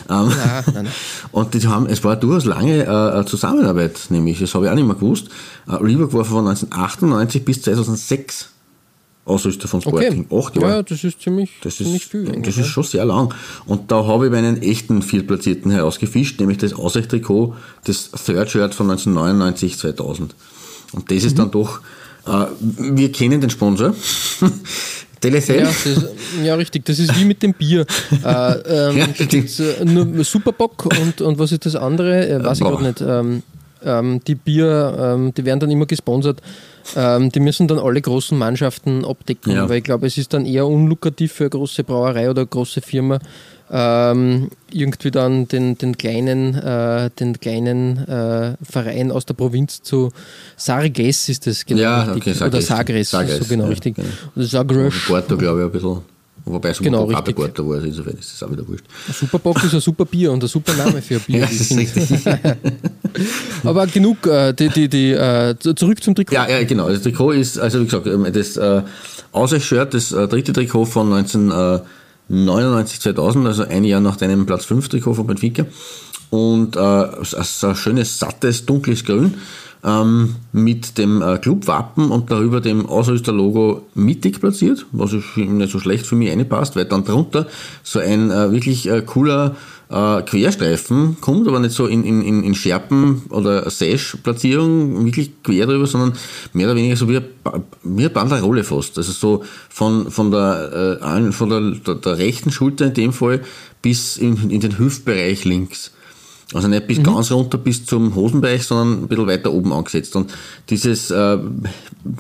Ähm, 0.10 0.28
nein, 0.28 0.64
nein. 0.74 0.88
und 1.32 1.54
die 1.54 1.68
haben, 1.68 1.86
es 1.88 2.04
war 2.04 2.16
durchaus 2.16 2.46
lange 2.46 2.84
äh, 2.84 3.26
Zusammenarbeit, 3.26 4.00
nämlich, 4.10 4.40
das 4.40 4.54
habe 4.54 4.66
ich 4.66 4.72
auch 4.72 4.76
nicht 4.76 4.88
mehr 4.88 4.96
gewusst. 4.96 5.28
Äh, 5.68 5.76
Reebok 5.76 6.14
war 6.14 6.26
von 6.26 6.48
1998 6.48 7.46
bis 7.46 7.62
2006 7.64 8.50
Ausrüster 9.28 9.68
von 9.68 9.82
Sporting. 9.82 10.26
Okay. 10.30 10.46
Acht 10.48 10.56
Jahre. 10.56 10.74
Ja, 10.76 10.84
das 10.84 11.04
ist 11.04 11.22
ziemlich, 11.22 11.50
Das 11.62 11.76
ziemlich 11.78 12.04
ist, 12.04 12.12
viel. 12.12 12.28
eigentlich, 12.28 12.56
das 12.56 12.66
ist 12.66 12.72
schon 12.72 12.84
sehr 12.84 13.06
lang. 13.06 13.34
Und 13.66 13.92
da 13.92 14.06
habe 14.06 14.26
ich 14.26 14.32
mir 14.32 14.38
einen 14.38 14.62
echten 14.62 15.02
Viertplatzierten 15.02 15.70
herausgefischt, 15.72 16.40
nämlich 16.40 16.58
das 16.60 16.74
Ausweichtrikot, 16.74 17.54
das 17.86 18.12
Third 18.12 18.50
Shirt 18.50 18.74
von 18.74 18.90
1999, 18.90 19.78
2000. 19.78 20.36
Und 20.94 21.12
das 21.12 21.22
Mhm. 21.22 21.28
ist 21.28 21.40
dann 21.40 21.52
doch, 21.52 21.82
äh, 22.26 22.46
wir 22.60 23.12
kennen 23.12 23.42
den 23.42 23.50
Sponsor. 23.50 23.94
Telecel. 25.20 25.60
Ja, 25.60 25.70
ist, 25.70 26.06
ja, 26.44 26.56
richtig. 26.56 26.86
Das 26.86 27.00
ist 27.00 27.20
wie 27.20 27.26
mit 27.26 27.42
dem 27.42 27.54
Bier. 27.54 27.86
äh, 28.24 28.54
ähm, 28.90 28.98
Ja, 28.98 29.08
äh, 29.08 29.86
nur 29.86 30.24
Superbock 30.24 30.86
und, 31.02 31.22
und 31.22 31.40
was 31.40 31.52
ist 31.52 31.66
das 31.66 31.76
andere? 31.76 32.28
Äh, 32.30 32.44
weiß 32.44 32.60
ich 32.60 32.64
gerade 32.64 32.84
nicht. 32.84 33.02
Ähm, 33.02 33.44
ähm, 33.84 34.22
die 34.28 34.36
Bier, 34.36 34.96
ähm, 35.00 35.34
die 35.34 35.44
werden 35.46 35.60
dann 35.60 35.72
immer 35.72 35.86
gesponsert. 35.86 36.42
Ähm, 36.96 37.32
die 37.32 37.40
müssen 37.40 37.68
dann 37.68 37.80
alle 37.80 38.02
großen 38.02 38.38
Mannschaften 38.38 39.04
abdecken, 39.06 39.52
Ja. 39.54 39.68
weil 39.70 39.80
ich 39.80 39.84
glaube, 39.84 40.08
es 40.08 40.18
ist 40.18 40.34
dann 40.34 40.46
eher 40.46 40.66
unlukrativ 40.68 41.34
für 41.34 41.44
eine 41.46 41.50
große 41.50 41.84
Brauerei 41.84 42.30
oder 42.30 42.42
eine 42.42 42.48
große 42.48 42.82
Firma, 42.82 43.20
ähm, 43.70 44.50
irgendwie 44.72 45.12
dann 45.12 45.48
den, 45.50 45.78
den 45.78 45.98
kleinen, 45.98 46.56
äh, 46.56 47.10
den 47.20 47.38
kleinen 47.40 47.98
äh, 48.08 48.56
Verein 48.62 49.12
aus 49.12 49.26
der 49.26 49.34
Provinz 49.34 49.82
zu 49.82 50.12
Sarges 50.56 51.28
ist 51.28 51.46
das 51.48 51.66
genau 51.66 51.82
Ja, 51.82 52.04
richtig. 52.04 52.36
okay, 52.38 52.46
oder 52.48 52.62
Sagres. 52.62 53.10
Sagres, 53.10 53.38
so 53.40 53.46
genau 53.46 53.64
ja, 53.66 53.70
richtig. 53.72 53.96
genau. 53.96 54.08
Oder 54.38 54.46
Sagres. 54.46 54.94
Porto, 55.06 55.36
glaube 55.38 55.60
ich, 55.60 55.66
ein 55.66 55.72
bisschen. 55.72 56.17
Wobei 56.50 56.72
Genau, 56.72 57.02
Superbock 57.02 57.16
auch 57.16 57.28
richtig. 57.28 57.36
Supporter 57.36 57.68
war, 57.68 57.76
also 57.76 57.88
insofern 57.88 58.18
ist 58.18 58.34
das 58.34 58.44
auch 58.44 58.52
wieder 58.52 58.68
wurscht. 58.68 58.86
Ein 59.08 59.14
Superbock 59.14 59.64
ist 59.64 59.74
ein 59.74 59.80
super 59.82 60.06
Bier 60.06 60.32
und 60.32 60.44
ein 60.44 60.48
super 60.48 60.74
Name 60.74 61.02
für 61.02 61.16
ein 61.16 61.22
Bier. 61.22 61.40
Ja, 61.40 61.46
das 61.46 61.60
ist 61.60 61.78
richtig. 61.78 62.26
Aber 63.64 63.88
genug, 63.88 64.26
äh, 64.28 64.54
die, 64.54 64.70
die, 64.70 64.88
die, 64.88 65.12
äh, 65.12 65.56
zurück 65.60 66.02
zum 66.04 66.16
Trikot. 66.16 66.34
Ja, 66.34 66.48
ja, 66.48 66.64
genau. 66.64 66.90
Das 66.90 67.02
Trikot 67.02 67.32
ist, 67.32 67.60
also 67.60 67.82
wie 67.82 67.86
gesagt, 67.86 68.08
ähm, 68.08 68.28
das 68.32 68.58
äh, 68.58 68.82
Aussicht-Shirt, 69.32 69.94
das 69.94 70.12
äh, 70.12 70.28
dritte 70.28 70.54
Trikot 70.54 70.86
von 70.86 71.12
1999, 71.14 73.02
2000, 73.02 73.48
also 73.48 73.64
ein 73.64 73.84
Jahr 73.84 74.02
nach 74.02 74.16
deinem 74.16 74.46
Platz 74.46 74.66
5 74.66 74.88
Trikot 74.90 75.16
von 75.16 75.28
Benfica. 75.28 75.66
Und 76.30 76.76
äh, 76.76 77.22
ist 77.22 77.64
ein 77.64 77.76
schönes, 77.76 78.20
sattes, 78.20 78.66
dunkles 78.66 79.06
Grün 79.06 79.36
ähm, 79.84 80.36
mit 80.52 80.98
dem 80.98 81.22
äh, 81.22 81.38
Clubwappen 81.38 82.12
und 82.12 82.32
darüber 82.32 82.62
dem 82.62 82.86
Ausrüsterlogo 82.86 83.84
mittig 83.94 84.40
platziert, 84.40 84.86
was 84.92 85.14
nicht 85.36 85.72
so 85.72 85.80
schlecht 85.80 86.06
für 86.06 86.16
mich 86.16 86.30
reinpasst, 86.30 86.76
weil 86.76 86.86
dann 86.86 87.04
drunter 87.04 87.48
so 87.84 88.00
ein 88.00 88.32
äh, 88.32 88.52
wirklich 88.52 88.90
äh, 88.90 89.02
cooler 89.02 89.56
äh, 89.90 90.22
Querstreifen 90.22 91.18
kommt, 91.22 91.48
aber 91.48 91.60
nicht 91.60 91.74
so 91.74 91.88
in, 91.88 92.04
in, 92.04 92.44
in 92.44 92.56
Scherpen- 92.56 93.24
oder 93.30 93.70
Sash-Platzierung 93.70 95.06
wirklich 95.06 95.44
quer 95.44 95.66
drüber, 95.66 95.88
sondern 95.88 96.14
mehr 96.54 96.68
oder 96.68 96.76
weniger 96.76 96.96
so 96.96 97.08
wie, 97.08 97.18
ein 97.18 97.26
wie 97.84 98.02
eine 98.02 98.10
Banderole 98.10 98.64
fast. 98.64 98.98
Also 98.98 99.12
so 99.12 99.44
von, 99.70 100.12
von, 100.12 100.32
der, 100.32 101.00
äh, 101.02 101.32
von 101.32 101.50
der, 101.50 101.62
der, 101.72 101.96
der 101.96 102.18
rechten 102.18 102.52
Schulter 102.52 102.88
in 102.88 102.94
dem 102.94 103.14
Fall 103.14 103.42
bis 103.82 104.18
in, 104.18 104.50
in 104.50 104.60
den 104.60 104.78
Hüftbereich 104.78 105.46
links. 105.46 105.92
Also 106.54 106.70
nicht 106.70 106.88
bis 106.88 107.04
ganz 107.04 107.32
runter 107.32 107.58
bis 107.58 107.86
zum 107.86 108.16
Hosenbereich, 108.16 108.64
sondern 108.64 109.04
ein 109.04 109.08
bisschen 109.08 109.28
weiter 109.28 109.52
oben 109.52 109.74
angesetzt. 109.74 110.16
Und 110.16 110.34
dieses 110.70 111.12
äh, 111.12 111.38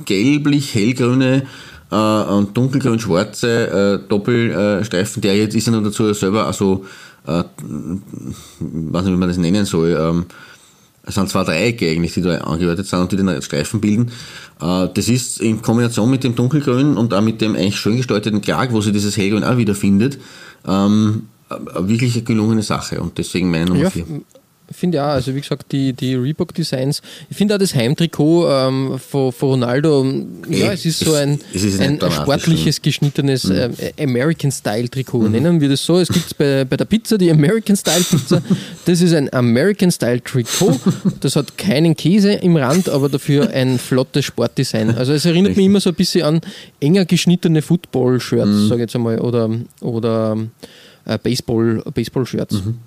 gelblich-hellgrüne 0.06 1.44
äh, 1.92 1.96
und 1.96 2.58
dunkelgrün-schwarze 2.58 4.02
äh, 4.04 4.10
Doppelstreifen, 4.10 5.22
der 5.22 5.38
jetzt 5.38 5.56
ist 5.56 5.68
ja 5.68 5.74
noch 5.74 5.84
dazu 5.84 6.14
selber 6.14 6.46
also 6.46 6.86
äh, 7.26 7.44
weiß 8.60 9.04
nicht, 9.04 9.14
wie 9.14 9.18
man 9.18 9.30
das 9.30 9.38
nennen 9.38 9.66
soll, 9.66 9.98
ähm, 10.00 10.26
es 11.04 11.16
sind 11.16 11.30
zwei 11.30 11.46
Dreiecke 11.46 11.90
eigentlich, 11.90 12.14
die 12.14 12.22
da 12.22 12.38
angehörtet 12.40 12.86
sind 12.86 13.00
und 13.00 13.12
die 13.14 13.16
den 13.16 13.42
Streifen 13.42 13.80
bilden. 13.80 14.12
Äh, 14.62 14.90
das 14.94 15.08
ist 15.08 15.40
in 15.40 15.62
Kombination 15.62 16.10
mit 16.10 16.26
dem 16.26 16.36
dunkelgrün 16.36 16.98
und 16.98 17.14
auch 17.14 17.22
mit 17.22 17.40
dem 17.40 17.56
eigentlich 17.56 17.80
schön 17.80 17.96
gestalteten 17.96 18.42
Krag, 18.42 18.74
wo 18.74 18.82
sich 18.82 18.92
dieses 18.92 19.16
hellgrün 19.16 19.46
auch 19.46 19.58
wiederfindet, 19.58 20.20
ähm, 20.68 21.24
wirklich 21.50 22.14
eine 22.16 22.24
gelungene 22.24 22.64
Sache 22.64 23.00
und 23.02 23.18
deswegen 23.18 23.50
meine 23.52 23.66
Nummer 23.66 23.84
Ja, 23.84 23.90
4. 23.90 24.06
finde 24.70 24.98
ja, 24.98 25.08
also 25.14 25.34
wie 25.34 25.40
gesagt, 25.40 25.72
die, 25.72 25.94
die 25.94 26.14
Reebok-Designs, 26.16 27.02
ich 27.30 27.38
finde 27.38 27.56
auch 27.56 27.58
das 27.58 27.74
Heimtrikot 27.74 28.50
ähm, 28.50 29.00
von, 29.00 29.32
von 29.32 29.50
Ronaldo, 29.52 30.06
ja, 30.50 30.72
Eh, 30.72 30.74
es 30.74 30.86
ist 30.86 31.00
so 31.00 31.14
ein, 31.14 31.40
ist 31.54 31.80
ein 31.80 31.98
dramatisch, 32.00 32.22
sportliches, 32.24 32.82
geschnittenes 32.82 33.46
Mhm. 33.46 33.56
ähm, 33.56 33.74
American-Style-Trikot, 33.98 35.30
nennen 35.30 35.62
wir 35.62 35.70
das 35.70 35.86
so. 35.86 36.00
Es 36.00 36.10
gibt 36.10 36.38
bei, 36.38 36.66
bei 36.66 36.76
der 36.76 36.84
Pizza 36.84 37.18
die 37.18 37.32
American-Style-Pizza, 37.32 38.42
das 38.84 39.00
ist 39.00 39.14
ein 39.14 39.32
American-Style-Trikot, 39.34 40.80
das 41.22 41.38
hat 41.38 41.58
keinen 41.58 41.96
Käse 41.96 42.34
im 42.34 42.58
Rand, 42.58 42.90
aber 42.90 43.08
dafür 43.08 43.50
ein 43.52 43.80
flottes 43.80 44.26
Sportdesign. 44.26 44.96
Also 44.96 45.14
es 45.14 45.26
erinnert 45.26 45.56
mich 45.56 45.66
immer 45.66 45.80
so 45.80 45.92
ein 45.92 45.96
bisschen 45.96 46.24
an 46.26 46.42
enger 46.82 47.06
geschnittene 47.06 47.62
Football-Shirts, 47.62 48.48
Mhm. 48.50 48.68
sage 48.68 48.76
ich 48.76 48.82
jetzt 48.82 48.96
einmal, 48.98 49.20
oder, 49.20 49.50
oder 49.80 50.38
äh, 51.08 51.18
Baseball, 51.18 51.84
Baseball-Shirts. 51.94 52.64
Mhm. 52.64 52.80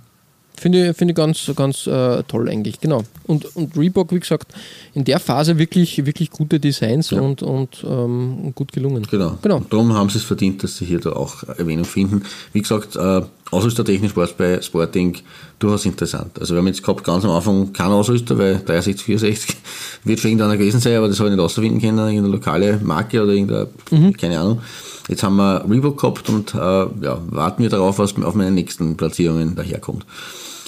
Finde 0.57 0.91
ich, 0.91 0.97
finde 0.97 1.13
ich 1.13 1.17
ganz, 1.17 1.51
ganz 1.57 1.87
äh, 1.87 2.23
toll 2.25 2.51
eigentlich, 2.51 2.81
genau. 2.81 3.03
Und, 3.27 3.57
und 3.57 3.79
Reebok, 3.79 4.13
wie 4.13 4.21
gesagt, 4.21 4.53
in 4.93 5.05
der 5.05 5.19
Phase 5.19 5.57
wirklich, 5.57 6.05
wirklich 6.05 6.31
gute 6.31 6.61
Designs 6.61 7.13
und, 7.13 7.43
und 7.43 7.83
ähm, 7.83 8.53
gut 8.55 8.71
gelungen. 8.73 9.07
Genau. 9.11 9.39
genau. 9.41 9.63
Darum 9.71 9.95
haben 9.95 10.11
sie 10.11 10.19
es 10.19 10.25
verdient, 10.25 10.63
dass 10.63 10.77
sie 10.77 10.85
hier 10.85 11.01
da 11.01 11.13
auch 11.13 11.45
Erwähnung 11.45 11.87
finden. 11.87 12.25
Wie 12.53 12.61
gesagt, 12.61 12.95
äh, 12.97 13.23
Ausrüstertechnisch 13.51 14.17
war 14.17 14.25
es 14.25 14.33
bei 14.33 14.61
Sporting 14.63 15.17
durchaus 15.59 15.85
interessant. 15.85 16.39
Also 16.41 16.55
wir 16.55 16.59
haben 16.59 16.67
jetzt 16.69 16.83
gehabt 16.83 17.03
ganz 17.05 17.25
am 17.25 17.31
Anfang 17.33 17.73
keinen 17.73 17.93
Ausrüster, 17.93 18.39
weil 18.39 18.61
63, 18.65 19.05
64 19.05 19.57
wird 20.05 20.21
für 20.21 20.29
irgendeiner 20.29 20.57
gewesen 20.57 20.81
sein, 20.81 20.97
aber 20.97 21.09
das 21.09 21.19
habe 21.19 21.29
ich 21.31 21.35
nicht 21.37 21.45
auszufinden 21.45 21.81
können, 21.81 21.99
irgendeine 21.99 22.29
lokale 22.29 22.79
Marke 22.83 23.23
oder 23.23 23.33
irgendeine, 23.33 23.69
Mhm. 23.91 24.17
keine 24.17 24.39
Ahnung. 24.39 24.61
Jetzt 25.09 25.23
haben 25.25 25.37
wir 25.37 25.65
Reebok 25.69 26.01
gehabt 26.01 26.29
und 26.29 26.55
äh, 26.55 26.59
ja, 26.59 27.19
warten 27.31 27.63
wir 27.63 27.71
darauf, 27.71 27.99
was 27.99 28.15
auf 28.23 28.35
meine 28.35 28.53
nächsten 28.53 28.97
Platzierungen 28.97 29.57
daherkommt. 29.57 30.07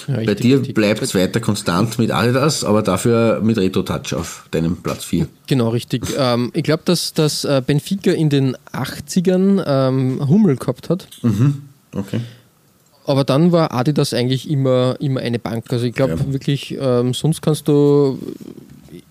Ja, 0.08 0.16
Bei 0.24 0.34
dir 0.34 0.58
bleibt 0.60 1.00
es 1.00 1.14
weiter 1.14 1.38
konstant 1.38 1.96
mit 2.00 2.10
Adidas, 2.10 2.64
aber 2.64 2.82
dafür 2.82 3.40
mit 3.40 3.56
Retro 3.56 3.82
Touch 3.82 4.14
auf 4.14 4.46
deinem 4.50 4.78
Platz 4.78 5.04
4. 5.04 5.28
Genau, 5.46 5.68
richtig. 5.68 6.02
Ähm, 6.18 6.50
ich 6.54 6.64
glaube, 6.64 6.82
dass, 6.84 7.12
dass 7.14 7.44
äh, 7.44 7.62
Benfica 7.64 8.10
in 8.10 8.28
den 8.28 8.56
80ern 8.72 9.62
ähm, 9.64 10.28
Hummel 10.28 10.56
gehabt 10.56 10.90
hat. 10.90 11.06
Okay. 11.94 12.20
Aber 13.04 13.24
dann 13.24 13.50
war 13.52 13.72
Adidas 13.74 14.14
eigentlich 14.14 14.48
immer, 14.48 14.96
immer 15.00 15.20
eine 15.20 15.38
Bank. 15.38 15.66
Also 15.70 15.86
ich 15.86 15.94
glaube 15.94 16.14
Ja. 16.14 16.32
wirklich, 16.32 16.76
ähm, 16.80 17.14
sonst 17.14 17.42
kannst 17.42 17.66
du, 17.68 18.18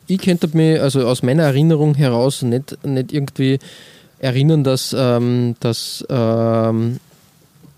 ich 0.07 0.19
könnte 0.19 0.49
mir 0.53 0.81
also 0.81 1.05
aus 1.05 1.23
meiner 1.23 1.43
Erinnerung 1.43 1.95
heraus 1.95 2.41
nicht, 2.41 2.77
nicht 2.85 3.11
irgendwie 3.13 3.59
erinnern, 4.19 4.63
dass, 4.63 4.95
ähm, 4.97 5.55
dass 5.59 6.05
ähm, 6.09 6.99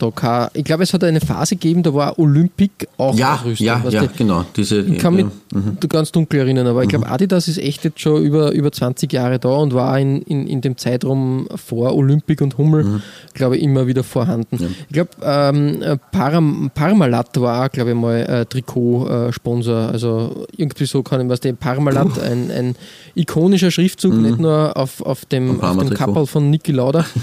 da 0.04 0.12
kein, 0.12 0.50
ich 0.54 0.64
glaube, 0.64 0.84
es 0.84 0.94
hat 0.94 1.04
eine 1.04 1.22
Phase 1.22 1.56
gegeben, 1.56 1.84
da 1.84 1.94
war 1.94 2.20
Olympic 2.20 2.88
auch 2.98 3.16
Ja, 3.16 3.36
Ausrüster. 3.36 3.64
ja, 3.64 3.84
ja, 3.90 4.02
du? 4.02 4.10
genau. 4.18 4.46
Diese, 4.56 4.82
Ich 4.82 4.98
kann 4.98 5.16
mich 5.16 5.26
ja, 5.54 5.60
mhm. 5.60 5.78
ganz 5.88 6.12
dunkel 6.12 6.42
erinnern, 6.42 6.68
aber 6.68 6.84
ich 6.84 6.90
glaube, 6.90 7.08
Adidas 7.08 7.48
ist 7.48 7.58
echt 7.58 7.84
jetzt 7.84 8.00
schon 8.02 8.22
über, 8.22 8.52
über 8.52 8.72
20 8.72 9.12
Jahre 9.14 9.40
da 9.40 9.50
und 9.50 9.74
war 9.74 9.98
in, 9.98 10.22
in, 10.24 10.48
in 10.48 10.62
dem 10.62 10.78
Zeitraum 10.78 11.48
vor 11.56 11.96
Olympic 11.96 12.44
und 12.44 12.58
Hummel, 12.58 13.02
glaube 13.34 13.58
ich, 13.58 13.64
immer 13.64 13.88
wieder 13.88 14.04
vorhanden. 14.04 14.76
Ich 14.90 14.94
glaube, 14.94 15.12
ähm, 15.24 15.82
äh, 15.82 15.98
Param, 16.12 16.72
Parmalat 16.74 17.40
war, 17.40 17.70
glaube 17.70 17.92
ich, 17.92 17.96
mal 17.96 18.16
äh, 18.18 18.46
Trikotsponsor. 18.46 19.90
also 19.90 20.46
irgendwie 20.58 20.86
so 20.86 21.04
kann 21.04 21.22
ich 21.22 21.30
was 21.30 21.40
der 21.40 21.54
Parmalat, 21.54 22.20
ein, 22.20 22.52
ein 22.52 22.76
ikonischer 23.16 23.72
Schriftzug, 23.72 24.14
nicht 24.16 24.40
nur 24.40 24.76
auf, 24.76 25.02
auf 25.02 25.26
dem, 25.26 25.62
auf 25.62 25.78
dem. 25.78 25.94
Kapperl 25.94 26.28
von 26.28 26.50
Niki 26.50 26.72
Lauda. 26.72 27.06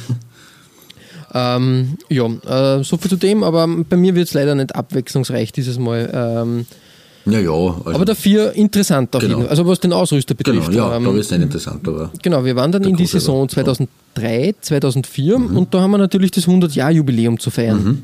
Ähm, 1.32 1.96
ja, 2.08 2.26
äh, 2.78 2.82
so 2.84 2.96
viel 2.96 3.10
zu 3.10 3.16
dem, 3.16 3.42
aber 3.44 3.66
bei 3.88 3.96
mir 3.96 4.14
wird 4.14 4.28
es 4.28 4.34
leider 4.34 4.54
nicht 4.54 4.74
abwechslungsreich 4.74 5.52
dieses 5.52 5.78
Mal. 5.78 6.10
Ähm, 6.12 6.66
ja, 7.26 7.38
ja. 7.38 7.50
Also, 7.52 7.90
aber 7.90 8.04
dafür 8.04 8.52
interessant 8.54 9.14
auf 9.14 9.20
Genau. 9.20 9.32
jeden 9.34 9.42
Fall. 9.42 9.50
Also 9.50 9.66
was 9.66 9.78
den 9.80 9.92
Ausrüster 9.92 10.34
genau, 10.34 10.58
betrifft. 10.60 10.74
ja, 10.76 10.96
ähm, 10.96 11.04
da 11.04 11.10
es 11.12 11.30
nicht 11.30 11.42
interessant, 11.42 11.86
aber 11.86 12.10
genau, 12.22 12.44
wir 12.44 12.56
waren 12.56 12.72
dann 12.72 12.82
in 12.82 12.96
die 12.96 13.06
Saison 13.06 13.48
selber, 13.48 13.74
2003, 13.74 14.54
2004 14.60 15.38
Mhm. 15.38 15.56
und 15.56 15.74
da 15.74 15.80
haben 15.80 15.90
wir 15.92 15.98
natürlich 15.98 16.30
das 16.30 16.46
100-Jahr-Jubiläum 16.48 17.38
zu 17.38 17.50
feiern. 17.50 18.02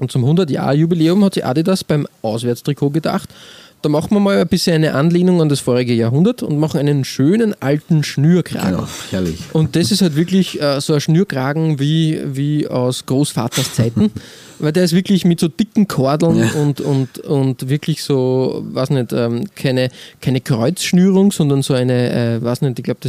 Und 0.00 0.10
zum 0.10 0.24
100-Jahr-Jubiläum 0.24 1.24
hat 1.24 1.34
sich 1.34 1.44
Adidas 1.46 1.84
beim 1.84 2.06
Auswärtstrikot 2.22 2.90
gedacht, 2.90 3.28
da 3.84 3.90
machen 3.90 4.10
wir 4.12 4.20
mal 4.20 4.38
ein 4.38 4.48
bisschen 4.48 4.74
eine 4.76 4.94
Anlehnung 4.94 5.42
an 5.42 5.48
das 5.48 5.60
vorige 5.60 5.92
Jahrhundert 5.92 6.42
und 6.42 6.58
machen 6.58 6.80
einen 6.80 7.04
schönen 7.04 7.54
alten 7.60 8.02
Schnürkragen. 8.02 8.76
genau, 8.76 8.88
herrlich. 9.10 9.38
Und 9.52 9.76
das 9.76 9.90
ist 9.92 10.00
halt 10.00 10.16
wirklich 10.16 10.60
äh, 10.62 10.80
so 10.80 10.94
ein 10.94 11.00
Schnürkragen 11.00 11.78
wie, 11.78 12.18
wie 12.24 12.66
aus 12.66 13.04
Großvaters 13.06 13.74
Zeiten, 13.74 14.10
weil 14.58 14.72
der 14.72 14.84
ist 14.84 14.94
wirklich 14.94 15.24
mit 15.24 15.38
so 15.40 15.48
dicken 15.48 15.86
Kordeln 15.86 16.38
Ja. 16.38 16.50
und, 16.60 16.80
und, 16.80 17.18
und 17.18 17.68
wirklich 17.68 18.02
so, 18.02 18.64
weiß 18.72 18.90
nicht, 18.90 19.12
ähm, 19.12 19.44
keine, 19.54 19.90
keine 20.22 20.40
Kreuzschnürung, 20.40 21.30
sondern 21.32 21.60
so 21.62 21.74
eine, 21.74 22.10
äh, 22.38 22.42
weiß 22.42 22.62
nicht, 22.62 22.78
ich 22.78 22.84
glaube, 22.84 23.00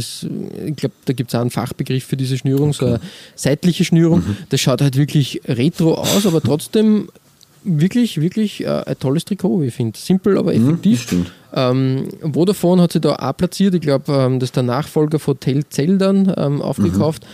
glaub, 0.76 0.92
da 1.06 1.12
gibt 1.14 1.30
es 1.30 1.34
auch 1.34 1.40
einen 1.40 1.50
Fachbegriff 1.50 2.04
für 2.04 2.16
diese 2.16 2.36
Schnürung, 2.36 2.72
so 2.74 2.84
eine 2.86 3.00
seitliche 3.34 3.84
Schnürung. 3.84 4.18
Mhm. 4.20 4.36
Das 4.50 4.60
schaut 4.60 4.82
halt 4.82 4.96
wirklich 4.96 5.40
retro 5.48 5.94
aus, 5.94 6.26
aber 6.26 6.42
trotzdem 6.42 7.08
wirklich, 7.66 8.20
wirklich 8.20 8.64
äh, 8.64 8.82
ein 8.86 8.98
tolles 8.98 9.24
Trikot, 9.24 9.60
wie 9.60 9.66
ich 9.66 9.74
finde. 9.74 9.98
Simpel, 9.98 10.38
aber 10.38 10.54
Mhm, 10.54 10.68
effektiv. 10.68 11.02
stimmt. 11.02 11.32
Ähm, 11.52 12.08
Vodafone 12.32 12.82
hat 12.82 12.92
sich 12.92 13.00
da 13.02 13.14
auch 13.16 13.36
platziert. 13.36 13.74
Ich 13.74 13.80
glaube, 13.80 14.12
ähm, 14.12 14.38
das 14.40 14.48
ist 14.48 14.56
der 14.56 14.62
Nachfolger 14.62 15.18
von 15.18 15.38
Telcel 15.40 15.98
dann 15.98 16.32
ähm, 16.36 16.60
aufgekauft. 16.62 17.26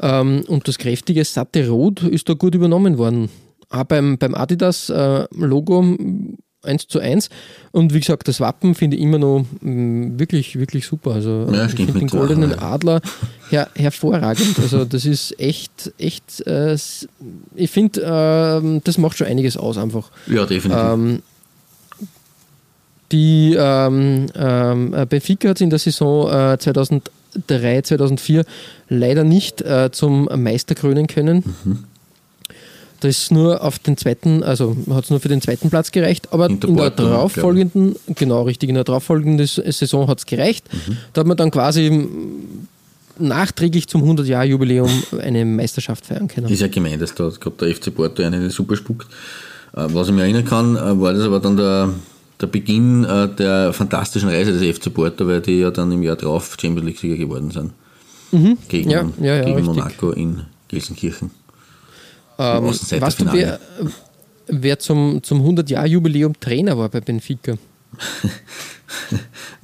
Ähm, 0.00 0.44
und 0.46 0.68
das 0.68 0.78
kräftige, 0.78 1.24
satte 1.24 1.68
Rot 1.68 2.02
ist 2.02 2.28
da 2.28 2.34
gut 2.34 2.54
übernommen 2.54 2.98
worden. 2.98 3.28
Auch 3.70 3.84
beim, 3.84 4.18
beim 4.18 4.34
Adidas-Logo 4.34 5.96
eins 6.64 6.88
zu 6.88 7.00
eins. 7.00 7.28
Und 7.72 7.94
wie 7.94 8.00
gesagt, 8.00 8.28
das 8.28 8.40
Wappen 8.40 8.74
finde 8.74 8.96
ich 8.96 9.02
immer 9.02 9.18
noch 9.18 9.44
mh, 9.60 10.18
wirklich, 10.18 10.58
wirklich 10.58 10.86
super. 10.86 11.12
Also 11.12 11.48
Ja, 11.52 11.66
ich 11.66 11.72
finde 11.74 11.92
den 11.92 12.08
goldenen 12.08 12.50
ja. 12.50 12.58
Adler 12.62 13.00
her, 13.50 13.68
hervorragend. 13.74 14.58
Also 14.60 14.84
das 14.84 15.06
ist 15.06 15.38
echt, 15.38 15.92
echt, 15.98 16.46
äh, 16.46 16.76
ich 17.54 17.70
finde, 17.70 18.00
ähm, 18.04 18.80
das 18.84 18.98
macht 18.98 19.18
schon 19.18 19.26
einiges 19.26 19.56
aus 19.56 19.78
einfach. 19.78 20.10
Ja, 20.26 20.46
definitiv. 20.46 20.82
Ähm, 20.82 21.22
die 23.12 23.54
ähm, 23.58 24.26
ähm, 24.34 24.94
äh, 24.94 25.06
Benfica 25.06 25.50
hat 25.50 25.60
in 25.60 25.70
der 25.70 25.78
Saison 25.78 26.28
äh, 26.28 26.58
2003, 26.58 27.82
2004 27.82 28.44
leider 28.88 29.24
nicht 29.24 29.62
äh, 29.62 29.90
zum 29.92 30.28
Meister 30.36 30.74
krönen 30.74 31.06
können. 31.06 31.44
Mhm. 31.64 31.84
Das 33.00 33.18
ist 33.18 33.32
nur 33.32 33.62
auf 33.62 33.78
den 33.78 33.96
zweiten, 33.96 34.42
also 34.42 34.76
hat 34.90 35.04
es 35.04 35.10
nur 35.10 35.20
für 35.20 35.28
den 35.28 35.40
zweiten 35.40 35.68
Platz 35.70 35.92
gereicht, 35.92 36.28
aber 36.32 36.48
in 36.48 36.60
der 36.60 36.68
Porto, 36.68 37.02
darauffolgenden, 37.04 37.96
genau 38.14 38.42
richtig, 38.42 38.68
in 38.68 38.76
der 38.76 38.84
darauffolgenden 38.84 39.46
Saison 39.46 40.08
hat 40.08 40.18
es 40.18 40.26
gereicht. 40.26 40.64
Mhm. 40.72 40.96
Da 41.12 41.20
hat 41.20 41.26
man 41.26 41.36
dann 41.36 41.50
quasi 41.50 42.06
nachträglich 43.18 43.88
zum 43.88 44.02
100-Jahr-Jubiläum 44.02 44.90
eine 45.20 45.44
Meisterschaft 45.44 46.06
feiern 46.06 46.28
können. 46.28 46.48
Ist 46.48 46.60
ja 46.60 46.68
gemein, 46.68 46.98
dass 46.98 47.14
da 47.14 47.28
gerade 47.28 47.56
der 47.60 47.74
FC 47.74 47.94
Porto 47.94 48.22
einen 48.22 48.50
super 48.50 48.76
spuckt. 48.76 49.06
Äh, 49.76 49.86
was 49.88 50.08
ich 50.08 50.14
mir 50.14 50.22
erinnern 50.22 50.44
kann, 50.44 50.76
äh, 50.76 51.00
war 51.00 51.12
das 51.12 51.22
aber 51.22 51.40
dann 51.40 51.56
der, 51.56 51.90
der 52.40 52.46
Beginn 52.46 53.04
äh, 53.04 53.28
der 53.28 53.72
fantastischen 53.72 54.28
Reise 54.28 54.58
des 54.58 54.76
FC 54.76 54.92
Porto, 54.92 55.26
weil 55.26 55.40
die 55.40 55.60
ja 55.60 55.70
dann 55.70 55.92
im 55.92 56.02
Jahr 56.02 56.16
drauf 56.16 56.56
Champions 56.60 56.86
League-Sieger 56.86 57.16
geworden 57.16 57.50
sind. 57.50 57.72
Gegen, 58.68 58.88
Mhm. 58.88 58.90
Ja, 58.90 59.06
ja, 59.20 59.36
ja, 59.36 59.44
gegen. 59.44 59.64
Monaco 59.64 60.10
in 60.10 60.42
Gelsenkirchen. 60.66 61.30
Ähm, 62.38 62.64
weißt 62.66 63.20
du, 63.20 63.32
wer, 63.32 63.58
wer 64.48 64.78
zum, 64.78 65.22
zum 65.22 65.40
100-Jahr-Jubiläum 65.46 66.38
Trainer 66.40 66.76
war 66.78 66.88
bei 66.88 67.00
Benfica? 67.00 67.54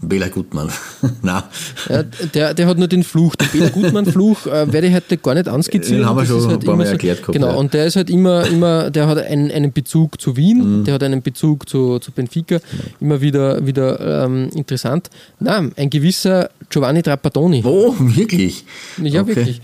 Bela 0.03 0.29
Gutmann. 0.29 0.71
Nein, 1.23 1.43
Ja, 1.89 2.03
der, 2.03 2.55
der 2.55 2.67
hat 2.67 2.79
nur 2.79 2.89
den 2.89 3.05
Fluch, 3.05 3.35
den 3.37 3.49
Peter 3.49 3.71
Gutmann-Fluch, 3.71 4.47
äh, 4.47 4.73
werde 4.73 4.87
ich 4.89 4.95
heute 4.95 5.19
gar 5.19 5.35
nicht 5.35 5.47
anskizzieren. 5.47 5.99
Den 6.03 6.07
haben 6.09 6.17
wir 6.17 6.25
schon 6.27 6.39
ist 6.39 6.47
ein 6.49 6.59
paar 6.61 6.75
Mal 6.77 6.87
erklärt 6.87 7.19
gehabt, 7.19 7.35
Genau, 7.35 7.49
ja. 7.49 7.55
und 7.55 7.75
der 7.75 7.85
ist 7.87 7.97
halt 7.97 8.09
immer, 8.09 8.47
immer 8.47 8.91
der 8.91 9.07
hat 9.07 9.19
einen, 9.19 9.51
einen 9.51 9.73
Bezug 9.73 10.21
zu 10.21 10.37
Wien, 10.37 10.81
Mhm. 10.81 10.85
der 10.85 10.95
hat 10.95 11.03
einen 11.03 11.23
Bezug 11.23 11.69
zu, 11.69 11.99
zu 11.99 12.13
Benfica, 12.13 12.59
immer 12.99 13.21
wieder, 13.21 13.65
wieder 13.67 14.25
ähm, 14.25 14.49
interessant. 14.55 15.11
Nein, 15.39 15.73
ein 15.77 15.91
gewisser 15.91 16.51
Giovanni 16.71 17.03
Trapattoni. 17.03 17.63
Oh, 17.65 17.95
wirklich? 17.99 18.65
Ja, 19.03 19.21
Okay. 19.23 19.37
wirklich. 19.37 19.61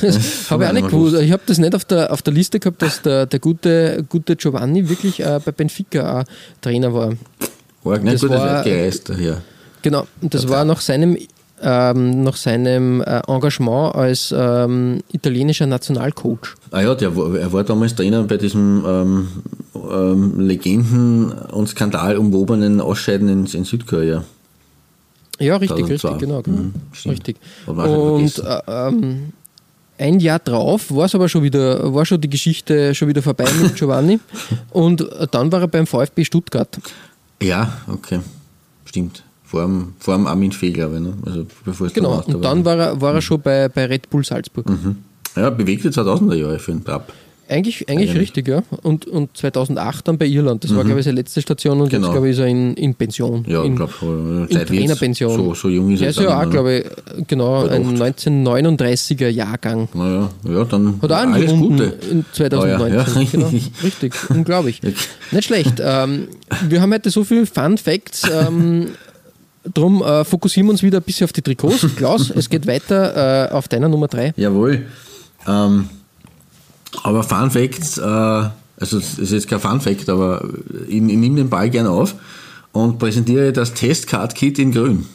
Das 0.00 0.50
habe 0.50 0.64
ich 0.64 0.70
auch 0.70 0.74
ich 0.74 0.82
nicht 0.82 0.90
gewusst. 0.90 1.16
Ich 1.20 1.32
habe 1.32 1.42
das 1.46 1.58
nicht 1.58 1.74
auf 1.74 1.84
der, 1.84 2.12
auf 2.12 2.22
der 2.22 2.32
Liste 2.32 2.58
gehabt, 2.60 2.80
dass 2.82 3.02
der, 3.02 3.26
der 3.26 3.38
gute, 3.38 4.04
gute 4.08 4.36
Giovanni 4.36 4.88
wirklich 4.88 5.20
äh, 5.20 5.40
bei 5.44 5.52
Benfica 5.52 6.20
auch 6.20 6.24
Trainer 6.60 6.92
war. 6.94 7.12
Arg, 7.84 8.02
nicht 8.02 8.14
Das 8.14 8.20
gut, 8.22 8.30
war- 8.30 8.62
gereist 8.62 9.08
daher. 9.08 9.42
Genau, 9.82 10.06
und 10.20 10.34
das 10.34 10.46
war 10.48 10.64
nach 10.66 10.80
seinem, 10.82 11.16
ähm, 11.62 12.22
nach 12.22 12.36
seinem 12.36 13.00
äh, 13.00 13.20
Engagement 13.26 13.94
als 13.94 14.34
ähm, 14.36 15.00
italienischer 15.12 15.66
Nationalcoach. 15.66 16.54
Ah 16.70 16.82
ja, 16.82 16.94
der 16.94 17.16
war, 17.16 17.34
er 17.36 17.50
war 17.52 17.64
damals 17.64 17.94
Trainer 17.94 18.22
bei 18.24 18.36
diesem 18.36 18.84
ähm, 18.86 19.28
ähm, 19.74 20.40
Legenden- 20.40 21.32
und 21.32 21.68
Skandal 21.68 22.18
umwobenen 22.18 22.80
Ausscheiden 22.82 23.28
in, 23.30 23.46
in 23.46 23.64
Südkorea. 23.64 24.22
Ja, 25.38 25.56
richtig, 25.56 25.86
2002. 25.86 26.08
richtig, 26.08 26.18
genau. 26.28 26.42
genau. 26.42 26.58
Mhm, 26.58 26.74
richtig. 27.06 27.36
Und 27.66 28.38
äh, 28.38 28.60
ähm, 28.68 29.32
ein 30.00 30.18
Jahr 30.18 30.38
drauf 30.38 30.90
war 30.94 31.04
es 31.04 31.14
aber 31.14 31.28
schon 31.28 31.42
wieder, 31.42 31.92
war 31.92 32.06
schon 32.06 32.20
die 32.20 32.30
Geschichte 32.30 32.94
schon 32.94 33.08
wieder 33.08 33.22
vorbei 33.22 33.44
mit 33.60 33.74
Giovanni. 33.76 34.18
Und 34.70 35.06
dann 35.30 35.52
war 35.52 35.60
er 35.60 35.68
beim 35.68 35.86
VfB 35.86 36.24
Stuttgart. 36.24 36.78
Ja, 37.42 37.80
okay. 37.86 38.20
Stimmt. 38.84 39.22
Vor 39.44 39.62
dem, 39.62 39.94
vor 39.98 40.16
dem 40.16 40.26
Armin 40.26 40.52
Fee, 40.52 40.70
glaube 40.70 40.96
ich. 40.96 41.02
Ne? 41.02 41.14
Also 41.26 41.46
bevor 41.64 41.86
es 41.88 41.92
Genau, 41.92 42.16
Meister 42.16 42.36
und 42.36 42.42
dann 42.42 42.64
war 42.64 42.78
er, 42.78 43.00
war 43.00 43.14
er 43.14 43.22
schon 43.22 43.40
bei, 43.40 43.68
bei 43.68 43.86
Red 43.86 44.08
Bull 44.08 44.24
Salzburg. 44.24 44.68
Mhm. 44.68 44.96
Ja, 45.36 45.50
bewegte 45.50 45.90
2000er 45.90 46.34
Jahre 46.34 46.58
für 46.58 46.72
den 46.72 46.84
Trapp. 46.84 47.12
Eigentlich, 47.50 47.88
eigentlich 47.88 48.14
richtig, 48.14 48.46
ja. 48.46 48.62
Und, 48.82 49.06
und 49.06 49.36
2008 49.36 50.06
dann 50.06 50.18
bei 50.18 50.26
Irland. 50.26 50.62
Das 50.62 50.72
war, 50.74 50.84
glaube 50.84 51.00
ich, 51.00 51.04
seine 51.04 51.16
letzte 51.16 51.42
Station 51.42 51.80
und 51.80 51.88
Genau. 51.90 52.06
jetzt, 52.06 52.12
glaube 52.12 52.28
ich, 52.28 52.34
ist 52.34 52.38
er 52.38 52.46
in, 52.46 52.74
in 52.74 52.94
Pension. 52.94 53.44
Ja, 53.48 53.64
in, 53.64 53.72
ich 53.72 53.76
glaube 53.76 53.92
schon. 53.92 54.46
in 54.48 54.66
Trainerpension. 54.66 55.36
So, 55.36 55.54
so 55.54 55.68
jung 55.68 55.90
ist 55.90 55.98
Der 56.00 56.08
er 56.08 56.10
ist 56.10 56.20
ja 56.20 56.38
auch, 56.38 56.44
ne? 56.44 56.50
glaube 56.50 56.78
ich, 57.18 57.26
genau, 57.26 57.66
ein 57.66 57.96
1939er 57.98 59.28
Jahrgang. 59.28 59.88
Naja, 59.94 60.30
ja, 60.48 60.64
dann 60.64 60.98
Hat 61.02 61.10
auch 61.12 61.16
alles 61.16 61.50
angebunden 61.50 61.76
Gute. 61.90 62.06
in 62.10 62.24
2019. 62.32 62.98
Ah, 62.98 63.20
ja. 63.20 63.28
genau, 63.32 63.46
richtig, 63.82 64.14
unglaublich. 64.30 64.80
Nicht 65.32 65.44
schlecht. 65.44 65.74
Ähm, 65.80 66.28
wir 66.68 66.80
haben 66.80 66.92
heute 66.92 67.10
so 67.10 67.24
viele 67.24 67.46
Fun 67.46 67.78
Facts. 67.78 68.22
Ähm, 68.30 68.90
drum 69.74 70.02
äh, 70.02 70.24
fokussieren 70.24 70.68
wir 70.68 70.72
uns 70.72 70.82
wieder 70.84 70.98
ein 70.98 71.02
bisschen 71.02 71.24
auf 71.24 71.32
die 71.32 71.42
Trikots. 71.42 71.84
Klaus, 71.96 72.30
es 72.30 72.48
geht 72.48 72.66
weiter 72.66 73.48
äh, 73.50 73.52
auf 73.52 73.66
deiner 73.68 73.88
Nummer 73.88 74.06
3. 74.08 74.34
Jawohl. 74.36 74.86
Ähm, 75.48 75.88
aber 77.02 77.22
Fun 77.22 77.50
Facts, 77.50 77.98
äh, 77.98 78.02
also 78.02 78.98
es 78.98 79.18
ist 79.18 79.32
jetzt 79.32 79.48
kein 79.48 79.60
Fun 79.60 79.80
Fact, 79.80 80.08
aber 80.08 80.48
ich, 80.88 80.96
ich 80.96 81.00
nehme 81.00 81.36
den 81.36 81.50
Ball 81.50 81.70
gerne 81.70 81.90
auf 81.90 82.14
und 82.72 82.98
präsentiere 82.98 83.52
das 83.52 83.74
Testcard-Kit 83.74 84.58
in 84.58 84.72
grün. 84.72 85.06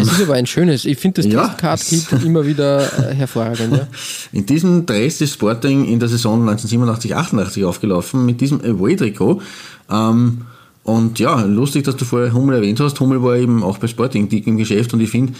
Es 0.00 0.10
ist 0.10 0.22
aber 0.22 0.34
ein 0.34 0.46
schönes. 0.46 0.86
Ich 0.86 0.96
finde 0.96 1.22
das 1.22 1.26
Ähm. 1.26 1.32
Ja. 1.36 1.48
Testcard-Kit 1.48 2.24
immer 2.24 2.46
wieder 2.46 2.80
äh, 2.80 3.14
hervorragend. 3.14 3.76
Ja. 3.76 3.86
In 4.32 4.46
diesem 4.46 4.86
Dress 4.86 5.20
ist 5.20 5.34
Sporting 5.34 5.84
in 5.84 6.00
der 6.00 6.08
Saison 6.08 6.48
1987-88 6.48 7.66
aufgelaufen, 7.66 8.24
mit 8.24 8.40
diesem 8.40 8.62
Away-Trikot. 8.62 9.42
Ähm, 9.90 10.42
und 10.82 11.18
ja, 11.18 11.42
lustig, 11.42 11.84
dass 11.84 11.96
du 11.96 12.04
vorher 12.04 12.32
Hummel 12.32 12.56
erwähnt 12.56 12.80
hast. 12.80 13.00
Hummel 13.00 13.22
war 13.22 13.36
eben 13.36 13.62
auch 13.62 13.78
bei 13.78 13.86
Sporting 13.86 14.28
dick 14.28 14.46
im 14.46 14.56
Geschäft 14.56 14.94
und 14.94 15.00
ich 15.00 15.10
finde, 15.10 15.34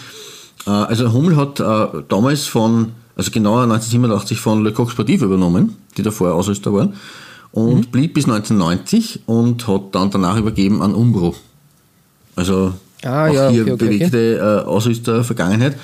äh, 0.67 0.69
also 0.69 1.13
Hummel 1.13 1.35
hat 1.35 1.59
äh, 1.59 2.03
damals 2.07 2.45
von, 2.45 2.91
also 3.17 3.31
genauer 3.31 3.63
1987 3.63 4.39
von 4.39 4.63
Le 4.63 4.71
Coq 4.71 4.91
Sportif 4.91 5.21
übernommen, 5.21 5.75
die 5.97 6.03
davor 6.03 6.33
Ausrüster 6.33 6.71
waren, 6.71 6.93
und 7.51 7.91
blieb 7.91 8.13
bis 8.13 8.25
1990 8.25 9.21
und 9.25 9.67
hat 9.67 9.93
dann 9.93 10.11
danach 10.11 10.37
übergeben 10.37 10.81
an 10.81 10.93
Umbro. 10.93 11.35
Also 12.35 12.73
Ah, 13.03 13.27
auch 13.27 13.33
ja, 13.33 13.49
hier 13.49 13.63
okay, 13.63 13.73
okay, 13.73 13.85
bewegte 13.85 14.37
äh, 14.37 14.65
Ausrüster-Vergangenheit. 14.67 15.75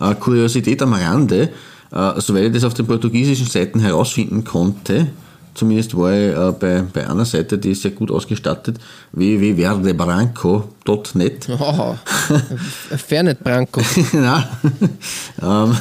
Äh, 0.00 0.14
Kuriosität 0.14 0.82
am 0.82 0.92
Rande, 0.92 1.48
äh, 1.92 2.20
soweit 2.20 2.44
ich 2.44 2.52
das 2.52 2.64
auf 2.64 2.74
den 2.74 2.86
portugiesischen 2.86 3.46
Seiten 3.46 3.80
herausfinden 3.80 4.44
konnte, 4.44 5.08
zumindest 5.54 5.96
war 5.96 6.12
ich 6.12 6.36
äh, 6.36 6.52
bei, 6.58 6.84
bei 6.92 7.08
einer 7.08 7.24
Seite, 7.24 7.56
die 7.58 7.70
ist 7.72 7.82
sehr 7.82 7.90
gut 7.90 8.12
ausgestattet, 8.12 8.78
www.verdebranco.net. 9.12 11.48
Oh, 11.58 11.96
Fernet 12.96 13.42
Branco. 13.42 13.80
Nein, 14.12 14.44
ähm, 15.42 15.76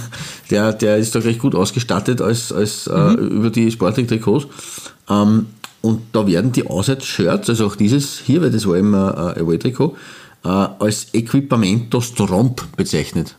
der, 0.53 0.71
der 0.71 0.97
ist 0.97 1.15
da 1.15 1.19
recht 1.19 1.39
gut 1.39 1.55
ausgestattet 1.55 2.21
als, 2.21 2.51
als 2.51 2.85
äh, 2.87 3.13
über 3.13 3.49
die 3.49 3.71
Sporting-Trikots. 3.71 4.45
Ähm, 5.09 5.47
und 5.81 6.01
da 6.13 6.25
werden 6.27 6.51
die 6.51 6.67
Auswärts-Shirts, 6.67 7.49
also 7.49 7.65
auch 7.65 7.75
dieses 7.75 8.19
hier, 8.19 8.41
weil 8.41 8.51
das 8.51 8.67
war 8.67 8.77
immer 8.77 9.35
äh, 9.35 9.41
Away-Trikot, 9.41 9.97
äh, 10.45 10.47
als 10.47 11.07
Equipamento 11.13 11.99
Stromp 12.01 12.61
bezeichnet. 12.77 13.35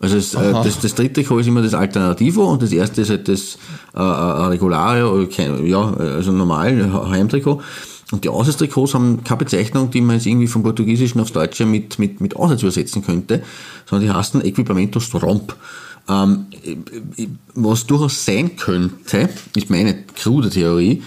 Also 0.00 0.16
es, 0.16 0.34
äh, 0.34 0.52
das, 0.52 0.80
das 0.80 0.94
dritte 0.94 1.12
Trikot 1.12 1.40
ist 1.40 1.46
immer 1.46 1.62
das 1.62 1.74
Alternativo 1.74 2.50
und 2.50 2.62
das 2.62 2.72
erste 2.72 3.02
ist 3.02 3.10
halt 3.10 3.28
das 3.28 3.58
äh, 3.94 4.00
äh, 4.00 4.46
Regulare, 4.46 5.08
oder 5.08 5.26
kein, 5.26 5.66
ja, 5.66 5.94
also 5.94 6.32
normal 6.32 7.10
Heimtrikot. 7.10 7.60
Und 8.10 8.24
die 8.24 8.28
Auswärtstrikots 8.28 8.94
haben 8.94 9.22
keine 9.22 9.38
Bezeichnung, 9.38 9.90
die 9.90 10.00
man 10.00 10.16
jetzt 10.16 10.26
irgendwie 10.26 10.46
vom 10.46 10.62
Portugiesischen 10.62 11.20
aufs 11.20 11.32
Deutsche 11.32 11.66
mit, 11.66 11.98
mit, 11.98 12.20
mit 12.20 12.36
Auswärts 12.36 12.62
übersetzen 12.62 13.04
könnte, 13.04 13.42
sondern 13.86 14.08
die 14.08 14.14
heißen 14.14 14.44
Equipamento 14.44 15.00
Stromp. 15.00 15.54
Ähm, 16.08 16.46
was 17.54 17.86
durchaus 17.86 18.24
sein 18.24 18.56
könnte, 18.56 19.28
ist 19.54 19.70
meine 19.70 20.04
krude 20.14 20.50
Theorie, 20.50 21.02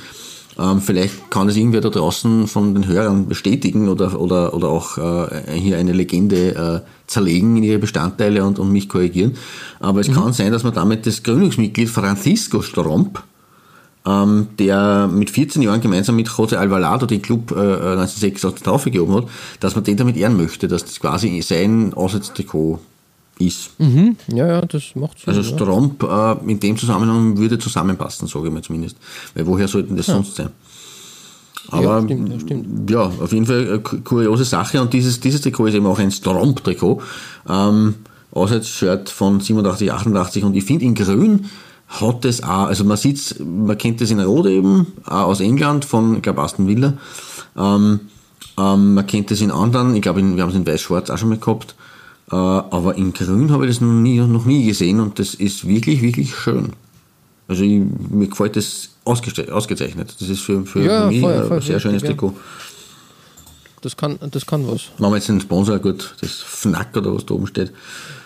ähm, 0.57 0.81
vielleicht 0.81 1.29
kann 1.29 1.49
es 1.49 1.57
irgendwer 1.57 1.81
da 1.81 1.89
draußen 1.89 2.47
von 2.47 2.73
den 2.73 2.87
Hörern 2.87 3.27
bestätigen 3.27 3.89
oder, 3.89 4.19
oder, 4.19 4.53
oder 4.53 4.69
auch 4.69 4.97
äh, 4.97 5.51
hier 5.51 5.77
eine 5.77 5.91
Legende 5.91 6.83
äh, 6.85 7.07
zerlegen 7.07 7.57
in 7.57 7.63
ihre 7.63 7.79
Bestandteile 7.79 8.43
und, 8.45 8.57
und 8.57 8.71
mich 8.71 8.87
korrigieren. 8.87 9.35
Aber 9.79 9.99
es 9.99 10.11
kann 10.11 10.31
sein, 10.31 10.51
dass 10.51 10.63
man 10.63 10.73
damit 10.73 11.05
das 11.05 11.23
Gründungsmitglied 11.23 11.89
Francisco 11.89 12.61
Stromp, 12.61 13.21
ähm, 14.05 14.47
der 14.57 15.09
mit 15.11 15.29
14 15.29 15.61
Jahren 15.61 15.81
gemeinsam 15.81 16.15
mit 16.15 16.29
José 16.29 16.55
Alvarado 16.55 17.05
den 17.05 17.21
Club 17.21 17.51
äh, 17.51 17.55
1986 17.55 18.63
draufgegeben 18.63 19.13
hat, 19.13 19.25
dass 19.59 19.75
man 19.75 19.83
den 19.83 19.97
damit 19.97 20.15
ehren 20.15 20.37
möchte, 20.37 20.69
dass 20.69 20.85
das 20.85 21.01
quasi 21.01 21.41
sein 21.41 21.93
Auswärtstrikot 21.93 22.79
ist. 23.39 23.71
Ja, 24.27 24.47
ja, 24.47 24.61
das 24.61 24.83
macht 24.95 25.19
Sinn. 25.19 25.33
Also 25.35 25.41
ja. 25.41 25.57
Stromp 25.57 26.03
äh, 26.03 26.51
in 26.51 26.59
dem 26.59 26.77
Zusammenhang 26.77 27.37
würde 27.37 27.59
zusammenpassen, 27.59 28.27
sage 28.27 28.47
ich 28.47 28.53
mal 28.53 28.61
zumindest. 28.63 28.97
Weil 29.33 29.45
woher 29.47 29.67
sollten 29.67 29.95
das 29.97 30.05
sonst 30.05 30.35
sein? 30.35 30.49
Aber 31.69 31.83
Ja, 31.83 32.01
stimmt, 32.03 32.29
ja, 32.31 32.39
stimmt. 32.39 32.89
ja, 32.91 33.01
auf 33.05 33.31
jeden 33.33 33.45
Fall 33.47 33.67
eine 33.67 33.79
ku- 33.79 33.99
kuriose 34.01 34.45
Sache 34.45 34.79
und 34.81 34.93
dieses, 34.93 35.19
dieses 35.19 35.41
Trikot 35.41 35.65
ist 35.67 35.73
eben 35.73 35.85
auch 35.87 35.97
ein 35.99 36.11
Stromp-Trikot. 36.11 37.01
Ähm, 37.49 37.95
Auswärts-Shirt 38.31 39.09
von 39.09 39.39
87, 39.39 39.91
88 39.91 40.43
und 40.43 40.55
ich 40.55 40.63
finde 40.65 40.85
in 40.85 40.93
grün 40.93 41.45
hat 41.87 42.25
es 42.25 42.43
auch, 42.43 42.65
also 42.67 42.83
man 42.83 42.97
sieht's, 42.97 43.35
man 43.39 43.77
kennt 43.77 44.01
das 44.01 44.11
in 44.11 44.19
Rot 44.19 44.47
eben, 44.47 44.87
auch 45.05 45.27
aus 45.27 45.39
England 45.39 45.85
von, 45.85 46.15
ich 46.17 46.21
glaube, 46.23 46.41
Aston 46.41 46.67
Villa. 46.67 46.93
Ähm, 47.57 48.01
ähm, 48.57 48.93
man 48.95 49.07
kennt 49.07 49.31
das 49.31 49.41
in 49.41 49.51
anderen, 49.51 49.95
ich 49.95 50.01
glaube, 50.01 50.21
wir 50.21 50.41
haben 50.43 50.49
es 50.49 50.55
in 50.55 50.65
weiß-schwarz 50.67 51.09
auch 51.09 51.17
schon 51.17 51.29
mal 51.29 51.37
gehabt. 51.37 51.75
Äh, 52.31 52.35
aber 52.35 52.95
in 52.95 53.13
grün 53.13 53.51
habe 53.51 53.65
ich 53.65 53.71
das 53.75 53.81
noch 53.81 53.91
nie, 53.93 54.19
noch 54.19 54.45
nie 54.45 54.65
gesehen 54.65 54.99
und 54.99 55.19
das 55.19 55.33
ist 55.35 55.67
wirklich, 55.67 56.01
wirklich 56.01 56.35
schön. 56.35 56.73
Also 57.47 57.63
ich, 57.63 57.81
mir 58.09 58.27
gefällt 58.27 58.55
das 58.55 58.89
ausgezeichnet. 59.03 60.15
Das 60.19 60.27
ist 60.29 60.39
für, 60.41 60.65
für 60.65 60.83
Ja, 60.83 61.05
mich 61.07 61.21
voll, 61.21 61.33
ein 61.33 61.47
voll, 61.47 61.61
sehr 61.61 61.75
richtig, 61.75 61.81
schönes 61.83 62.01
ja. 62.01 62.07
Trikot. 62.09 62.33
Das 63.81 63.95
kann, 63.95 64.17
das 64.31 64.45
kann 64.47 64.67
was. 64.67 64.85
Machen 64.97 65.11
wir 65.13 65.17
jetzt 65.17 65.29
einen 65.29 65.41
Sponsor, 65.41 65.77
gut, 65.77 66.15
das 66.21 66.31
Fnack 66.31 66.97
oder 66.97 67.13
was 67.13 67.23
da 67.27 67.35
oben 67.35 67.45
steht. 67.45 67.71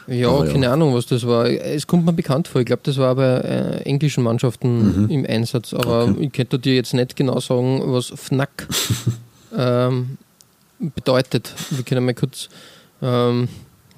Ja, 0.07 0.29
Aber 0.29 0.45
ja. 0.45 0.53
keine 0.53 0.69
Ahnung, 0.71 0.93
was 0.95 1.05
das 1.05 1.27
war. 1.27 1.47
Es 1.49 1.85
kommt 1.85 2.05
mir 2.05 2.13
bekannt 2.13 2.47
vor. 2.47 2.61
Ich 2.61 2.65
glaube, 2.67 2.81
das 2.85 2.97
war 2.97 3.13
bei 3.15 3.25
äh, 3.41 3.81
englischen 3.81 4.23
Mannschaften 4.23 5.03
Mhm. 5.03 5.09
im 5.09 5.25
Einsatz. 5.25 5.73
Aber 5.73 6.15
ich 6.17 6.31
könnte 6.31 6.57
dir 6.57 6.75
jetzt 6.75 6.93
nicht 6.93 7.17
genau 7.17 7.41
sagen, 7.41 7.81
was 7.87 8.13
FNAC 8.15 8.67
ähm, 9.57 10.17
bedeutet. 10.79 11.53
Wir 11.71 11.83
können 11.83 12.05
mal 12.05 12.13
kurz 12.15 12.47
ähm, 13.01 13.49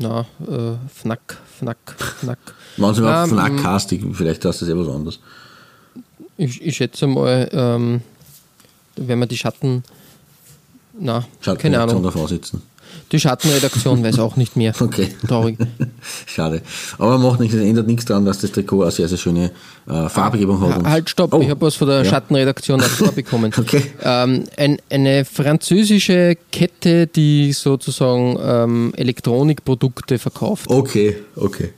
Na, 0.02 0.26
äh, 0.47 0.74
Fnack, 0.93 1.38
Fnack, 1.60 1.78
Fnack. 2.20 2.39
Sie 2.93 3.02
Na, 3.02 3.28
mal 3.28 3.28
von 3.28 3.38
mm, 3.38 4.14
vielleicht 4.16 4.45
hast 4.45 4.62
du 4.62 4.66
das 4.66 4.74
etwas 4.74 4.88
anderes. 4.93 5.20
Ich, 6.38 6.62
ich 6.62 6.76
schätze 6.76 7.06
mal, 7.06 7.47
ähm, 7.52 8.02
wenn 8.95 9.20
man 9.20 9.28
die 9.28 9.38
Schatten. 9.38 9.84
Na, 10.97 11.20
keine 11.20 11.30
Schattenreaktion 11.41 11.89
Ahnung. 11.89 12.04
davor 12.04 12.28
sitzen. 12.28 12.64
Die 13.12 13.20
Schattenredaktion 13.20 14.03
weiß 14.03 14.20
auch 14.20 14.36
nicht 14.36 14.55
mehr. 14.55 14.74
Okay. 14.82 15.09
Traurig. 15.28 15.57
Schade. 16.26 16.62
Aber 16.97 17.18
macht 17.18 17.39
nichts, 17.39 17.55
es 17.55 17.62
ändert 17.62 17.88
nichts 17.88 18.05
daran, 18.05 18.26
dass 18.26 18.39
das 18.39 18.51
Trikot 18.51 18.82
eine 18.84 18.91
sehr, 18.91 19.07
sehr 19.07 19.18
schöne 19.18 19.51
äh, 19.88 20.09
Farbgebung 20.09 20.59
hat. 20.62 20.84
Halt, 20.84 21.09
stopp, 21.09 21.34
Oh, 21.34 21.39
ich 21.39 21.49
habe 21.49 21.62
was 21.62 21.76
von 21.76 21.88
der 21.88 22.03
ja. 22.03 22.05
Schattenredaktion 22.05 22.82
auch 22.82 23.12
bekommen. 23.16 23.53
Okay. 23.57 23.84
Ähm, 24.03 24.45
ein, 24.57 24.78
eine 24.89 25.24
französische 25.26 26.38
Kette, 26.51 27.07
die 27.07 27.53
sozusagen 27.53 28.38
ähm, 28.41 28.93
Elektronikprodukte 28.97 30.18
verkauft. 30.18 30.68
Okay, 30.68 31.18
okay. 31.36 31.74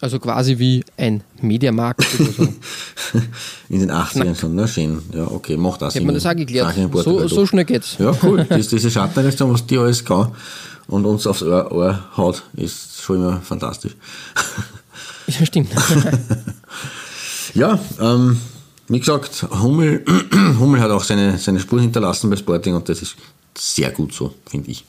Also 0.00 0.18
quasi 0.18 0.58
wie 0.58 0.82
ein 0.96 1.22
Mediamarkt 1.42 2.06
oder 2.18 2.30
so. 2.30 2.48
In 3.68 3.80
den 3.80 3.90
80ern 3.90 4.34
schon, 4.34 4.54
na 4.54 4.66
schön. 4.66 5.02
Ja, 5.12 5.26
okay, 5.26 5.56
macht 5.56 5.82
das 5.82 5.94
Hätte 5.94 6.06
man 6.06 6.14
das 6.14 6.26
auch 6.26 6.34
geklärt. 6.34 6.74
Ich 6.76 7.02
So, 7.02 7.26
so 7.28 7.46
schnell 7.46 7.64
geht's. 7.64 7.96
Ja, 7.98 8.12
cool. 8.22 8.44
Das, 8.48 8.68
diese 8.68 8.90
Schattenreaktion, 8.90 9.52
was 9.52 9.66
die 9.66 9.78
alles 9.78 10.04
kann 10.04 10.32
und 10.88 11.04
uns 11.04 11.26
aufs 11.26 11.42
Ohr, 11.42 11.70
Ohr 11.72 11.98
haut, 12.16 12.42
ist 12.54 13.00
schon 13.00 13.16
immer 13.16 13.40
fantastisch. 13.40 13.92
Ja, 15.26 15.46
stimmt. 15.46 15.70
Ja, 17.54 17.78
ähm, 18.00 18.40
wie 18.88 19.00
gesagt, 19.00 19.46
Hummel, 19.50 20.04
Hummel 20.58 20.80
hat 20.80 20.90
auch 20.90 21.04
seine, 21.04 21.38
seine 21.38 21.60
Spur 21.60 21.80
hinterlassen 21.80 22.30
bei 22.30 22.36
Sporting 22.36 22.74
und 22.74 22.88
das 22.88 23.02
ist 23.02 23.16
sehr 23.56 23.90
gut 23.90 24.12
so, 24.14 24.34
finde 24.46 24.70
ich. 24.70 24.84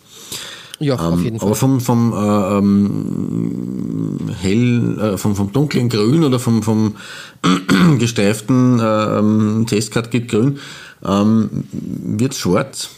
Ja, 0.82 0.96
auf 0.96 1.14
Ähm, 1.20 1.24
jeden 1.24 1.40
Fall. 1.40 1.48
aber 1.48 1.56
vom, 1.56 1.80
vom 1.80 2.12
äh, 2.14 2.58
ähm, 2.58 4.18
hell, 4.42 5.00
äh, 5.00 5.18
vom, 5.18 5.36
vom 5.36 5.52
dunklen 5.52 5.90
Grün 5.90 6.24
oder 6.24 6.40
vom, 6.40 6.64
vom 6.64 6.96
gesteiften 8.00 8.80
äh, 8.80 9.20
ähm, 9.20 9.66
Testcard 9.68 10.10
geht 10.10 10.28
grün, 10.28 10.58
ähm, 11.06 11.50
wird 11.72 12.34
schwarz 12.34 12.90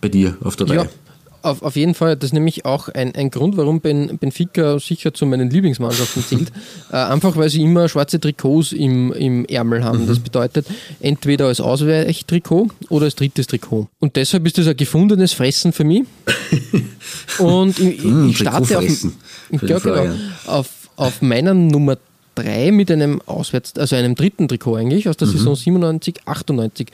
bei 0.00 0.08
dir 0.08 0.36
auf 0.44 0.54
der 0.56 0.66
3. 0.66 0.74
Ja, 0.76 0.86
auf, 1.44 1.62
auf 1.62 1.76
jeden 1.76 1.94
Fall. 1.94 2.16
Das 2.16 2.28
ist 2.28 2.32
nämlich 2.32 2.64
auch 2.64 2.88
ein, 2.88 3.14
ein 3.14 3.30
Grund, 3.30 3.56
warum 3.56 3.80
ben, 3.80 4.18
Benfica 4.18 4.78
sicher 4.78 5.12
zu 5.14 5.26
meinen 5.26 5.50
Lieblingsmannschaften 5.50 6.24
zählt. 6.24 6.52
äh, 6.92 6.96
einfach 6.96 7.36
weil 7.36 7.50
sie 7.50 7.62
immer 7.62 7.88
schwarze 7.88 8.18
Trikots 8.18 8.72
im, 8.72 9.12
im 9.12 9.44
Ärmel 9.46 9.84
haben. 9.84 10.02
Mhm. 10.02 10.06
Das 10.08 10.18
bedeutet, 10.18 10.66
entweder 11.00 11.46
als 11.46 11.60
Ausweichtrikot 11.60 12.68
oder 12.88 13.04
als 13.06 13.14
drittes 13.14 13.46
Trikot. 13.46 13.88
Und 14.00 14.16
deshalb 14.16 14.46
ist 14.46 14.58
das 14.58 14.66
ein 14.66 14.76
gefundenes 14.76 15.32
Fressen 15.32 15.72
für 15.72 15.84
mich. 15.84 16.04
Und 17.38 17.78
ich, 17.78 18.02
Mm, 18.02 18.28
ich 18.30 18.38
starte 18.38 18.78
auf, 18.78 18.84
ja, 19.62 19.78
genau, 19.78 20.06
auf, 20.46 20.68
auf 20.96 21.22
meiner 21.22 21.54
Nummer 21.54 21.96
3 22.34 22.72
mit 22.72 22.90
einem 22.90 23.20
Auswärts, 23.26 23.74
also 23.78 23.96
einem 23.96 24.14
dritten 24.14 24.48
Trikot 24.48 24.76
eigentlich 24.76 25.08
aus 25.08 25.16
der 25.16 25.28
Mhm. 25.28 25.32
Saison 25.32 25.56
97, 25.56 26.16
98. 26.26 26.88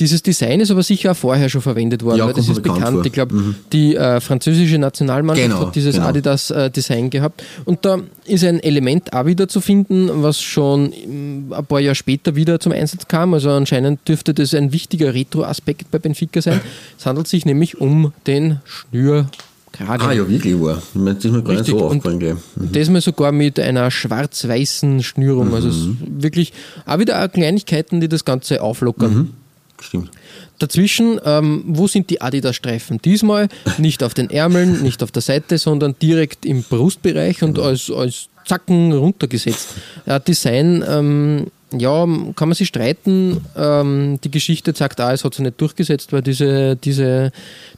Dieses 0.00 0.22
Design 0.22 0.60
ist 0.60 0.70
aber 0.70 0.82
sicher 0.84 1.10
auch 1.12 1.16
vorher 1.16 1.48
schon 1.48 1.60
verwendet 1.60 2.04
worden, 2.04 2.18
Ja, 2.18 2.26
weil 2.26 2.32
das 2.34 2.46
kommt 2.46 2.58
ist 2.58 2.62
bekannt 2.62 2.82
vor. 2.84 2.92
Mhm. 3.00 3.06
Ich 3.06 3.12
glaube, 3.12 3.54
die 3.72 3.96
äh, 3.96 4.20
französische 4.20 4.78
Nationalmannschaft 4.78 5.48
Genau, 5.50 5.66
hat 5.66 5.74
dieses 5.74 5.96
genau. 5.96 6.06
Adidas-Design 6.08 7.10
gehabt. 7.10 7.42
Und 7.64 7.84
da 7.84 7.98
ist 8.24 8.44
ein 8.44 8.62
Element 8.62 9.12
auch 9.12 9.26
wieder 9.26 9.48
zu 9.48 9.60
finden, 9.60 10.08
was 10.22 10.40
schon 10.40 10.92
ähm, 10.92 11.52
ein 11.52 11.66
paar 11.66 11.80
Jahre 11.80 11.96
später 11.96 12.36
wieder 12.36 12.60
zum 12.60 12.72
Einsatz 12.72 13.08
kam. 13.08 13.34
Also 13.34 13.50
anscheinend 13.50 14.06
dürfte 14.08 14.34
das 14.34 14.54
ein 14.54 14.72
wichtiger 14.72 15.14
Retro-Aspekt 15.14 15.90
bei 15.90 15.98
Benfica 15.98 16.40
sein. 16.42 16.60
Es 16.98 17.06
handelt 17.06 17.26
sich 17.28 17.44
nämlich 17.46 17.80
um 17.80 18.12
den 18.26 18.60
Schnürkragen. 18.64 20.06
Ah 20.06 20.12
ja, 20.12 20.28
wirklich 20.28 20.54
wahr. 20.60 20.80
Ich 20.94 21.00
meine, 21.00 21.14
Das 21.16 21.24
ist 21.24 21.32
mir 21.32 21.42
gar 21.42 21.50
nicht 21.50 21.60
Richtig. 21.60 21.78
so 21.78 21.84
Und 21.86 21.96
aufgefallen 21.98 22.18
gleich. 22.18 22.34
Das 22.72 22.88
mal 22.88 23.00
sogar 23.00 23.32
mit 23.32 23.58
einer 23.60 23.90
schwarz-weißen 23.90 25.02
Schnürung. 25.02 25.54
Also 25.54 25.68
es 25.68 25.76
ist 25.76 25.88
wirklich 26.22 26.52
auch 26.86 26.98
wieder 26.98 27.28
Kleinigkeiten, 27.28 28.00
die 28.00 28.08
das 28.08 28.24
Ganze 28.24 28.62
auflockern. 28.62 29.34
Stimmt. 29.80 30.10
Dazwischen, 30.58 31.20
ähm, 31.24 31.62
wo 31.66 31.86
sind 31.86 32.10
die 32.10 32.20
Adidas-Streifen? 32.20 33.00
Diesmal 33.02 33.48
nicht 33.78 34.02
auf 34.02 34.14
den 34.14 34.30
Ärmeln, 34.30 34.82
nicht 34.82 35.02
auf 35.02 35.10
der 35.10 35.22
Seite, 35.22 35.58
sondern 35.58 35.94
direkt 36.00 36.44
im 36.44 36.62
Brustbereich 36.62 37.42
und 37.42 37.58
als, 37.58 37.90
als 37.90 38.28
Zacken 38.44 38.92
runtergesetzt. 38.92 39.74
Ja, 40.06 40.18
Design, 40.18 40.84
ähm, 40.88 41.46
ja, 41.70 42.06
kann 42.34 42.48
man 42.48 42.54
sich 42.54 42.68
streiten. 42.68 43.42
Ähm, 43.56 44.18
die 44.24 44.30
Geschichte 44.30 44.72
sagt 44.74 45.00
auch, 45.00 45.10
es 45.10 45.24
hat 45.24 45.34
sich 45.34 45.44
nicht 45.44 45.60
durchgesetzt, 45.60 46.12
weil 46.12 46.22
diese, 46.22 46.76
diese, 46.76 47.30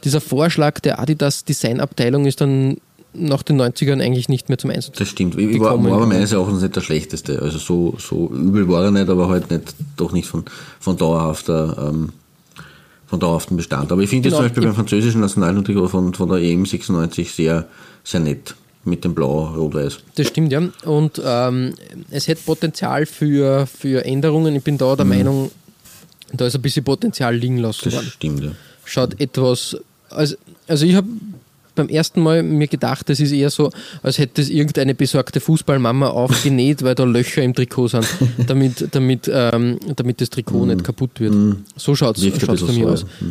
dieser 0.05 0.21
Vorschlag 0.21 0.79
der 0.81 1.01
Adidas-Designabteilung 1.01 2.25
ist 2.27 2.41
dann 2.41 2.77
nach 3.13 3.43
den 3.43 3.61
90ern 3.61 4.01
eigentlich 4.03 4.29
nicht 4.29 4.49
mehr 4.49 4.59
zum 4.59 4.71
Einsatz 4.71 4.97
Das 4.99 5.09
stimmt. 5.09 5.37
Ich 5.39 5.59
war, 5.61 5.73
aber 5.73 6.07
meines 6.07 6.33
Erachtens 6.33 6.63
nicht 6.63 6.77
der 6.77 6.81
schlechteste. 6.81 7.43
Also 7.43 7.59
so, 7.59 7.97
so 7.99 8.29
übel 8.33 8.69
war 8.69 8.85
er 8.85 8.91
nicht, 8.91 9.09
aber 9.09 9.29
halt 9.29 9.51
nicht, 9.51 9.75
doch 9.97 10.13
nicht 10.13 10.29
von, 10.29 10.45
von 10.79 10.97
dauerhafter, 10.97 11.91
ähm, 11.91 12.11
von 13.07 13.19
dauerhaftem 13.19 13.57
Bestand. 13.57 13.91
Aber 13.91 14.01
ich 14.03 14.11
finde 14.11 14.29
Genau. 14.29 14.43
jetzt 14.43 14.55
zum 14.55 14.55
Beispiel 14.55 14.69
beim 14.69 14.77
französischen 14.77 15.21
Nationaltrikot 15.21 15.89
von, 15.89 16.15
von 16.15 16.29
der 16.29 16.39
EM 16.39 16.65
96 16.67 17.33
sehr, 17.33 17.67
sehr 18.05 18.21
nett. 18.21 18.55
Mit 18.83 19.05
dem 19.05 19.15
Blau, 19.15 19.45
Rot-Weiß. 19.57 19.99
Das 20.15 20.27
stimmt, 20.29 20.53
ja. 20.53 20.63
Und 20.87 21.21
ähm, 21.23 21.75
es 22.11 22.29
hätte 22.29 22.41
Potenzial 22.47 23.05
für, 23.05 23.67
für 23.67 24.07
Änderungen. 24.07 24.57
Ich 24.57 24.63
bin 24.65 24.79
da 24.79 24.97
der 24.97 25.05
Meinung, 25.05 25.51
da 26.33 26.47
ist 26.47 26.55
ein 26.55 26.63
bisschen 26.63 26.83
Potenzial 26.83 27.37
liegen 27.37 27.59
lassen 27.59 27.83
Das 27.85 27.93
worden. 27.95 28.07
stimmt, 28.11 28.43
ja. 28.43 28.53
Schaut 28.87 29.21
etwas. 29.21 29.77
Also, 30.09 30.37
also 30.67 30.87
ich 30.87 30.95
habe 30.95 31.09
beim 31.81 31.89
ersten 31.89 32.23
Mal 32.23 32.43
mir 32.43 32.69
gedacht, 32.69 33.09
das 33.09 33.21
ist 33.21 33.33
eher 33.33 33.51
so, 33.51 33.71
als 34.03 34.19
hätte 34.19 34.43
es 34.43 34.51
irgendeine 34.51 34.95
besorgte 34.95 35.41
Fußballmama 35.41 36.09
aufgenäht, 36.09 36.83
weil 36.83 36.95
da 36.95 37.05
Löcher 37.05 37.43
im 37.43 37.55
Trikot 37.55 37.89
sind, 37.89 38.07
damit, 38.47 38.89
damit, 38.95 39.31
ähm, 39.33 39.79
damit 39.97 40.21
das 40.21 40.31
Trikot 40.31 40.67
nicht 40.67 40.85
kaputt 40.85 41.21
wird. 41.21 41.35
So 41.77 41.95
schaut 41.95 42.17
es 42.17 42.23
bisschen 42.23 42.75
mich 42.75 42.85
so, 42.85 42.89
aus. 42.89 43.07
ja. 43.21 43.27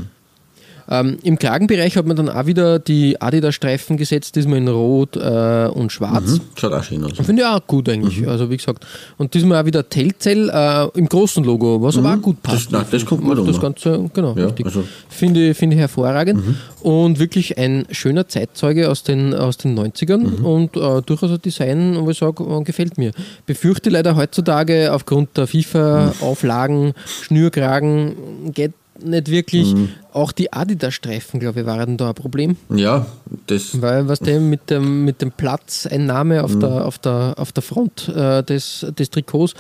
Hm. 0.90 1.08
Ähm, 1.10 1.18
Im 1.24 1.38
Kragenbereich 1.40 1.96
hat 1.98 2.06
man 2.08 2.16
dann 2.18 2.30
auch 2.30 2.46
wieder 2.46 2.80
die 2.80 3.22
Adidas-Streifen 3.22 3.96
gesetzt, 3.98 4.36
diesmal 4.36 4.58
in 4.58 4.68
Rot 4.68 5.16
äh, 5.16 5.68
und 5.72 5.92
Schwarz. 5.92 6.32
Hm? 6.32 6.42
Schaut 6.56 6.74
auch 6.74 6.84
schön 6.84 7.04
aus. 7.04 7.12
Finde 7.24 7.44
ich 7.44 7.48
auch 7.48 7.66
gut 7.68 7.88
eigentlich. 7.90 8.28
Also 8.28 8.50
wie 8.50 8.58
gesagt. 8.58 8.86
Und 9.18 9.34
diesmal 9.34 9.62
auch 9.62 9.66
wieder 9.66 9.88
Telltale 9.88 10.90
äh, 10.94 10.98
im 10.98 11.08
großen 11.08 11.44
Logo, 11.44 11.82
was 11.82 11.98
aber 11.98 12.14
auch 12.16 12.22
gut 12.22 12.42
passt. 12.42 12.66
Das- 12.68 12.72
nein, 12.72 12.86
das 12.92 13.06
kommt 13.06 13.30
da 13.30 13.36
Das 13.36 13.46
mal. 13.58 13.60
Ganze, 13.62 14.10
genau, 14.14 14.36
Ja, 14.36 14.46
richtig. 14.46 14.66
also- 14.66 14.84
Finde, 15.10 15.54
finde 15.54 15.76
ich 15.76 15.80
hervorragend. 15.80 16.42
Und 16.82 17.20
wirklich 17.20 17.58
ein 17.58 17.86
schöner 17.92 18.28
Zeitzeuge 18.28 18.90
aus 18.90 19.04
den, 19.04 19.34
aus 19.34 19.58
den 19.58 19.78
90ern 19.78 20.42
und 20.42 20.76
äh, 20.78 21.02
durchaus 21.06 21.32
ein 21.32 21.42
Design, 21.42 21.98
wo 22.00 22.10
ich 22.10 22.18
sage, 22.18 22.44
äh, 22.44 22.64
gefällt 22.64 22.98
mir. 22.98 23.12
Befürchte 23.46 23.90
leider 23.90 24.16
heutzutage 24.16 24.92
aufgrund 24.94 25.36
der 25.38 25.46
FIFA-Auflagen, 25.48 26.94
Schnürkragen, 27.06 28.16
geht 28.54 28.74
nicht 29.04 29.30
wirklich. 29.30 29.74
Auch 30.14 30.32
die 30.32 30.52
Adidas-Streifen, 30.54 31.40
glaube 31.40 31.62
ich, 31.62 31.66
waren 31.66 31.98
da 31.98 32.10
ein 32.10 32.16
Problem. 32.16 32.56
Ja, 32.74 33.06
das, 33.48 33.82
Weil, 33.82 34.08
was 34.08 34.20
dem 34.20 34.50
mit 34.50 34.70
dem, 34.70 35.06
mit 35.06 35.22
dem 35.22 35.32
Platzeinnahme 35.32 36.44
auf, 36.44 36.58
der, 36.60 36.86
auf, 36.86 36.98
der, 37.00 37.34
auf 37.38 37.52
der 37.52 37.64
Front 37.64 38.10
äh, 38.10 38.44
des, 38.44 38.86
des 38.98 39.10
Trikots. 39.10 39.54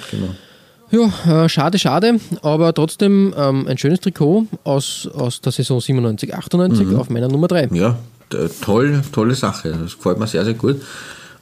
Ja, 0.91 1.43
äh, 1.45 1.49
schade, 1.49 1.77
schade, 1.77 2.19
aber 2.41 2.73
trotzdem 2.73 3.33
ähm, 3.37 3.67
ein 3.67 3.77
schönes 3.77 3.99
Trikot 3.99 4.47
aus, 4.63 5.07
aus 5.13 5.39
der 5.39 5.51
Saison 5.51 5.79
97, 5.79 6.33
98 6.33 6.95
auf 6.95 7.09
meiner 7.11 7.27
Nummer 7.27 7.47
3. 7.47 7.69
ja, 7.73 7.95
t- 8.31 8.37
toll, 8.61 9.01
tolle 9.11 9.35
Sache. 9.35 9.71
Das 9.83 9.95
gefällt 9.97 10.17
mir 10.17 10.25
sehr, 10.25 10.45
sehr 10.45 10.55
gut. 10.55 10.81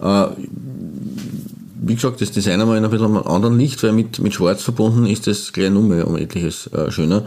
Äh, 0.02 0.26
wie 1.80 1.96
gesagt, 1.96 2.20
das 2.20 2.32
Design 2.32 2.60
einmal 2.60 2.78
in 2.78 2.84
ein 2.84 2.92
bisschen 2.92 3.06
einem 3.06 3.18
anderen 3.26 3.58
Licht, 3.58 3.82
weil 3.84 3.94
mit, 3.94 4.20
mit 4.20 4.34
Schwarz 4.34 4.64
verbunden 4.64 5.06
ist 5.06 5.28
das 5.28 5.54
gleich 5.54 5.72
um 5.72 6.18
etliches 6.18 6.68
äh, 6.74 6.92
schöner. 6.92 7.24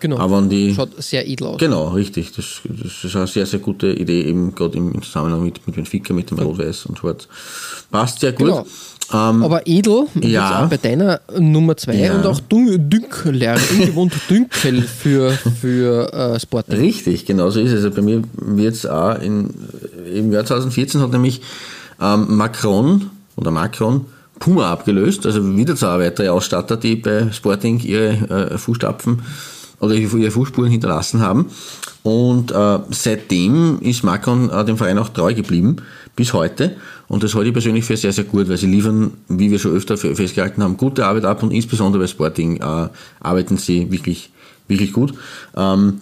Genau. 0.00 0.18
Aber 0.18 0.42
die, 0.42 0.74
Schaut 0.74 0.90
sehr 1.02 1.26
edel 1.26 1.46
aus. 1.48 1.58
Genau, 1.58 1.88
richtig. 1.88 2.32
Das, 2.32 2.60
das 2.64 3.04
ist 3.04 3.16
eine 3.16 3.26
sehr, 3.26 3.46
sehr 3.46 3.60
gute 3.60 3.92
Idee, 3.92 4.22
eben 4.24 4.54
gerade 4.54 4.76
im, 4.76 5.00
Zusammenhang 5.02 5.42
mit, 5.44 5.66
mit 5.66 5.76
Benfica, 5.76 6.12
mit 6.14 6.30
dem 6.30 6.38
Rot-Weiß 6.38 6.86
und 6.86 6.98
Schwarz. 6.98 7.28
Passt 7.90 8.20
sehr 8.20 8.32
gut. 8.32 8.46
Genau. 8.46 8.66
Ähm, 9.12 9.42
Aber 9.42 9.66
edel, 9.66 10.06
Ja. 10.20 10.64
bei 10.66 10.78
deiner 10.78 11.20
Nummer 11.38 11.76
2 11.76 11.94
Ja. 11.94 12.14
und 12.14 12.24
auch 12.26 12.40
dun- 12.40 12.88
Dünkler, 12.88 13.56
ungewohnt 13.72 14.14
Dünkel 14.30 14.80
für, 14.82 15.30
für 15.60 16.12
äh, 16.12 16.40
Sporting. 16.40 16.78
Richtig, 16.80 17.26
genau 17.26 17.50
so 17.50 17.60
ist 17.60 17.70
es. 17.72 17.84
Also 17.84 17.90
bei 17.90 18.00
mir 18.02 18.22
wird 18.36 18.74
es 18.74 18.86
auch 18.86 19.20
in, 19.20 19.50
im 20.14 20.32
Jahr 20.32 20.46
2014 20.46 21.02
hat 21.02 21.10
nämlich 21.12 21.42
ähm, 22.00 22.36
Macron 22.36 23.10
oder 23.36 23.50
Macron 23.50 24.06
Puma 24.40 24.72
abgelöst, 24.72 25.26
also 25.26 25.56
wieder 25.56 25.76
zwei 25.76 25.98
weitere 26.00 26.28
Ausstatter, 26.30 26.76
die 26.76 26.96
bei 26.96 27.30
Sporting 27.30 27.78
ihre 27.80 28.50
äh, 28.52 28.58
Fußstapfen 28.58 29.22
oder 29.80 29.94
ihre 29.94 30.30
Fußspuren 30.30 30.70
hinterlassen 30.70 31.20
haben. 31.20 31.46
Und 32.02 32.52
äh, 32.52 32.78
seitdem 32.90 33.78
ist 33.80 34.04
Macron 34.04 34.50
äh, 34.50 34.64
dem 34.64 34.76
Verein 34.76 34.98
auch 34.98 35.08
treu 35.08 35.34
geblieben, 35.34 35.76
bis 36.16 36.32
heute. 36.32 36.76
Und 37.08 37.22
das 37.22 37.34
halte 37.34 37.48
ich 37.48 37.52
persönlich 37.52 37.84
für 37.84 37.96
sehr, 37.96 38.12
sehr 38.12 38.24
gut, 38.24 38.48
weil 38.48 38.56
sie 38.56 38.66
liefern, 38.66 39.12
wie 39.28 39.50
wir 39.50 39.58
schon 39.58 39.72
öfter 39.76 39.96
fe- 39.96 40.14
festgehalten 40.14 40.62
haben, 40.62 40.76
gute 40.76 41.06
Arbeit 41.06 41.24
ab 41.24 41.42
und 41.42 41.50
insbesondere 41.52 42.02
bei 42.02 42.06
Sporting 42.08 42.58
äh, 42.58 42.88
arbeiten 43.20 43.56
sie 43.56 43.90
wirklich, 43.90 44.30
wirklich 44.68 44.92
gut. 44.92 45.14
Ähm, 45.56 46.00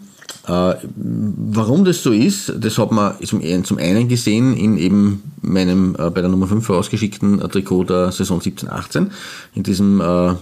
Äh, 0.49 0.75
warum 0.97 1.85
das 1.85 2.03
so 2.03 2.11
ist, 2.11 2.53
das 2.59 2.77
hat 2.77 2.91
man 2.91 3.15
zum, 3.25 3.43
zum 3.65 3.79
einen 3.79 4.09
gesehen 4.09 4.57
in 4.57 4.77
eben 4.77 5.23
meinem 5.41 5.95
äh, 5.97 6.11
bei 6.11 6.21
der 6.21 6.31
Nummer 6.31 6.49
5 6.49 6.67
vorausgeschickten 6.67 7.41
äh, 7.41 7.49
Trikot 7.49 7.85
der 7.85 8.11
Saison 8.11 8.41
17-18, 8.41 9.07
in 9.55 9.63
diesem 9.63 10.01
äh, 10.01 10.35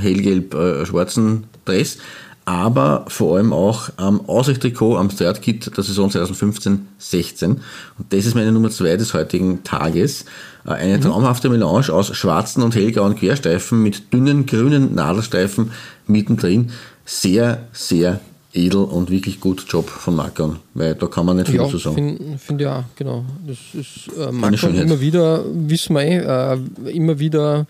hellgelb-schwarzen 0.00 1.44
Dress, 1.64 1.98
aber 2.48 3.04
vor 3.08 3.36
allem 3.36 3.52
auch 3.52 3.90
am 3.98 4.26
Aussichttrikot, 4.26 4.96
am 4.96 5.14
Third 5.14 5.42
Kit 5.42 5.76
der 5.76 5.84
Saison 5.84 6.08
2015-16. 6.08 7.44
Und 7.44 7.60
das 8.08 8.24
ist 8.24 8.34
meine 8.34 8.52
Nummer 8.52 8.70
2 8.70 8.96
des 8.96 9.12
heutigen 9.12 9.64
Tages. 9.64 10.24
Eine 10.64 10.96
mhm. 10.96 11.02
traumhafte 11.02 11.50
Melange 11.50 11.92
aus 11.92 12.16
schwarzen 12.16 12.62
und 12.62 12.74
hellgrauen 12.74 13.16
Querstreifen 13.16 13.82
mit 13.82 14.14
dünnen 14.14 14.46
grünen 14.46 14.94
Nadelstreifen 14.94 15.72
mittendrin. 16.06 16.70
Sehr, 17.04 17.64
sehr 17.74 18.18
edel 18.54 18.80
und 18.80 19.10
wirklich 19.10 19.40
gut 19.40 19.66
Job 19.68 19.90
von 19.90 20.16
Markern, 20.16 20.58
weil 20.72 20.94
da 20.94 21.06
kann 21.06 21.26
man 21.26 21.36
nicht 21.36 21.48
viel 21.48 21.56
ja, 21.56 21.64
dazu 21.64 21.76
sagen. 21.76 21.96
Finde 22.16 22.38
find 22.38 22.60
ja, 22.62 22.84
genau. 22.96 23.26
Das 23.46 23.58
ist 23.74 24.08
äh, 24.16 24.32
Markern 24.32 24.74
immer 24.74 24.98
wieder, 25.02 25.44
wissen 25.52 25.94
wir 25.94 26.02
eh, 26.02 26.54
äh, 26.54 26.90
immer 26.92 27.18
wieder 27.18 27.66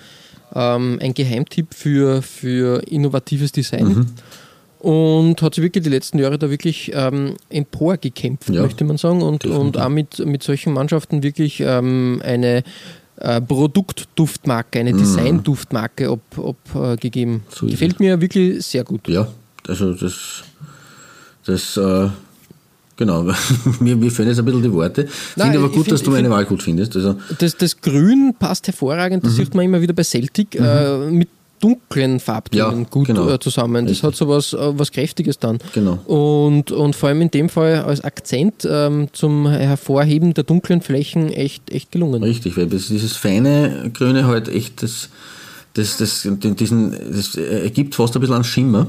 ähm, 0.55 1.01
ein 1.03 1.15
Geheimtipp 1.15 1.75
für, 1.75 2.23
für 2.23 2.81
innovatives 2.87 3.51
Design. 3.51 3.89
Mhm. 3.89 4.07
Und 4.81 5.43
hat 5.43 5.55
sich 5.55 5.65
wirklich 5.65 5.83
die 5.83 5.91
letzten 5.91 6.19
Jahre 6.19 6.39
da 6.39 6.51
wirklich 6.51 6.93
ähm, 6.95 7.35
emporgekämpft, 7.51 8.51
ja, 8.51 8.63
möchte 8.63 8.85
man 8.85 8.97
sagen. 8.97 9.23
Und, 9.23 9.45
und 9.45 9.77
auch 9.77 9.89
mit, 9.89 10.25
mit 10.25 10.43
solchen 10.43 10.73
Mannschaften 10.73 11.23
wirklich 11.23 11.61
ähm, 11.61 12.23
eine 12.25 12.63
äh, 13.17 13.41
Produktduftmarke, 13.41 14.79
eine 14.79 14.93
mhm. 14.93 14.99
Designduftmarke 14.99 16.11
ob, 16.11 16.21
ob, 16.37 16.57
äh, 16.77 16.97
gegeben. 16.97 17.43
So 17.49 17.67
Gefällt 17.67 17.99
mir 17.99 18.21
wirklich 18.21 18.65
sehr 18.65 18.85
gut. 18.85 19.09
Ja, 19.09 19.27
also 19.67 19.93
das 19.95 20.45
das, 21.49 21.79
äh, 21.79 22.09
genau, 22.97 23.23
mir, 23.81 23.97
mir 23.97 24.11
fehlen 24.11 24.29
jetzt 24.29 24.39
ein 24.39 24.45
bisschen 24.45 24.63
die 24.63 24.73
Worte. 24.73 25.05
Ich 25.05 25.43
finde 25.43 25.59
aber 25.59 25.69
gut, 25.69 25.85
find, 25.85 25.93
dass 25.93 26.03
du 26.03 26.11
meine 26.11 26.29
Wahl 26.29 26.45
gut 26.45 26.63
findest. 26.63 26.95
Also 26.95 27.17
das, 27.39 27.57
das 27.57 27.81
Grün 27.81 28.35
passt 28.39 28.67
hervorragend, 28.67 29.25
das 29.25 29.33
mhm. 29.33 29.37
sieht 29.37 29.55
man 29.55 29.65
immer 29.65 29.81
wieder 29.81 29.95
bei 29.95 30.05
Celtic, 30.05 30.61
mhm. 30.61 30.67
äh, 30.67 31.11
mit 31.11 31.29
dunklen 31.61 32.21
Farbtönen 32.21 32.83
ja, 32.83 32.87
gut 32.89 33.07
genau. 33.07 33.29
äh, 33.29 33.39
zusammen. 33.39 33.87
Das 33.87 33.93
Richtig. 33.93 34.05
hat 34.05 34.17
so 34.17 34.29
was, 34.29 34.53
äh, 34.53 34.79
was 34.79 34.93
Kräftiges 34.93 35.39
dann. 35.39 35.59
Genau. 35.75 35.99
Und, 36.07 36.71
und 36.73 36.97
vor 36.97 37.09
allem 37.09 37.23
in 37.23 37.31
dem 37.31 37.49
Fall 37.49 37.83
als 37.83 38.03
Akzent 38.03 38.67
ähm, 38.69 39.09
zum 39.13 39.49
Hervorheben 39.49 40.35
der 40.35 40.45
dunklen 40.45 40.81
Flächen 40.81 41.31
echt, 41.33 41.71
echt 41.71 41.93
gelungen. 41.93 42.23
Richtig, 42.23 42.57
weil 42.57 42.67
dieses 42.67 43.17
feine 43.17 43.91
Grüne 43.93 44.27
halt 44.27 44.49
echt 44.49 44.83
das, 44.83 45.09
das, 45.75 45.97
das, 45.97 46.29
diesen, 46.31 46.93
das 47.13 47.35
ergibt 47.35 47.95
fast 47.95 48.17
ein 48.17 48.21
bisschen 48.21 48.37
einen 48.37 48.45
Schimmer 48.45 48.89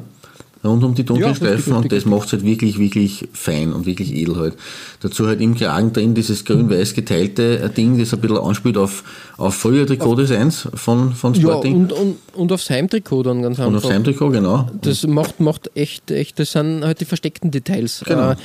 rund 0.64 0.84
um 0.84 0.94
die 0.94 1.04
dunklen 1.04 1.30
ja, 1.30 1.36
Streifen 1.36 1.74
und 1.74 1.92
das 1.92 2.06
macht 2.06 2.28
es 2.28 2.34
halt 2.34 2.44
wirklich, 2.44 2.80
wirklich 2.80 3.28
fein 3.34 3.72
und 3.72 3.86
wirklich 3.86 4.14
edel 4.14 4.36
halt. 4.36 4.56
Dazu 5.00 5.28
halt 5.28 5.40
im 5.42 5.56
Kragen 5.56 5.94
drin 5.94 6.14
dieses 6.14 6.44
grün-weiß 6.44 6.94
geteilte 6.94 7.70
Ding, 7.76 7.98
das 7.98 8.14
ein 8.14 8.20
bisschen 8.20 8.38
anspielt 8.38 8.78
auf, 8.78 9.04
auf 9.38 9.56
frühe 9.56 9.86
Trikotdesigns 9.86 10.68
von, 10.74 11.14
von 11.14 11.34
Sporting. 11.34 11.74
Ja, 11.74 11.80
und, 11.80 11.92
und, 11.94 12.18
und 12.34 12.52
aufs 12.52 12.70
Heimtrikot 12.70 13.24
dann 13.24 13.42
ganz 13.42 13.60
einfach. 13.60 13.72
Und 13.72 13.78
aufs 13.78 13.90
Heimtrikot, 13.90 14.32
genau. 14.32 14.68
Das 14.82 15.08
macht, 15.08 15.40
macht 15.40 15.72
echt, 15.76 16.12
echt, 16.12 16.40
das 16.40 16.52
sind 16.52 16.84
halt 16.84 17.00
die 17.00 17.06
versteckten 17.06 17.52
Details. 17.52 18.04
Genau. 18.06 18.32
Äh, 18.32 18.36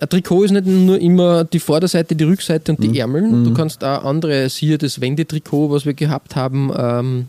ein 0.00 0.08
Trikot 0.08 0.44
ist 0.44 0.50
nicht 0.50 0.66
nur 0.66 0.98
immer 0.98 1.44
die 1.44 1.60
Vorderseite, 1.60 2.16
die 2.16 2.24
Rückseite 2.24 2.72
und 2.72 2.82
die 2.82 2.88
mhm. 2.88 2.94
Ärmel. 2.94 3.22
Du 3.22 3.50
mhm. 3.50 3.54
kannst 3.54 3.84
auch 3.84 4.04
andere, 4.04 4.48
siehe 4.48 4.76
das 4.76 5.00
Wendetrikot, 5.00 5.70
was 5.70 5.86
wir 5.86 5.94
gehabt 5.94 6.36
haben, 6.36 6.72
ähm, 6.76 7.26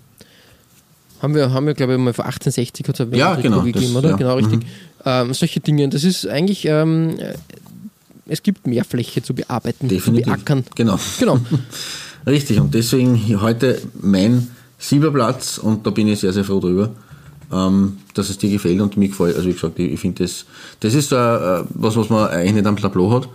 haben 1.22 1.36
wir, 1.36 1.52
haben 1.52 1.66
wir 1.66 1.74
glaube 1.74 1.94
ich, 1.94 2.00
mal 2.00 2.14
vor 2.14 2.26
1860 2.26 2.88
hat 2.88 3.00
es 3.00 3.18
ja, 3.18 3.36
genau, 3.36 3.62
gegeben, 3.62 3.94
das, 3.94 3.96
oder? 3.96 4.10
Ja. 4.12 4.16
Genau, 4.18 4.36
richtig. 4.36 4.60
Mhm. 4.60 4.66
Ähm, 5.06 5.34
solche 5.34 5.60
Dinge. 5.60 5.90
Das 5.90 6.04
ist 6.04 6.28
eigentlich, 6.28 6.66
ähm, 6.66 7.18
es 8.28 8.42
gibt 8.44 8.68
mehr 8.68 8.84
Fläche 8.84 9.22
zu 9.22 9.34
bearbeiten, 9.34 9.88
Definitiv. 9.88 10.26
zu 10.26 10.32
beackern. 10.32 10.64
Genau. 10.76 11.00
genau. 11.20 11.40
richtig. 12.28 12.60
Und 12.60 12.74
deswegen 12.74 13.42
heute 13.42 13.82
mein 14.02 14.48
Silberplatz 14.80 15.58
und 15.58 15.86
da 15.86 15.92
bin 15.92 16.08
ich 16.08 16.20
sehr, 16.20 16.34
sehr 16.34 16.44
froh 16.44 16.60
drüber. 16.60 16.92
Ähm, 17.54 17.98
dass 18.16 18.30
es 18.32 18.40
dir 18.40 18.50
gefällt 18.50 18.82
und 18.82 18.98
mir 18.98 19.08
gefällt. 19.08 19.36
Also 19.36 19.48
wie 19.48 19.54
gesagt, 19.54 19.78
ich, 19.78 19.94
ich 19.94 20.00
finde 20.00 20.24
das, 20.24 20.46
das 20.80 20.96
ist 20.96 21.10
so 21.10 21.16
äh, 21.16 21.64
was, 21.70 21.96
was 21.96 22.10
man 22.10 22.28
eigentlich 22.30 22.56
nicht 22.56 22.66
am 22.66 22.76
Tableau 22.76 23.12
hat. 23.12 23.30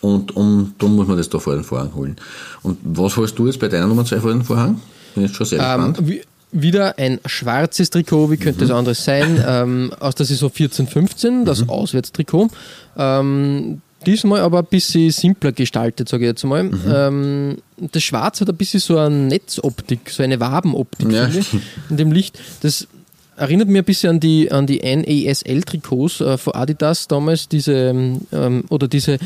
Und 0.00 0.36
um, 0.36 0.74
darum 0.78 0.96
muss 0.96 1.08
man 1.08 1.16
das 1.16 1.28
da 1.28 1.38
vor 1.38 1.54
den 1.54 1.64
Vorhang 1.64 1.94
holen. 1.94 2.16
Und 2.62 2.78
was 2.84 3.16
holst 3.16 3.38
du 3.38 3.46
jetzt 3.46 3.58
bei 3.58 3.68
deiner 3.68 3.86
Nummer 3.86 4.04
2 4.04 4.20
vor 4.20 4.30
den 4.30 4.44
Vorhang? 4.44 4.80
Bin 5.14 5.24
jetzt 5.24 5.34
schon 5.36 5.46
sehr 5.46 5.60
ähm, 5.60 5.94
gespannt. 5.94 6.22
Wieder 6.50 6.98
ein 6.98 7.20
schwarzes 7.26 7.90
Trikot, 7.90 8.30
wie 8.30 8.38
könnte 8.38 8.64
es 8.64 8.70
mhm. 8.70 8.76
anderes 8.76 9.04
sein, 9.04 9.42
ähm, 9.46 9.92
aus 10.00 10.14
der 10.14 10.26
Saison 10.26 10.50
14-15, 10.50 11.44
das 11.44 11.62
mhm. 11.62 11.70
Auswärtstrikot. 11.70 12.48
Ähm, 12.96 13.82
diesmal 14.06 14.40
aber 14.40 14.60
ein 14.60 14.66
bisschen 14.66 15.10
simpler 15.10 15.52
gestaltet, 15.52 16.08
sage 16.08 16.24
ich 16.24 16.28
jetzt 16.28 16.44
mal. 16.44 16.64
Mhm. 16.64 16.80
Ähm, 16.88 17.56
das 17.92 18.02
Schwarz 18.02 18.40
hat 18.40 18.48
ein 18.48 18.56
bisschen 18.56 18.80
so 18.80 18.98
eine 18.98 19.14
Netzoptik, 19.14 20.10
so 20.10 20.22
eine 20.22 20.40
Wabenoptik 20.40 21.12
ja. 21.12 21.28
in 21.90 21.96
dem 21.96 22.12
Licht. 22.12 22.38
Das 22.62 22.88
erinnert 23.36 23.68
mich 23.68 23.78
ein 23.78 23.84
bisschen 23.84 24.10
an 24.10 24.20
die, 24.20 24.50
an 24.50 24.66
die 24.66 24.80
NASL-Trikots 24.80 26.20
äh, 26.20 26.38
von 26.38 26.54
Adidas 26.54 27.08
damals, 27.08 27.48
diese, 27.48 27.94
ähm, 28.32 28.64
oder 28.68 28.88
diese 28.88 29.18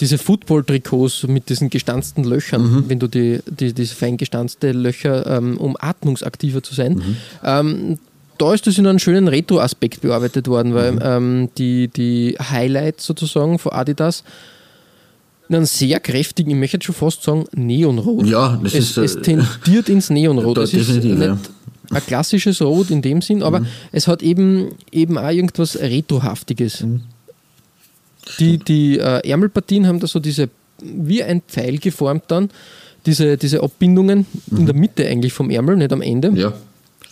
diese 0.00 0.18
Football-Trikots 0.18 1.26
mit 1.26 1.48
diesen 1.48 1.70
gestanzten 1.70 2.24
Löchern, 2.24 2.62
mhm. 2.62 2.84
wenn 2.88 2.98
du 2.98 3.08
die, 3.08 3.40
die, 3.46 3.72
diese 3.72 3.94
fein 3.94 4.16
gestanzte 4.16 4.72
Löcher, 4.72 5.26
ähm, 5.26 5.56
um 5.58 5.76
atmungsaktiver 5.78 6.62
zu 6.62 6.74
sein. 6.74 6.94
Mhm. 6.94 7.16
Ähm, 7.44 7.98
da 8.38 8.54
ist 8.54 8.66
das 8.66 8.78
in 8.78 8.86
einem 8.86 9.00
schönen 9.00 9.26
Retro-Aspekt 9.26 10.02
bearbeitet 10.02 10.46
worden, 10.46 10.74
weil 10.74 10.92
mhm. 10.92 11.00
ähm, 11.02 11.48
die, 11.58 11.88
die 11.88 12.36
Highlights 12.38 13.04
sozusagen 13.04 13.58
von 13.58 13.72
Adidas 13.72 14.22
in 15.48 15.56
einem 15.56 15.64
sehr 15.64 15.98
kräftigen, 15.98 16.50
ich 16.50 16.56
möchte 16.56 16.78
schon 16.82 16.94
fast 16.94 17.22
sagen, 17.22 17.46
Neonrot. 17.54 18.26
Ja, 18.26 18.60
das 18.62 18.74
es, 18.74 18.96
ist. 18.96 18.98
Es 18.98 19.22
tendiert 19.22 19.88
ins 19.88 20.10
Neonrot. 20.10 20.58
Das 20.58 20.74
ist 20.74 20.88
nicht 20.88 21.04
ja. 21.18 21.38
ein 21.90 22.06
klassisches 22.06 22.60
Rot 22.60 22.90
in 22.90 23.00
dem 23.02 23.22
Sinn, 23.22 23.42
aber 23.42 23.60
mhm. 23.60 23.66
es 23.90 24.06
hat 24.06 24.22
eben, 24.22 24.68
eben 24.92 25.16
auch 25.16 25.30
irgendwas 25.30 25.78
Retrohaftiges. 25.78 26.84
Mhm. 28.28 28.32
Die, 28.38 28.58
die 28.58 28.98
äh, 28.98 29.28
Ärmelpartien 29.28 29.86
haben 29.86 30.00
da 30.00 30.06
so 30.06 30.20
diese, 30.20 30.48
wie 30.82 31.22
ein 31.22 31.42
Pfeil 31.46 31.78
geformt 31.78 32.24
dann, 32.28 32.50
diese, 33.06 33.36
diese 33.36 33.62
Abbindungen 33.62 34.26
mhm. 34.46 34.58
in 34.58 34.66
der 34.66 34.74
Mitte 34.74 35.06
eigentlich 35.06 35.32
vom 35.32 35.50
Ärmel, 35.50 35.76
nicht 35.76 35.92
am 35.92 36.02
Ende. 36.02 36.32
Ja. 36.34 36.52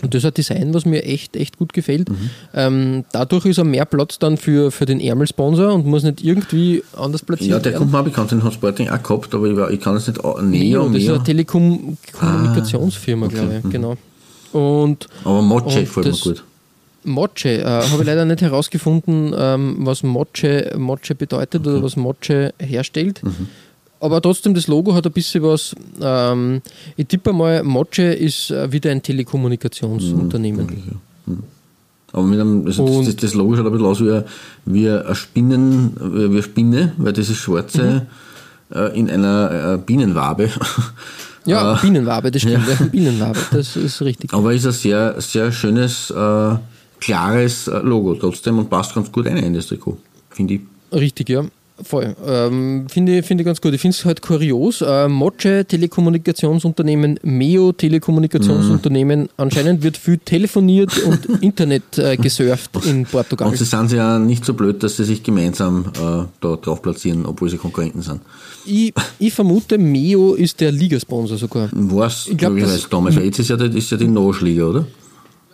Und 0.03 0.13
das 0.13 0.25
ist 0.25 0.27
ein 0.27 0.35
Design, 0.35 0.75
was 0.75 0.85
mir 0.85 1.05
echt, 1.05 1.37
echt 1.37 1.57
gut 1.57 1.73
gefällt. 1.73 2.11
Mhm. 2.11 2.31
Ähm, 2.53 3.05
dadurch 3.13 3.47
ist 3.47 3.57
er 3.57 3.65
mehr 3.65 3.87
Platz 3.87 4.19
dann 4.19 4.37
für, 4.37 4.71
für 4.71 4.85
den 4.85 5.01
Ärmelsponsor 5.01 5.73
und 5.73 5.87
muss 5.87 6.03
nicht 6.03 6.23
irgendwie 6.23 6.83
anders 6.95 7.23
platzieren. 7.23 7.53
Ja, 7.53 7.61
der 7.61 7.73
werden. 7.73 7.79
kommt 7.79 7.93
mal 7.93 8.03
bekannt, 8.03 8.31
den 8.31 8.45
hat 8.45 8.53
Sporting 8.53 8.91
auch 8.91 9.03
gehabt, 9.03 9.35
aber 9.35 9.71
ich, 9.71 9.75
ich 9.75 9.81
kann 9.81 9.97
es 9.97 10.07
nicht 10.07 10.23
näher. 10.23 10.43
Neo, 10.43 10.87
das 10.91 11.03
ist 11.03 11.09
eine 11.09 11.25
Telekommunikationsfirma, 11.25 13.25
ah, 13.25 13.29
okay. 13.29 13.39
glaube 13.39 13.57
ich. 13.57 13.65
Mhm. 13.65 13.71
Genau. 13.71 13.97
Und, 14.53 15.07
aber 15.25 15.41
Moche 15.41 15.81
gefällt 15.81 16.07
mir 16.07 16.13
gut. 16.13 16.45
Moche. 17.07 17.61
Äh, 17.61 17.65
Habe 17.65 18.03
ich 18.03 18.07
leider 18.07 18.25
nicht 18.25 18.43
herausgefunden, 18.43 19.35
ähm, 19.37 19.77
was 19.81 20.03
Moche, 20.03 20.75
Moche 20.77 21.15
bedeutet 21.15 21.63
okay. 21.63 21.71
oder 21.71 21.83
was 21.83 21.97
Moche 21.97 22.53
herstellt. 22.59 23.23
Mhm. 23.23 23.49
Aber 23.99 24.21
trotzdem, 24.21 24.55
das 24.55 24.67
Logo 24.67 24.95
hat 24.95 25.07
ein 25.07 25.13
bisschen 25.13 25.43
was. 25.43 25.75
Ähm, 26.01 26.61
ich 26.97 27.07
tippe 27.07 27.33
mal, 27.33 27.63
Moche 27.63 28.03
ist 28.03 28.51
äh, 28.51 28.71
wieder 28.71 28.91
ein 28.91 29.03
Telekommunikationsunternehmen. 29.03 30.67
Mhm, 31.27 31.35
mhm. 31.35 31.43
Aber 32.13 32.23
mit 32.23 32.41
einem, 32.41 32.67
also 32.67 33.03
das, 33.03 33.17
das, 33.17 33.35
Logo 33.35 33.57
schaut 33.57 33.67
ein 33.67 33.73
bisschen 33.73 33.87
aus 33.87 34.01
wie, 34.01 34.23
wie 34.67 34.91
eine, 34.91 35.15
Spinnen, 35.15 35.97
wie 35.99 36.25
eine 36.25 36.43
Spinne, 36.43 36.93
weil 36.99 37.13
das 37.13 37.29
ist 37.29 37.39
schwarze 37.39 38.07
mhm. 38.71 38.77
äh, 38.77 38.99
in 38.99 39.11
einer 39.11 39.75
äh, 39.75 39.79
Bienenwabe. 39.79 40.51
Ja, 41.47 41.77
äh, 41.77 41.81
Bienenwabe, 41.81 42.33
das 42.33 42.43
stimmt. 42.43 42.67
Ja. 42.69 42.87
Bienenwabe, 42.87 43.39
das 43.53 43.77
ist 43.77 44.03
richtig. 44.03 44.35
Aber 44.35 44.53
ist 44.53 44.67
ein 44.67 44.73
sehr, 44.73 45.21
sehr 45.21 45.53
schönes 45.53 46.11
äh, 46.11 46.55
klares 47.01 47.69
äh, 47.69 47.79
Logo 47.79 48.15
trotzdem 48.15 48.59
und 48.59 48.71
passt 48.71 48.95
ganz 48.95 49.11
gut 49.11 49.27
ein 49.27 49.37
in 49.37 49.55
das 49.55 49.67
Trikot, 49.67 49.99
finde 50.31 50.55
ich. 50.55 50.61
Richtig, 50.93 51.29
ja. 51.29 51.45
Voll. 51.83 52.17
Ähm, 52.27 52.87
finde 52.89 53.19
ich, 53.19 53.27
find 53.27 53.41
ich 53.41 53.45
ganz 53.45 53.61
gut. 53.61 53.75
Ich 53.75 53.81
finde 53.81 53.95
es 53.95 54.05
halt 54.05 54.23
kurios. 54.23 54.81
Äh, 54.81 55.09
Moche 55.09 55.67
Telekommunikationsunternehmen, 55.67 57.21
Meo 57.23 57.73
Telekommunikationsunternehmen. 57.73 59.25
Mm. 59.25 59.29
Anscheinend 59.37 59.83
wird 59.83 59.99
viel 59.99 60.17
telefoniert 60.17 60.97
und 61.05 61.27
Internet 61.43 61.99
äh, 61.99 62.17
gesurft 62.17 62.71
in 62.87 63.05
Portugal. 63.05 63.49
Und 63.49 63.59
sie 63.59 63.65
sind 63.65 63.93
ja 63.93 64.19
nicht 64.19 64.45
so 64.47 64.55
blöd, 64.55 64.83
dass 64.83 64.97
sie 64.97 65.05
sich 65.05 65.23
gemeinsam 65.23 65.85
äh, 65.97 66.25
da 66.41 66.57
drauf 66.57 66.81
platzieren, 66.81 67.27
obwohl 67.27 67.51
sie 67.51 67.59
Konkurrenten 67.59 68.01
sind. 68.01 68.23
Ich, 68.65 68.95
ich 69.19 69.35
vermute, 69.35 69.77
Meo 69.77 70.33
ist 70.33 70.61
der 70.61 70.73
Ligasponsor 70.73 71.37
sogar. 71.37 71.69
Was? 71.73 72.27
Ich 72.27 72.39
glaube, 72.39 72.67
damals. 72.91 73.17
Jetzt 73.17 73.39
ist 73.39 73.51
ja, 73.51 73.57
die, 73.57 73.77
ist 73.77 73.91
ja 73.91 73.99
die 73.99 74.09
Nosch-Liga, 74.09 74.65
oder? 74.65 74.87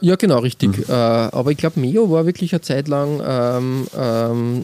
Ja, 0.02 0.16
genau, 0.16 0.40
richtig. 0.40 0.76
Mhm. 0.76 0.84
Äh, 0.88 0.92
aber 0.92 1.52
ich 1.52 1.56
glaube, 1.56 1.80
Meo 1.80 2.10
war 2.10 2.26
wirklich 2.26 2.52
eine 2.52 2.60
Zeit 2.60 2.88
lang 2.88 3.22
ähm, 3.24 3.86
ähm, 3.96 4.62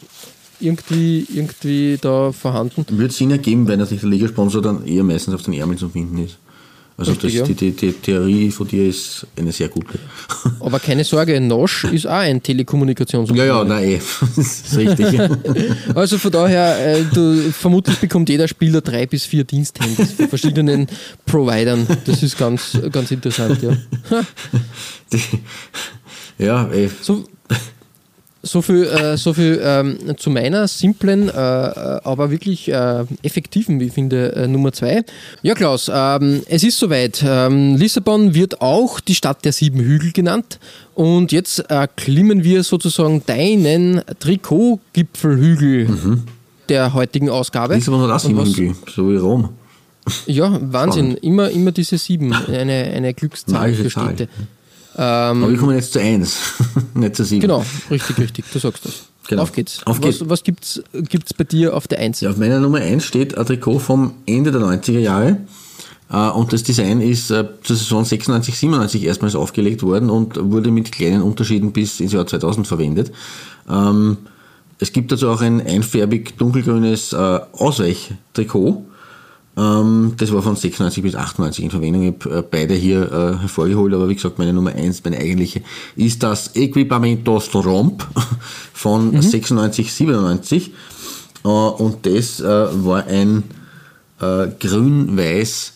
irgendwie, 0.61 1.27
irgendwie 1.33 1.97
da 2.01 2.33
vorhanden. 2.33 2.85
Würde 2.91 3.07
es 3.07 3.17
Sinn 3.17 3.31
ergeben, 3.31 3.67
weil 3.69 3.77
natürlich 3.77 4.01
der 4.01 4.11
Ligasponsor 4.11 4.61
dann 4.61 4.85
eher 4.85 5.05
meistens 5.05 5.35
auf 5.35 5.43
den 5.43 5.55
Ärmel 5.55 5.79
zu 5.79 5.89
finden 5.89 6.19
ist. 6.19 6.39
Also 6.99 7.15
das, 7.15 7.33
ja. 7.33 7.45
die, 7.45 7.55
die, 7.55 7.71
die 7.71 7.93
Theorie 7.93 8.51
von 8.51 8.67
dir 8.67 8.89
ist 8.89 9.25
eine 9.37 9.53
sehr 9.53 9.69
gute. 9.69 10.01
Aber 10.61 10.81
keine 10.81 11.05
Sorge, 11.05 11.41
Nosch 11.41 11.85
ist 11.85 12.07
auch 12.09 12.15
ein 12.15 12.37
Ja, 12.37 12.41
Telekommunikationsunternehmen. 12.41 13.57
ja, 13.57 13.65
nein, 13.65 13.85
eh. 13.89 14.01
das 14.37 14.63
ist 14.63 14.77
richtig. 14.77 15.07
Also 15.95 16.19
von 16.19 16.33
daher, 16.33 16.97
äh, 16.99 17.05
du, 17.15 17.53
vermutlich 17.53 17.99
bekommt 17.99 18.29
jeder 18.29 18.49
Spieler 18.49 18.81
drei 18.81 19.07
bis 19.07 19.25
vier 19.25 19.45
Diensthandys 19.45 20.13
von 20.13 20.29
verschiedenen 20.29 20.89
Providern. 21.25 21.87
Das 22.05 22.25
ist 22.25 22.37
ganz, 22.37 22.77
ganz 22.91 23.13
interessant, 23.13 23.63
ja. 23.63 23.77
Ja, 26.37 26.69
eh. 26.73 26.91
So, 27.01 27.25
so 28.43 28.63
viel, 28.63 28.85
äh, 28.85 29.17
so 29.17 29.35
viel 29.35 29.61
ähm, 29.63 29.99
zu 30.17 30.31
meiner 30.31 30.69
simplen, 30.69 31.29
äh, 31.29 31.33
äh, 31.33 32.01
aber 32.05 32.31
wirklich 32.31 32.69
äh, 32.69 33.05
effektiven, 33.23 33.81
wie 33.81 33.87
ich 33.87 33.93
finde, 33.93 34.35
äh, 34.35 34.47
Nummer 34.47 34.73
zwei. 34.73 35.05
Ja, 35.43 35.55
Klaus, 35.55 35.91
ähm, 35.93 36.43
es 36.49 36.63
ist 36.63 36.79
soweit. 36.79 37.25
Ähm, 37.27 37.77
Lissabon 37.77 38.35
wird 38.35 38.61
auch 38.61 39.01
die 39.01 39.15
Stadt 39.15 39.45
der 39.45 39.53
sieben 39.53 39.81
Hügel 39.81 40.13
genannt. 40.13 40.59
Und 40.95 41.33
jetzt 41.33 41.59
erklimmen 41.61 42.45
wir 42.45 42.63
sozusagen 42.65 43.23
deinen 43.27 44.03
Trikotgipfelhügel 44.19 45.89
der 46.69 46.95
heutigen 46.95 47.31
Ausgabe. 47.31 47.75
Lissabon 47.75 48.03
hat 48.03 48.11
auch 48.11 48.21
sieben 48.21 48.45
Hügel, 48.45 48.75
so 48.95 49.11
wie 49.11 49.17
Rom. 49.17 49.51
Ja, 50.27 50.59
Wahnsinn. 50.61 51.17
Immer, 51.17 51.51
immer 51.51 51.73
diese 51.73 51.99
sieben. 51.99 52.33
Eine, 52.33 52.85
eine 52.95 53.15
Glückszahl 53.15 53.75
für 53.75 53.89
Zahl. 53.89 54.15
Städte. 54.99 55.39
Aber 55.45 55.51
wir 55.51 55.57
kommen 55.59 55.75
jetzt 55.75 55.93
zu 55.93 56.01
eins, 56.01 56.37
nicht 56.95 57.17
zu 57.17 57.25
sieben. 57.25 57.41
Genau, 57.43 57.65
richtig, 57.91 58.19
richtig. 58.19 58.45
Du 58.53 58.59
sagst 58.59 58.85
das. 58.85 59.05
Genau. 59.29 59.43
Auf 59.43 59.53
geht's. 59.53 59.81
Auf 59.87 60.01
geht's. 60.01 60.21
Was, 60.23 60.29
was 60.31 60.43
gibt's, 60.43 60.83
gibt's 60.93 61.35
bei 61.35 61.45
dir 61.45 61.75
auf 61.77 61.87
der 61.87 61.99
Eins? 61.99 62.21
Ja, 62.23 62.31
auf 62.31 62.39
meiner 62.39 62.61
Nummer 62.61 62.79
1 62.79 63.05
steht 63.05 63.37
ein 63.37 63.45
Trikot 63.47 63.79
vom 63.79 64.15
Ende 64.27 64.51
der 64.51 64.63
90er 64.63 64.99
Jahre. 64.99 65.37
Äh, 66.11 66.17
Und 66.31 66.53
das 66.55 66.63
Design 66.63 67.03
ist 67.03 67.31
äh, 67.31 67.45
zur 67.63 67.77
Saison 67.77 68.05
96, 68.07 68.57
97 68.59 69.05
erstmals 69.05 69.35
aufgelegt 69.35 69.83
worden 69.83 70.09
und 70.09 70.39
wurde 70.51 70.71
mit 70.71 70.91
kleinen 70.93 71.21
Unterschieden 71.23 71.73
bis 71.73 72.01
ins 72.01 72.13
Jahr 72.13 72.27
2000 72.27 72.67
verwendet. 72.67 73.13
Ähm, 73.69 74.17
Es 74.79 74.93
gibt 74.93 75.13
dazu 75.13 75.29
auch 75.29 75.43
ein 75.43 75.61
einfärbig 75.61 76.39
dunkelgrünes 76.39 77.13
äh, 77.13 77.41
Ausweichtrikot. 77.53 78.85
Ähm, 79.59 80.13
Das 80.17 80.33
war 80.33 80.43
von 80.43 80.55
96 80.57 81.03
bis 81.03 81.15
98 81.17 81.65
in 81.65 81.71
Verwendung. 81.71 82.03
Ich 82.03 82.15
habe 82.27 82.39
äh, 82.39 82.43
beide 82.49 82.75
hier 82.75 83.11
äh, 83.11 83.39
hervorgeholt, 83.41 83.93
aber 83.93 84.09
wie 84.09 84.15
gesagt, 84.15 84.39
meine 84.39 84.53
Nummer 84.53 84.71
1, 84.71 85.03
meine 85.05 85.19
eigentliche, 85.19 85.63
ist 85.97 86.23
das 86.23 86.55
Equipamientos 86.55 87.53
Romp 87.55 88.07
von 88.73 89.21
96, 89.21 89.93
97. 89.93 90.73
Äh, 91.45 91.49
Und 91.49 92.07
das 92.07 92.41
äh, 92.41 92.45
war 92.45 93.05
ein 93.07 93.43
äh, 94.21 94.47
grün-weiß 94.61 95.73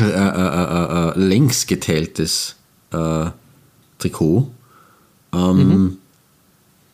äh, 0.00 1.18
längs 1.18 1.66
geteiltes 1.66 2.56
Trikot, 3.98 4.50
ähm, 5.34 5.98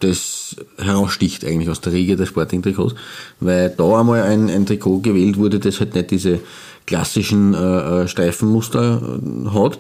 das 0.03 0.57
heraussticht 0.79 1.45
eigentlich 1.45 1.71
aus 1.71 1.81
der 1.81 1.93
Riege 1.93 2.17
der 2.17 2.27
Sporting-Trikots, 2.27 2.95
weil 3.41 3.71
da 3.71 4.01
einmal 4.01 4.23
ein, 4.23 4.51
ein 4.51 4.67
Trikot 4.67 5.01
gewählt 5.01 5.37
wurde, 5.37 5.59
das 5.59 5.81
halt 5.81 5.95
nicht 5.95 6.11
diese 6.11 6.41
klassischen 6.87 7.55
äh, 7.55 8.03
äh, 8.03 8.09
Streifenmuster 8.09 9.01
äh, 9.01 9.49
hat 9.51 9.79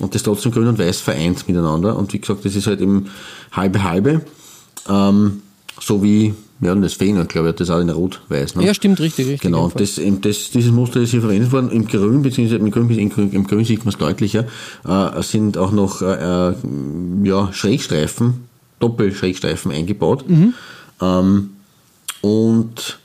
und 0.00 0.14
das 0.14 0.22
trotzdem 0.22 0.52
grün 0.52 0.68
und 0.68 0.78
weiß 0.78 1.00
vereint 1.00 1.46
miteinander. 1.48 1.96
Und 1.96 2.12
wie 2.12 2.20
gesagt, 2.20 2.44
das 2.44 2.56
ist 2.56 2.66
halt 2.66 2.80
eben 2.80 3.10
halbe-halbe, 3.52 4.22
ähm, 4.88 5.42
so 5.80 6.02
wie 6.02 6.34
ja, 6.60 6.72
und 6.72 6.82
das 6.82 6.94
Fehler, 6.94 7.24
glaube 7.24 7.48
ich, 7.48 7.52
hat 7.52 7.60
das 7.60 7.70
auch 7.70 7.78
in 7.78 7.88
Rot-Weiß. 7.88 8.56
Ne? 8.56 8.66
Ja, 8.66 8.74
stimmt, 8.74 8.98
richtig, 8.98 9.26
richtig. 9.26 9.42
Genau, 9.42 9.70
das, 9.72 10.00
das, 10.22 10.50
dieses 10.50 10.72
Muster 10.72 11.00
ist 11.00 11.10
hier 11.10 11.20
verwendet 11.20 11.52
worden. 11.52 11.70
Im 11.70 11.86
Grün, 11.86 12.22
beziehungsweise 12.22 12.58
im 12.58 12.70
Grün, 12.72 12.90
im 12.90 13.10
Grün, 13.10 13.30
im 13.30 13.46
Grün 13.46 13.64
sieht 13.64 13.84
man 13.84 13.94
es 13.94 13.98
deutlicher, 13.98 14.44
äh, 14.84 15.22
sind 15.22 15.56
auch 15.56 15.70
noch 15.70 16.02
äh, 16.02 16.50
äh, 16.50 16.54
ja, 17.22 17.52
Schrägstreifen, 17.52 18.47
Doppelschrägstreifen 18.78 19.72
eingebaut. 19.72 20.24
Ähm, 21.00 21.50
und 22.20 22.98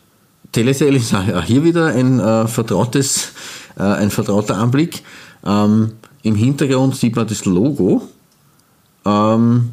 Telecel 0.52 0.96
ist 0.96 1.14
auch 1.14 1.44
hier 1.44 1.64
wieder 1.64 1.88
ein 1.88 2.20
äh, 2.20 2.48
vertrautes, 2.48 3.34
äh, 3.78 3.84
ein 3.84 4.10
vertrauter 4.10 4.58
Anblick. 4.58 5.04
Ähm, 5.46 5.94
Im 6.22 6.36
Hintergrund 6.36 6.96
sieht 6.96 7.16
man 7.16 7.28
das 7.28 7.46
Logo. 7.46 8.08
Ähm, 9.06 9.72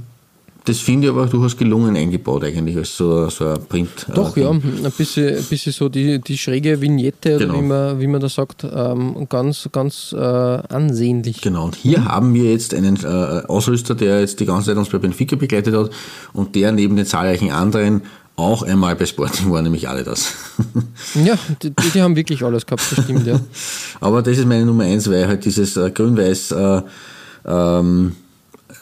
das 0.65 0.79
finde 0.79 1.07
ich 1.07 1.13
aber 1.13 1.27
durchaus 1.27 1.57
gelungen 1.57 1.97
eingebaut 1.97 2.45
eigentlich 2.45 2.77
als 2.77 2.97
so, 2.97 3.29
so 3.31 3.47
ein 3.47 3.65
Print. 3.67 4.07
äh, 4.09 4.13
Doch, 4.15 4.37
ja, 4.37 4.51
ein 4.51 4.93
bisschen, 4.97 5.37
ein 5.37 5.45
bisschen 5.45 5.73
so 5.73 5.89
die, 5.89 6.21
die 6.21 6.37
schräge 6.37 6.81
Vignette, 6.81 7.37
oder 7.37 7.47
Genau. 7.47 7.59
wie, 7.59 7.63
man, 7.63 8.01
wie 8.01 8.07
man 8.07 8.21
das 8.21 8.35
sagt, 8.35 8.65
ähm, 8.65 9.27
ganz, 9.29 9.69
ganz 9.73 10.13
äh, 10.13 10.19
ansehnlich. 10.19 11.41
Genau, 11.41 11.67
und 11.67 11.77
hier 11.77 12.05
haben 12.05 12.35
wir 12.35 12.51
jetzt 12.53 12.75
einen 12.75 12.97
äh, 13.03 13.07
Ausrüster, 13.49 13.95
der 13.95 14.21
jetzt 14.21 14.39
die 14.41 14.47
ganze 14.47 14.67
Zeit 14.69 14.77
uns 14.77 14.89
bei 14.89 14.99
Benfica 14.99 15.37
begleitet 15.37 15.75
hat 15.75 15.91
und 16.33 16.55
der 16.55 16.73
neben 16.73 16.97
den 16.97 17.07
zahlreichen 17.07 17.51
anderen 17.51 18.03
auch 18.37 18.63
einmal 18.63 18.97
bei 18.97 19.05
Sporting 19.05 19.51
war, 19.51 19.61
nämlich 19.63 19.89
alle 19.89 20.03
das. 20.05 20.33
Ja, 21.25 21.37
die, 21.63 21.71
die 21.95 22.01
haben 22.03 22.15
wirklich 22.17 22.43
alles 22.45 22.65
gehabt, 22.65 22.83
das 22.91 23.05
stimmt, 23.05 23.27
ja. 23.27 23.39
Aber 24.01 24.23
das 24.23 24.39
ist 24.39 24.47
meine 24.47 24.65
Nummer 24.65 24.85
eins, 24.85 25.11
weil 25.11 25.27
halt 25.27 25.45
dieses 25.45 25.77
äh, 25.77 25.91
grün-weiß 25.91 26.53
äh, 26.53 26.83
ähm, 27.47 28.13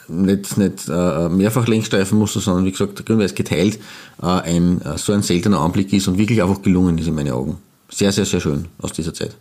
nicht, 0.09 0.57
nicht 0.57 0.87
äh, 0.89 1.29
mehrfach 1.29 1.67
Längsstreifenmuster, 1.67 2.39
sondern 2.39 2.65
wie 2.65 2.71
gesagt 2.71 3.05
grün-weiß 3.05 3.35
geteilt 3.35 3.79
äh, 4.21 4.25
ein, 4.25 4.81
äh, 4.81 4.97
so 4.97 5.13
ein 5.13 5.21
seltener 5.21 5.59
Anblick 5.59 5.93
ist 5.93 6.07
und 6.07 6.17
wirklich 6.17 6.41
einfach 6.41 6.61
gelungen 6.61 6.97
ist 6.97 7.07
in 7.07 7.15
meinen 7.15 7.31
Augen. 7.31 7.57
Sehr, 7.89 8.11
sehr, 8.11 8.25
sehr 8.25 8.39
schön 8.39 8.65
aus 8.81 8.91
dieser 8.93 9.13
Zeit. 9.13 9.35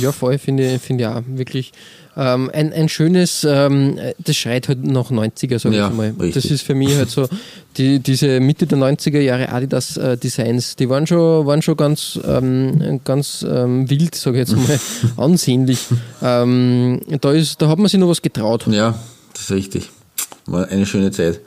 Ja, 0.00 0.12
voll, 0.12 0.36
finde 0.38 0.74
ich, 0.74 0.82
finde 0.82 1.04
ich 1.04 1.08
auch 1.08 1.22
wirklich 1.26 1.72
ähm, 2.14 2.50
ein, 2.52 2.72
ein 2.74 2.88
schönes, 2.90 3.46
ähm, 3.48 3.98
das 4.18 4.36
schreit 4.36 4.68
halt 4.68 4.84
nach 4.84 5.10
90er, 5.10 5.58
sag 5.58 5.72
Ja, 5.72 5.88
ich 5.88 5.94
mal. 5.94 6.14
richtig. 6.20 6.34
Das 6.42 6.50
ist 6.50 6.62
für 6.62 6.74
mich 6.74 6.94
halt 6.96 7.08
so, 7.08 7.26
die, 7.78 7.98
diese 8.00 8.38
Mitte 8.40 8.66
der 8.66 8.76
90er 8.76 9.20
Jahre 9.20 9.48
Adidas 9.50 9.96
äh, 9.96 10.18
Designs, 10.18 10.76
die 10.76 10.90
waren 10.90 11.06
schon, 11.06 11.46
waren 11.46 11.62
schon 11.62 11.76
ganz, 11.76 12.18
ähm, 12.22 13.00
ganz 13.04 13.46
ähm, 13.48 13.88
wild, 13.88 14.14
sage 14.14 14.42
ich 14.42 14.48
jetzt 14.48 14.56
mal, 14.68 14.78
ansehnlich. 15.16 15.78
Ähm, 16.22 17.00
da, 17.20 17.32
ist, 17.32 17.62
da 17.62 17.68
hat 17.68 17.78
man 17.78 17.88
sich 17.88 17.98
noch 17.98 18.08
was 18.08 18.20
getraut. 18.20 18.66
Ja, 18.66 18.98
das 19.32 19.44
ist 19.44 19.50
richtig. 19.52 19.90
War 20.48 20.68
eine 20.68 20.86
schöne 20.86 21.10
Zeit. 21.10 21.40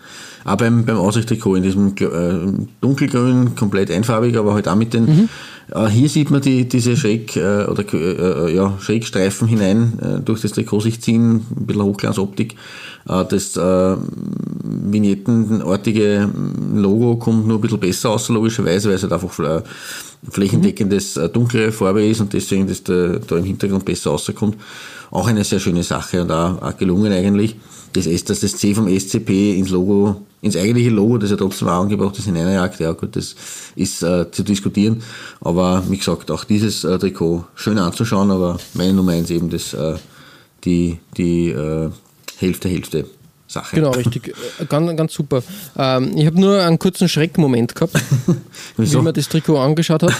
Auch 0.43 0.55
beim, 0.55 0.85
beim 0.85 0.97
Aussichttrikot 0.97 1.55
in 1.55 1.63
diesem 1.63 1.95
äh, 1.99 2.67
dunkelgrün, 2.81 3.55
komplett 3.55 3.91
einfarbig, 3.91 4.37
aber 4.37 4.53
halt 4.53 4.67
auch 4.67 4.75
mit 4.75 4.93
den. 4.93 5.29
Äh, 5.71 5.87
hier 5.87 6.09
sieht 6.09 6.31
man 6.31 6.41
die, 6.41 6.67
diese 6.67 6.97
Schräg, 6.97 7.35
äh, 7.35 7.65
oder, 7.65 7.83
äh, 7.93 8.53
ja, 8.53 8.77
Schrägstreifen 8.79 9.47
hinein 9.47 9.99
äh, 10.01 10.19
durch 10.19 10.41
das 10.41 10.51
Trikot 10.51 10.81
sich 10.81 11.01
ziehen, 11.01 11.45
ein 11.55 11.65
bisschen 11.65 11.83
Hochglanzoptik. 11.83 12.55
Äh, 13.07 13.25
das 13.25 13.55
äh, 13.55 13.95
vignettenartige 14.63 16.29
Logo 16.73 17.15
kommt 17.17 17.47
nur 17.47 17.57
ein 17.57 17.61
bisschen 17.61 17.79
besser 17.79 18.09
aus, 18.11 18.29
logischerweise, 18.29 18.89
weil 18.89 18.95
es 18.95 19.03
halt 19.03 19.13
einfach 19.13 19.39
äh, 19.39 19.61
flächendeckendes 20.29 21.17
äh, 21.17 21.29
dunklere 21.29 21.71
Farbe 21.71 22.05
ist 22.05 22.21
und 22.21 22.33
deswegen 22.33 22.67
das 22.67 22.83
da, 22.83 23.17
da 23.25 23.37
im 23.37 23.45
Hintergrund 23.45 23.85
besser 23.85 24.11
rauskommt. 24.11 24.57
Auch 25.09 25.27
eine 25.27 25.43
sehr 25.43 25.59
schöne 25.59 25.83
Sache 25.83 26.21
und 26.21 26.31
auch, 26.31 26.61
auch 26.61 26.77
gelungen 26.77 27.11
eigentlich. 27.11 27.55
Das, 27.93 28.07
S, 28.07 28.23
dass 28.23 28.39
das 28.39 28.55
C 28.55 28.73
vom 28.73 28.87
SCP 28.87 29.57
ins 29.57 29.69
Logo, 29.69 30.21
ins 30.41 30.55
eigentliche 30.55 30.89
Logo, 30.89 31.17
das 31.17 31.31
ja 31.31 31.35
trotzdem 31.35 31.67
auch 31.67 31.81
angebracht 31.81 32.17
ist, 32.17 32.25
hineinjagt, 32.25 32.79
ja 32.79 32.91
gut, 32.93 33.15
das 33.15 33.35
ist 33.75 34.01
äh, 34.01 34.31
zu 34.31 34.43
diskutieren. 34.43 35.03
Aber 35.41 35.83
wie 35.89 35.97
gesagt, 35.97 36.31
auch 36.31 36.43
dieses 36.43 36.83
äh, 36.83 36.97
Trikot 36.97 37.45
schön 37.55 37.77
anzuschauen, 37.77 38.31
aber 38.31 38.57
meine 38.73 38.93
Nummer 38.93 39.11
eins 39.11 39.29
eben 39.29 39.49
das, 39.49 39.73
äh, 39.73 39.95
die, 40.63 40.99
die 41.17 41.49
äh, 41.49 41.89
Hälfte, 42.37 42.69
Hälfte 42.69 43.05
Sache. 43.51 43.75
Genau, 43.75 43.91
richtig. 43.91 44.33
Äh, 44.59 44.65
Ganz, 44.65 44.95
ganz 44.97 45.13
super. 45.13 45.43
Ähm, 45.77 46.15
ich 46.15 46.25
habe 46.25 46.39
nur 46.39 46.61
einen 46.61 46.79
kurzen 46.79 47.09
Schreckmoment 47.09 47.75
gehabt, 47.75 47.93
wie 48.77 48.95
man 48.97 49.13
das 49.13 49.27
Trikot 49.29 49.57
angeschaut 49.57 50.03
hat. 50.03 50.13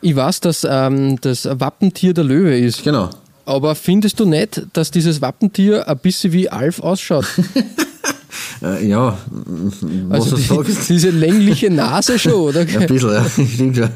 Ich 0.00 0.14
weiß, 0.14 0.40
dass 0.40 0.66
ähm, 0.68 1.20
das 1.20 1.44
Wappentier 1.44 2.14
der 2.14 2.24
Löwe 2.24 2.58
ist. 2.58 2.84
Genau. 2.84 3.10
Aber 3.48 3.74
findest 3.74 4.20
du 4.20 4.26
nicht, 4.26 4.66
dass 4.74 4.90
dieses 4.90 5.22
Wappentier 5.22 5.88
ein 5.88 5.96
bisschen 5.98 6.34
wie 6.34 6.50
Alf 6.50 6.80
ausschaut? 6.80 7.24
Äh, 8.60 8.88
ja, 8.88 9.16
was 10.08 10.26
Also 10.26 10.36
die, 10.36 10.42
sagst. 10.42 10.88
diese 10.88 11.10
längliche 11.10 11.70
Nase 11.70 12.18
schon, 12.18 12.32
oder? 12.32 12.60
Ein 12.60 12.86
bisschen, 12.86 13.10
ja, 13.10 13.24
stimmt 13.54 13.76
schon. 13.76 13.88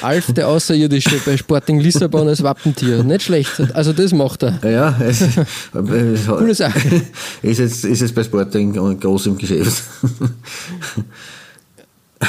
Alf, 0.00 0.32
der 0.32 0.48
Außerirdische 0.48 1.20
bei 1.24 1.36
Sporting 1.36 1.78
Lissabon 1.78 2.28
als 2.28 2.42
Wappentier. 2.42 3.04
Nicht 3.04 3.22
schlecht. 3.22 3.60
Also 3.74 3.92
das 3.92 4.12
macht 4.12 4.42
er. 4.42 4.58
Ja, 4.68 4.98
es, 5.00 5.20
es 5.20 6.26
Coole 6.26 6.54
Sache. 6.54 7.02
ist, 7.42 7.58
jetzt, 7.58 7.84
ist 7.84 8.00
jetzt 8.00 8.14
bei 8.14 8.24
Sporting 8.24 8.72
groß 8.98 9.26
im 9.26 9.38
Geschäft. 9.38 9.82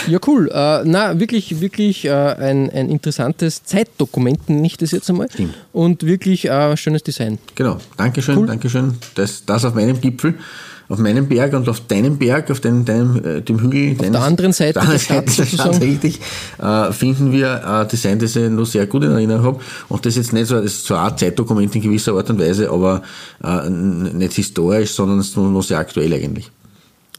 Ja, 0.07 0.19
cool. 0.27 0.49
Äh, 0.53 0.83
na, 0.85 1.19
wirklich, 1.19 1.61
wirklich 1.61 2.05
äh, 2.05 2.11
ein, 2.11 2.69
ein 2.69 2.89
interessantes 2.89 3.63
Zeitdokument, 3.63 4.49
nenne 4.49 4.67
ich 4.67 4.77
das 4.77 4.91
jetzt 4.91 5.09
einmal. 5.09 5.29
Stimmt. 5.31 5.55
Und 5.73 6.03
wirklich 6.03 6.45
äh, 6.45 6.77
schönes 6.77 7.03
Design. 7.03 7.39
Genau, 7.55 7.77
Dankeschön, 7.97 8.37
Cool. 8.37 8.47
Dankeschön. 8.47 8.95
Das, 9.15 9.45
das 9.45 9.65
auf 9.65 9.73
meinem 9.73 9.99
Gipfel. 9.99 10.35
auf 10.89 10.97
meinem 10.97 11.27
Berg 11.27 11.53
und 11.53 11.69
auf 11.69 11.81
deinem 11.81 12.17
Berg, 12.17 12.49
auf 12.49 12.59
deinem, 12.61 12.83
deinem 12.83 13.23
äh, 13.23 13.41
dem 13.41 13.59
Hügel. 13.61 13.91
Auf 13.91 14.11
der 14.11 14.21
anderen 14.23 14.53
Seite 14.53 14.79
der, 14.79 14.97
Stadt, 14.97 15.29
sozusagen. 15.29 15.77
Richtig, 15.77 16.19
äh, 16.57 16.91
finden 16.91 17.31
wir 17.31 17.65
ein 17.65 17.87
Design, 17.87 18.17
das 18.17 18.35
ich 18.35 18.49
noch 18.49 18.65
sehr 18.65 18.87
gut 18.87 19.03
in 19.03 19.11
Erinnerung 19.11 19.45
habe. 19.45 19.59
Und 19.87 20.05
das 20.05 20.13
ist 20.17 20.25
jetzt 20.25 20.33
nicht 20.33 20.47
so, 20.47 20.55
das 20.55 20.65
ist 20.65 20.85
zwar 20.85 21.11
ein 21.11 21.17
Zeitdokument 21.17 21.75
in 21.75 21.81
gewisser 21.81 22.13
Art 22.13 22.29
und 22.31 22.39
Weise, 22.39 22.71
aber 22.71 23.03
äh, 23.43 23.69
nicht 23.69 24.33
historisch, 24.33 24.91
sondern 24.91 25.19
es 25.19 25.29
ist 25.29 25.37
noch 25.37 25.61
sehr 25.61 25.77
aktuell 25.77 26.11
eigentlich. 26.11 26.49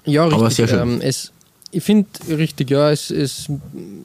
Ja, 0.04 0.24
richtig. 0.24 0.40
Aber 0.40 0.50
sehr 0.50 0.68
schön. 0.68 0.80
Ähm, 0.80 1.00
ich 1.72 1.82
finde 1.82 2.08
richtig, 2.28 2.70
ja, 2.70 2.90
es, 2.90 3.10
es, 3.10 3.48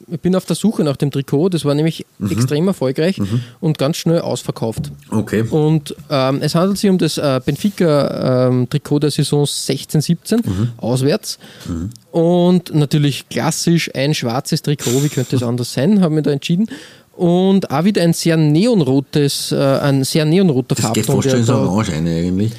ich 0.08 0.20
bin 0.20 0.36
auf 0.36 0.44
der 0.44 0.54
Suche 0.54 0.84
nach 0.84 0.96
dem 0.96 1.10
Trikot. 1.10 1.48
Das 1.48 1.64
war 1.64 1.74
nämlich 1.74 2.06
mhm. 2.18 2.30
extrem 2.30 2.68
erfolgreich 2.68 3.18
mhm. 3.18 3.40
und 3.60 3.78
ganz 3.78 3.96
schnell 3.96 4.20
ausverkauft. 4.20 4.92
Okay. 5.10 5.42
Und 5.42 5.94
ähm, 6.08 6.38
es 6.42 6.54
handelt 6.54 6.78
sich 6.78 6.88
um 6.88 6.98
das 6.98 7.18
äh, 7.18 7.40
Benfica-Trikot 7.44 8.96
ähm, 8.96 9.00
der 9.00 9.10
Saison 9.10 9.44
16-17, 9.44 10.46
mhm. 10.46 10.68
auswärts. 10.76 11.38
Mhm. 11.68 11.90
Und 12.12 12.74
natürlich 12.74 13.28
klassisch 13.28 13.90
ein 13.94 14.14
schwarzes 14.14 14.62
Trikot, 14.62 15.02
wie 15.02 15.08
könnte 15.08 15.36
es 15.36 15.42
anders 15.42 15.72
sein, 15.72 16.00
haben 16.00 16.14
wir 16.14 16.22
da 16.22 16.30
entschieden. 16.30 16.68
Und 17.16 17.70
auch 17.70 17.84
wieder 17.84 18.02
ein 18.02 18.12
sehr 18.12 18.36
neonrotes, 18.36 19.50
äh, 19.50 19.56
ein 19.56 20.04
sehr 20.04 20.24
neonroter 20.24 20.76
Farbton. 20.76 21.02
Das 21.02 21.06
geht 21.06 21.14
fast 21.14 21.30
schon 21.30 21.40
ins 21.40 21.50
Orange 21.50 21.92
eigentlich. 21.92 22.52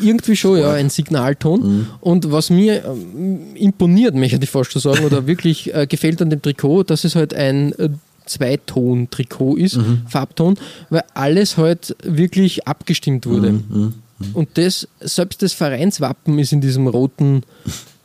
Irgendwie 0.00 0.36
schon, 0.36 0.58
ja, 0.58 0.72
ein 0.72 0.90
Signalton. 0.90 1.60
Mhm. 1.60 1.86
Und 2.00 2.32
was 2.32 2.50
mir 2.50 2.84
ähm, 2.84 3.54
imponiert, 3.54 4.14
möchte 4.14 4.38
ich 4.42 4.50
fast 4.50 4.72
schon 4.72 4.82
sagen, 4.82 5.04
oder 5.04 5.26
wirklich 5.26 5.74
äh, 5.74 5.86
gefällt 5.86 6.20
an 6.22 6.30
dem 6.30 6.42
Trikot, 6.42 6.84
dass 6.84 7.04
es 7.04 7.14
halt 7.14 7.34
ein 7.34 7.72
äh, 7.78 7.90
Zweiton-Trikot 8.26 9.56
ist, 9.56 9.76
mhm. 9.76 10.02
Farbton, 10.08 10.58
weil 10.90 11.04
alles 11.14 11.56
halt 11.56 11.96
wirklich 12.02 12.66
abgestimmt 12.66 13.26
wurde. 13.26 13.52
Mhm. 13.52 13.62
mhm. 13.68 13.94
Und 14.32 14.48
das, 14.54 14.88
selbst 15.00 15.42
das 15.42 15.52
Vereinswappen 15.52 16.38
ist 16.38 16.52
in 16.52 16.60
diesem 16.60 16.86
roten 16.86 17.42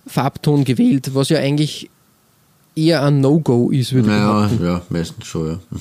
Farbton 0.08 0.66
gewählt, 0.66 1.14
was 1.14 1.30
ja 1.30 1.38
eigentlich 1.38 1.90
eher 2.80 3.04
ein 3.04 3.22
No-Go 3.22 3.72
ist, 3.72 3.94
würde 3.94 4.10
ich 4.10 4.16
naja, 4.16 4.50
Ja, 4.62 4.82
meistens 4.90 5.26
schon, 5.26 5.48
ja. 5.48 5.60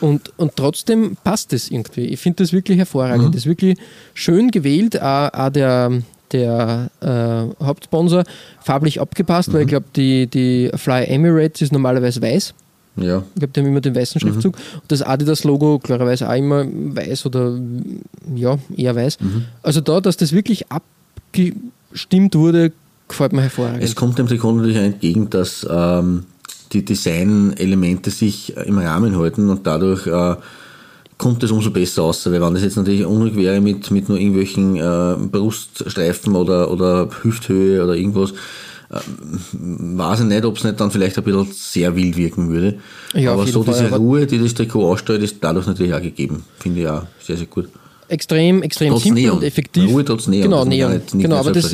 Und, 0.00 0.32
und 0.38 0.56
trotzdem 0.56 1.16
passt 1.22 1.52
es 1.52 1.70
irgendwie. 1.70 2.06
Ich 2.06 2.20
finde 2.20 2.42
das 2.42 2.52
wirklich 2.52 2.78
hervorragend. 2.78 3.28
Mhm. 3.28 3.32
Das 3.32 3.42
ist 3.42 3.46
wirklich 3.46 3.78
schön 4.12 4.50
gewählt. 4.50 5.00
Auch, 5.00 5.32
auch 5.32 5.50
der, 5.50 6.02
der 6.32 6.90
äh, 7.00 7.64
Hauptsponsor 7.64 8.24
farblich 8.60 9.00
abgepasst, 9.00 9.48
mhm. 9.48 9.52
weil 9.52 9.62
ich 9.62 9.68
glaube, 9.68 9.86
die, 9.94 10.26
die 10.26 10.70
Fly 10.74 11.04
Emirates 11.04 11.62
ist 11.62 11.72
normalerweise 11.72 12.20
weiß. 12.20 12.54
Ja. 12.96 13.18
Ich 13.34 13.40
glaube, 13.40 13.52
die 13.52 13.60
haben 13.60 13.66
immer 13.66 13.80
den 13.80 13.94
weißen 13.94 14.18
mhm. 14.18 14.28
Schriftzug. 14.28 14.56
Mhm. 14.56 14.80
Und 14.80 14.92
das 14.92 15.02
Adidas-Logo 15.02 15.78
klarerweise 15.78 16.28
auch 16.28 16.34
immer 16.34 16.64
weiß 16.66 17.26
oder 17.26 17.58
ja, 18.34 18.58
eher 18.76 18.94
weiß. 18.96 19.20
Mhm. 19.20 19.44
Also 19.62 19.80
da, 19.80 20.00
dass 20.00 20.16
das 20.16 20.32
wirklich 20.32 20.66
abgestimmt 20.70 22.34
wurde, 22.34 22.72
gefällt 23.08 23.32
mir 23.32 23.42
hervorragend. 23.42 23.82
Es 23.82 23.94
kommt 23.94 24.18
dem 24.18 24.26
Trikot 24.26 24.52
natürlich 24.52 24.76
entgegen, 24.76 25.30
dass 25.30 25.66
ähm, 25.68 26.24
die 26.72 26.84
Designelemente 26.84 28.10
sich 28.10 28.56
im 28.56 28.78
Rahmen 28.78 29.16
halten 29.16 29.48
und 29.48 29.66
dadurch 29.66 30.06
äh, 30.06 30.36
kommt 31.18 31.42
es 31.42 31.50
umso 31.50 31.70
besser 31.70 32.02
aus. 32.02 32.26
Weil 32.26 32.40
wenn 32.40 32.54
das 32.54 32.62
jetzt 32.62 32.76
natürlich 32.76 33.04
unruhig 33.04 33.36
wäre 33.36 33.60
mit, 33.60 33.90
mit 33.90 34.08
nur 34.08 34.18
irgendwelchen 34.18 34.76
äh, 34.76 35.16
Bruststreifen 35.30 36.34
oder, 36.34 36.70
oder 36.70 37.08
Hüfthöhe 37.22 37.82
oder 37.82 37.94
irgendwas, 37.94 38.32
äh, 38.90 39.00
weiß 39.52 40.20
ich 40.20 40.26
nicht, 40.26 40.44
ob 40.44 40.56
es 40.56 40.64
nicht 40.64 40.80
dann 40.80 40.90
vielleicht 40.90 41.16
ein 41.16 41.24
bisschen 41.24 41.46
sehr 41.52 41.94
wild 41.94 42.16
wirken 42.16 42.50
würde. 42.50 42.78
Ja, 43.14 43.32
aber 43.32 43.46
so 43.46 43.62
Fall, 43.62 43.74
diese 43.74 43.86
aber 43.86 43.98
Ruhe, 43.98 44.26
die 44.26 44.38
das 44.38 44.54
Trikot 44.54 44.90
ausstellt, 44.90 45.22
ist 45.22 45.36
dadurch 45.40 45.66
natürlich 45.66 45.94
auch 45.94 46.02
gegeben. 46.02 46.44
Finde 46.58 46.80
ich 46.80 46.88
auch 46.88 47.02
sehr, 47.22 47.36
sehr 47.36 47.46
gut. 47.46 47.68
Extrem, 48.08 48.62
extrem 48.62 48.90
trotz 48.90 49.04
simpel 49.04 49.22
Neon. 49.22 49.36
und 49.38 49.44
effektiv. 49.44 49.88
Ruhe 49.88 50.04
trotz 50.04 50.26
Neon. 50.26 50.42
Genau, 50.42 50.64
Neon. 50.64 50.92
Nicht, 50.92 51.14
nicht 51.14 51.22
genau, 51.22 51.36
aber 51.36 51.52
das, 51.52 51.72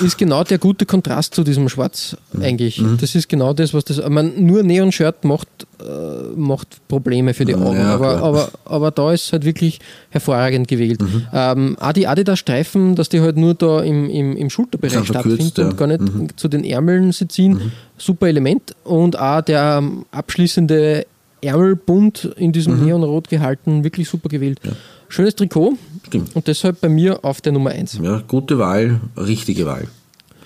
ist 0.00 0.18
genau 0.18 0.44
der 0.44 0.58
gute 0.58 0.86
Kontrast 0.86 1.34
zu 1.34 1.44
diesem 1.44 1.68
Schwarz 1.68 2.16
eigentlich. 2.40 2.80
Mhm. 2.80 2.98
Das 3.00 3.14
ist 3.14 3.28
genau 3.28 3.52
das, 3.52 3.74
was 3.74 3.84
das. 3.84 3.98
Ich 3.98 4.08
meine, 4.08 4.30
nur 4.30 4.62
Neon-Shirt 4.62 5.24
macht, 5.24 5.48
äh, 5.80 6.36
macht 6.36 6.86
Probleme 6.88 7.34
für 7.34 7.44
die 7.44 7.54
Augen, 7.54 7.78
ja, 7.78 7.94
aber, 7.94 8.22
aber, 8.22 8.48
aber 8.64 8.90
da 8.90 9.12
ist 9.12 9.32
halt 9.32 9.44
wirklich 9.44 9.80
hervorragend 10.10 10.68
gewählt. 10.68 11.00
Mhm. 11.02 11.26
Ähm, 11.32 11.76
auch 11.80 11.92
die 11.92 12.06
Adidas-Streifen, 12.06 12.94
dass 12.94 13.08
die 13.08 13.20
halt 13.20 13.36
nur 13.36 13.54
da 13.54 13.82
im, 13.82 14.08
im, 14.08 14.36
im 14.36 14.50
Schulterbereich 14.50 15.06
stattfinden 15.06 15.52
ja. 15.56 15.64
und 15.66 15.76
gar 15.76 15.86
nicht 15.86 16.00
mhm. 16.00 16.28
zu 16.36 16.48
den 16.48 16.64
Ärmeln 16.64 17.12
sie 17.12 17.28
ziehen, 17.28 17.54
mhm. 17.54 17.72
super 17.98 18.28
Element. 18.28 18.74
Und 18.84 19.18
auch 19.18 19.42
der 19.42 19.78
ähm, 19.78 20.06
abschließende 20.10 21.06
Ärmelbund 21.42 22.30
in 22.36 22.52
diesem 22.52 22.78
mhm. 22.78 22.86
Neonrot 22.86 23.28
gehalten, 23.28 23.84
wirklich 23.84 24.08
super 24.08 24.28
gewählt. 24.28 24.60
Ja. 24.62 24.72
Schönes 25.12 25.36
Trikot. 25.36 25.76
Stimmt. 26.06 26.34
Und 26.34 26.46
deshalb 26.46 26.80
bei 26.80 26.88
mir 26.88 27.22
auf 27.22 27.42
der 27.42 27.52
Nummer 27.52 27.68
1. 27.68 27.98
Ja, 28.02 28.22
gute 28.26 28.58
Wahl, 28.58 28.98
richtige 29.14 29.66
Wahl. 29.66 29.86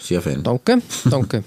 Sehr 0.00 0.20
fein. 0.20 0.42
Danke, 0.42 0.82
danke. 1.08 1.44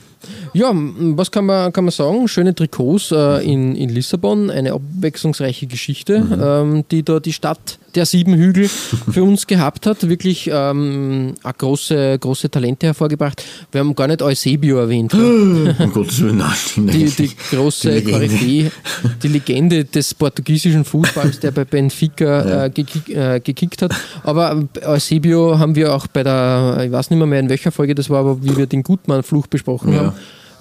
Ja, 0.53 0.71
was 0.73 1.31
kann 1.31 1.45
man, 1.45 1.71
kann 1.71 1.85
man 1.85 1.91
sagen? 1.91 2.27
Schöne 2.27 2.53
Trikots 2.53 3.11
äh, 3.11 3.43
in, 3.43 3.75
in 3.75 3.89
Lissabon, 3.89 4.49
eine 4.49 4.73
abwechslungsreiche 4.73 5.67
Geschichte, 5.67 6.19
mhm. 6.19 6.41
ähm, 6.41 6.85
die 6.91 7.03
da 7.03 7.19
die 7.19 7.33
Stadt 7.33 7.79
der 7.95 8.05
sieben 8.05 8.35
Hügel 8.35 8.67
für 9.11 9.23
uns 9.23 9.47
gehabt 9.47 9.85
hat. 9.85 10.07
Wirklich 10.07 10.49
ähm, 10.51 11.33
große, 11.57 12.17
große 12.19 12.49
Talente 12.49 12.87
hervorgebracht. 12.87 13.43
Wir 13.71 13.79
haben 13.79 13.95
gar 13.95 14.07
nicht 14.07 14.21
Eusebio 14.21 14.77
erwähnt. 14.77 15.13
um 15.13 15.73
Gottes 15.93 16.21
Willen, 16.21 16.43
die, 16.77 17.05
die 17.05 17.31
große 17.51 18.01
die 18.01 18.11
Koryphäe, 18.11 18.71
die 19.23 19.27
Legende 19.27 19.85
des 19.85 20.13
portugiesischen 20.13 20.85
Fußballs, 20.85 21.39
der 21.39 21.51
bei 21.51 21.65
Benfica 21.65 22.25
ja. 22.25 22.65
äh, 22.65 22.69
gekick, 22.69 23.09
äh, 23.09 23.39
gekickt 23.39 23.81
hat. 23.81 23.93
Aber 24.23 24.63
Eusebio 24.85 25.57
haben 25.57 25.75
wir 25.75 25.93
auch 25.93 26.07
bei 26.07 26.23
der, 26.23 26.83
ich 26.85 26.91
weiß 26.91 27.09
nicht 27.09 27.17
mehr, 27.17 27.27
mehr 27.27 27.39
in 27.39 27.49
welcher 27.49 27.71
Folge 27.71 27.95
das 27.95 28.09
war, 28.09 28.19
aber 28.19 28.43
wie 28.43 28.55
wir 28.55 28.65
den 28.65 28.83
Gutmann-Fluch 28.83 29.47
besprochen 29.47 29.93
ja. 29.93 29.99
haben, 29.99 30.08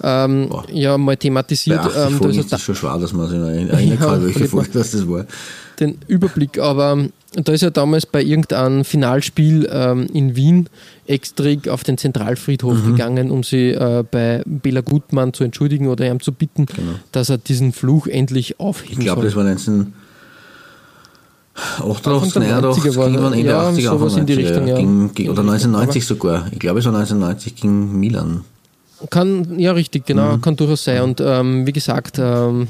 ähm, 0.01 0.49
ja, 0.71 0.97
mal 0.97 1.17
thematisiert. 1.17 1.81
Ähm, 1.95 2.19
da 2.21 2.29
ist 2.29 2.53
es 2.53 2.61
schon 2.61 2.75
schwer, 2.75 2.97
dass 2.97 3.13
man 3.13 3.29
sich 3.29 3.39
erinnern 3.39 3.99
kann, 3.99 4.21
ja, 4.21 4.25
welche 4.25 4.47
Folge 4.47 4.69
das, 4.73 4.91
das 4.91 5.07
war. 5.07 5.25
Den 5.79 5.97
Überblick, 6.07 6.59
aber 6.59 7.05
da 7.33 7.53
ist 7.53 7.61
ja 7.61 7.69
damals 7.69 8.05
bei 8.05 8.23
irgendeinem 8.23 8.83
Finalspiel 8.83 9.69
ähm, 9.71 10.07
in 10.13 10.35
Wien 10.35 10.69
extra 11.05 11.53
auf 11.69 11.83
den 11.83 11.97
Zentralfriedhof 11.97 12.83
mhm. 12.83 12.91
gegangen, 12.91 13.31
um 13.31 13.43
sie 13.43 13.69
äh, 13.69 14.03
bei 14.09 14.41
Bela 14.45 14.81
Gutmann 14.81 15.33
zu 15.33 15.43
entschuldigen 15.43 15.87
oder 15.87 16.09
ihm 16.09 16.19
zu 16.21 16.31
bitten, 16.31 16.65
genau. 16.65 16.93
dass 17.11 17.29
er 17.29 17.37
diesen 17.37 17.71
Fluch 17.73 18.07
endlich 18.07 18.59
aufheben 18.59 18.99
Ich 18.99 19.05
glaube, 19.05 19.23
das 19.23 19.35
war 19.35 19.43
19... 19.43 19.93
88, 21.55 22.35
89, 22.35 22.95
war, 22.95 23.09
ging 23.09 23.17
Ende 23.17 23.51
ja, 23.51 23.69
80er, 23.69 23.81
sowas 23.81 24.15
in 24.15 24.25
die 24.25 24.33
Richtung, 24.33 24.65
ja. 24.65 24.77
Ging, 24.77 25.13
ging, 25.13 25.29
oder 25.29 25.41
1990 25.41 26.05
sogar. 26.05 26.47
Ich 26.51 26.59
glaube, 26.59 26.79
es 26.79 26.85
war 26.85 26.93
1990 26.93 27.55
gegen 27.55 27.99
Milan. 27.99 28.45
Kann, 29.09 29.59
ja, 29.59 29.71
richtig, 29.71 30.05
genau, 30.05 30.37
mhm. 30.37 30.41
kann 30.41 30.55
durchaus 30.55 30.83
sein. 30.83 31.01
Und 31.01 31.21
ähm, 31.21 31.65
wie 31.65 31.71
gesagt, 31.71 32.17
ähm, 32.19 32.67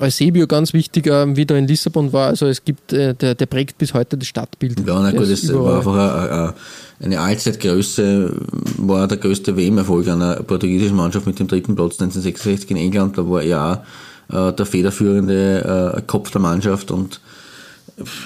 Eusebio 0.00 0.46
ganz 0.46 0.72
wichtig, 0.72 1.06
äh, 1.06 1.36
wie 1.36 1.46
da 1.46 1.56
in 1.56 1.66
Lissabon 1.66 2.12
war. 2.12 2.28
Also 2.28 2.46
es 2.46 2.64
gibt, 2.64 2.92
äh, 2.92 3.14
der, 3.14 3.34
der 3.34 3.46
prägt 3.46 3.78
bis 3.78 3.94
heute 3.94 4.16
das 4.16 4.28
Stadtbild. 4.28 4.86
Ja, 4.86 5.00
na 5.00 5.10
gut, 5.10 5.30
das 5.30 5.52
war 5.52 5.76
einfach 5.76 5.94
eine, 5.94 6.54
eine 7.00 7.20
Allzeitgröße, 7.20 8.34
war 8.78 9.06
der 9.06 9.18
größte 9.18 9.56
WM-Erfolg 9.56 10.08
einer 10.08 10.36
portugiesischen 10.36 10.96
Mannschaft 10.96 11.26
mit 11.26 11.38
dem 11.38 11.48
dritten 11.48 11.74
Platz 11.74 12.00
1966 12.00 12.70
in 12.70 12.76
England. 12.76 13.18
Da 13.18 13.28
war 13.28 13.42
er 13.42 13.84
auch 14.30 14.50
äh, 14.50 14.52
der 14.52 14.66
federführende 14.66 15.94
äh, 15.96 16.02
Kopf 16.06 16.30
der 16.30 16.40
Mannschaft 16.40 16.90
und 16.90 17.20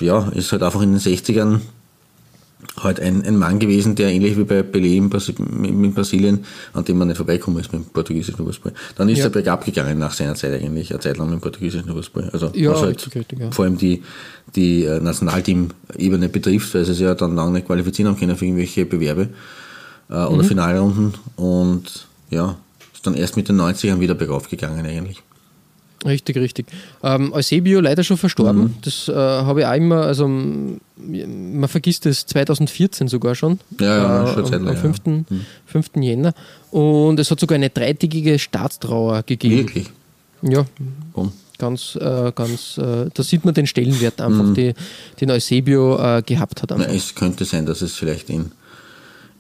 ja, 0.01 0.29
ist 0.29 0.53
halt 0.53 0.63
einfach 0.63 0.83
in 0.83 0.93
den 0.93 1.01
60ern 1.01 1.61
halt 2.79 3.01
ein, 3.01 3.25
ein 3.25 3.37
Mann 3.37 3.59
gewesen, 3.59 3.95
der 3.95 4.11
ähnlich 4.11 4.37
wie 4.37 4.45
bei 4.45 4.61
Pelé 4.61 4.97
in, 4.97 5.11
Bas 5.11 5.29
in 5.29 5.95
Brasilien, 5.95 6.45
an 6.73 6.85
dem 6.85 6.99
man 6.99 7.09
nicht 7.09 7.17
vorbeikommen 7.17 7.59
ist 7.59 7.73
mit 7.73 7.83
dem 7.83 7.89
portugiesischen 7.91 8.45
Fußball. 8.45 8.73
Dann 8.97 9.09
ist 9.09 9.19
ja. 9.19 9.25
er 9.25 9.31
bergab 9.31 9.65
gegangen 9.65 9.99
nach 9.99 10.13
seiner 10.13 10.35
Zeit 10.35 10.61
eigentlich, 10.61 10.91
eine 10.91 11.01
Zeit 11.01 11.17
lang 11.17 11.29
mit 11.29 11.39
dem 11.39 11.43
portugiesischen 11.43 11.91
Fußball. 11.91 12.31
Also 12.33 12.51
ja, 12.55 12.73
was 12.73 12.83
halt 12.83 13.15
richtig, 13.15 13.39
ja. 13.39 13.51
vor 13.51 13.65
allem 13.65 13.79
die, 13.79 14.03
die 14.57 14.85
äh, 14.85 15.01
Nationalteam-Ebene 15.01 16.29
betrifft, 16.29 16.75
weil 16.75 16.85
sie 16.85 16.95
sich 16.95 17.03
ja 17.03 17.15
dann 17.15 17.37
lange 17.37 17.53
nicht 17.53 17.67
qualifizieren 17.67 18.11
haben 18.11 18.19
können 18.19 18.37
für 18.37 18.45
irgendwelche 18.45 18.87
Bewerbe 18.87 19.29
äh, 20.11 20.15
oder 20.15 20.43
mhm. 20.43 20.47
Finalrunden 20.47 21.15
und 21.37 22.07
ja, 22.31 22.57
ist 22.93 23.07
dann 23.07 23.15
erst 23.15 23.37
mit 23.37 23.49
den 23.49 23.61
90ern 23.61 24.01
wieder 24.01 24.15
bergauf 24.15 24.49
gegangen 24.49 24.85
eigentlich. 24.87 25.23
Richtig, 26.05 26.37
richtig. 26.37 26.67
Ähm, 27.03 27.33
Eusebio 27.33 27.81
leider 27.81 28.05
schon 28.05 28.19
verstorben. 28.19 28.63
Mhm. 28.63 28.75
Das 28.83 29.09
äh, 29.09 29.15
habe 29.15 29.61
ich 29.61 29.67
auch 29.67 29.75
immer, 29.75 30.03
also 30.03 30.29
man 30.29 31.69
vergisst 31.69 32.05
es 32.07 32.27
2014 32.27 33.09
sogar 33.09 33.35
schon. 33.35 33.59
Ja, 33.81 33.97
ja, 33.97 34.31
äh, 34.31 34.35
schon 34.35 34.55
am, 34.55 34.69
am 34.69 34.77
5. 34.77 34.97
Ja. 35.07 35.13
Mhm. 35.13 35.27
5. 35.67 35.91
Jänner. 35.97 36.35
Und 36.71 37.19
es 37.19 37.31
hat 37.31 37.41
sogar 37.41 37.57
eine 37.57 37.71
dreitägige 37.71 38.39
Staatstrauer 38.39 39.23
gegeben. 39.23 39.59
Wirklich? 39.59 39.91
Ja. 40.43 40.67
Warum? 41.15 41.33
Ganz, 41.57 41.97
äh, 41.97 42.33
ganz, 42.35 42.79
äh, 42.79 43.09
da 43.15 43.23
sieht 43.23 43.45
man 43.45 43.55
den 43.55 43.67
Stellenwert 43.67 44.21
einfach, 44.21 44.45
mhm. 44.45 44.55
die, 44.55 44.75
den 45.21 45.31
Eusebio 45.31 45.99
äh, 45.99 46.23
gehabt 46.23 46.63
hat. 46.63 46.71
Na, 46.77 46.85
es 46.85 47.15
könnte 47.15 47.45
sein, 47.45 47.65
dass 47.65 47.81
es 47.81 47.95
vielleicht 47.95 48.29
in 48.29 48.51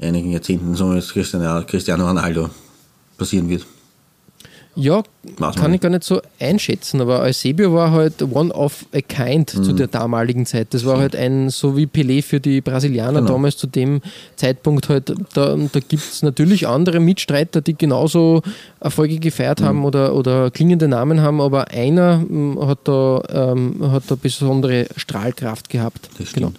einigen 0.00 0.30
Jahrzehnten 0.30 0.74
so 0.74 0.86
mit 0.86 1.06
Cristiano 1.08 2.06
Ronaldo 2.06 2.50
passieren 3.18 3.48
wird. 3.48 3.66
Ja, 4.76 5.02
Weiß 5.38 5.54
kann 5.56 5.72
ich 5.72 5.80
gar 5.80 5.88
nicht 5.88 6.04
so 6.04 6.20
einschätzen, 6.40 7.00
aber 7.00 7.20
Eusebio 7.20 7.72
war 7.72 7.92
halt 7.92 8.22
one 8.22 8.52
of 8.52 8.84
a 8.92 9.00
kind 9.00 9.50
zu 9.50 9.72
Mhm. 9.72 9.76
der 9.76 9.86
damaligen 9.86 10.46
Zeit. 10.46 10.74
Das 10.74 10.84
war 10.84 10.98
halt 10.98 11.14
ein, 11.16 11.48
so 11.50 11.76
wie 11.76 11.86
Pelé 11.86 12.22
für 12.22 12.40
die 12.40 12.60
Brasilianer 12.60 13.20
Genau. 13.20 13.32
damals 13.34 13.56
zu 13.56 13.66
dem 13.66 14.00
Zeitpunkt 14.36 14.88
halt, 14.88 15.10
da, 15.34 15.56
da 15.56 15.80
gibt 15.80 16.02
es 16.02 16.22
natürlich 16.22 16.66
andere 16.66 16.98
Mitstreiter, 17.00 17.60
die 17.60 17.74
genauso 17.78 18.42
Erfolge 18.80 19.18
gefeiert 19.18 19.60
Mhm. 19.60 19.64
haben 19.64 19.84
oder, 19.84 20.14
oder 20.14 20.50
klingende 20.50 20.88
Namen 20.88 21.20
haben, 21.20 21.40
aber 21.40 21.68
einer 21.68 22.18
mm, 22.18 22.58
hat 22.66 22.80
da, 22.84 23.22
ähm, 23.30 23.76
hat 23.92 24.04
da 24.08 24.16
besondere 24.16 24.86
Strahlkraft 24.96 25.68
gehabt. 25.70 26.08
Das 26.18 26.28
stimmt. 26.30 26.58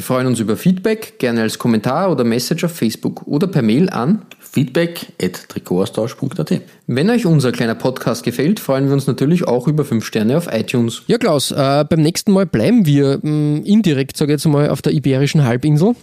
Wir 0.00 0.04
freuen 0.04 0.28
uns 0.28 0.40
über 0.40 0.56
Feedback, 0.56 1.18
gerne 1.18 1.42
als 1.42 1.58
Kommentar 1.58 2.10
oder 2.10 2.24
Message 2.24 2.64
auf 2.64 2.72
Facebook 2.72 3.26
oder 3.26 3.46
per 3.46 3.60
Mail 3.60 3.90
an. 3.90 4.22
feedback 4.38 5.12
at 5.22 5.46
Trikotaustausch.at 5.50 6.62
Wenn 6.86 7.10
euch 7.10 7.26
unser 7.26 7.52
kleiner 7.52 7.74
Podcast 7.74 8.22
gefällt, 8.22 8.60
freuen 8.60 8.86
wir 8.86 8.94
uns 8.94 9.06
natürlich 9.06 9.46
auch 9.46 9.68
über 9.68 9.84
5 9.84 10.02
Sterne 10.02 10.38
auf 10.38 10.48
iTunes. 10.50 11.02
Ja, 11.06 11.18
Klaus, 11.18 11.50
äh, 11.50 11.84
beim 11.86 12.00
nächsten 12.00 12.32
Mal 12.32 12.46
bleiben 12.46 12.86
wir 12.86 13.18
mh, 13.20 13.66
indirekt, 13.66 14.16
sage 14.16 14.32
ich 14.32 14.36
jetzt 14.42 14.50
mal, 14.50 14.70
auf 14.70 14.80
der 14.80 14.94
Iberischen 14.94 15.44
Halbinsel 15.44 15.94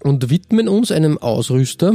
und 0.00 0.28
widmen 0.28 0.68
uns 0.68 0.92
einem 0.92 1.16
Ausrüster, 1.16 1.94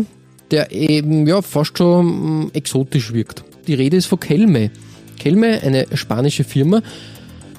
der 0.49 0.71
eben 0.71 1.27
ja 1.27 1.43
fast 1.43 1.77
schon 1.77 2.45
mh, 2.45 2.49
exotisch 2.53 3.13
wirkt. 3.13 3.43
Die 3.67 3.75
Rede 3.75 3.95
ist 3.97 4.07
von 4.07 4.19
Kelme. 4.19 4.71
Kelme, 5.19 5.61
eine 5.61 5.85
spanische 5.93 6.43
Firma, 6.43 6.81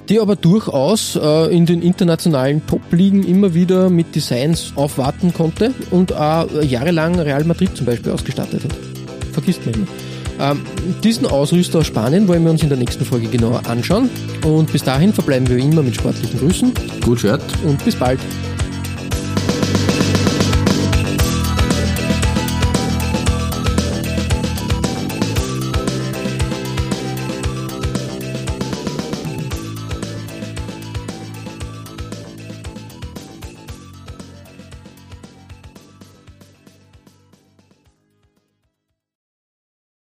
die 0.09 0.19
aber 0.19 0.35
durchaus 0.35 1.15
äh, 1.15 1.55
in 1.55 1.65
den 1.65 1.81
internationalen 1.81 2.65
Top-Ligen 2.67 3.23
immer 3.23 3.53
wieder 3.53 3.89
mit 3.89 4.15
Designs 4.15 4.73
aufwarten 4.75 5.33
konnte 5.33 5.73
und 5.91 6.13
auch 6.13 6.49
äh, 6.51 6.65
jahrelang 6.65 7.19
Real 7.19 7.43
Madrid 7.43 7.75
zum 7.75 7.85
Beispiel 7.85 8.11
ausgestattet 8.11 8.63
hat. 8.63 8.71
Vergisst 9.31 9.65
man 9.65 9.75
immer. 9.75 9.87
Ähm, 10.39 10.61
diesen 11.03 11.27
Ausrüster 11.27 11.79
aus 11.79 11.87
Spanien 11.87 12.27
wollen 12.27 12.43
wir 12.43 12.51
uns 12.51 12.63
in 12.63 12.69
der 12.69 12.77
nächsten 12.77 13.05
Folge 13.05 13.27
genauer 13.27 13.61
anschauen 13.67 14.09
und 14.43 14.71
bis 14.71 14.83
dahin 14.83 15.13
verbleiben 15.13 15.47
wir 15.47 15.57
wie 15.57 15.61
immer 15.61 15.83
mit 15.83 15.95
sportlichen 15.95 16.39
Grüßen 16.39 16.73
Gut 17.01 17.19
Shirt. 17.19 17.41
und 17.63 17.83
bis 17.85 17.95
bald. 17.95 18.19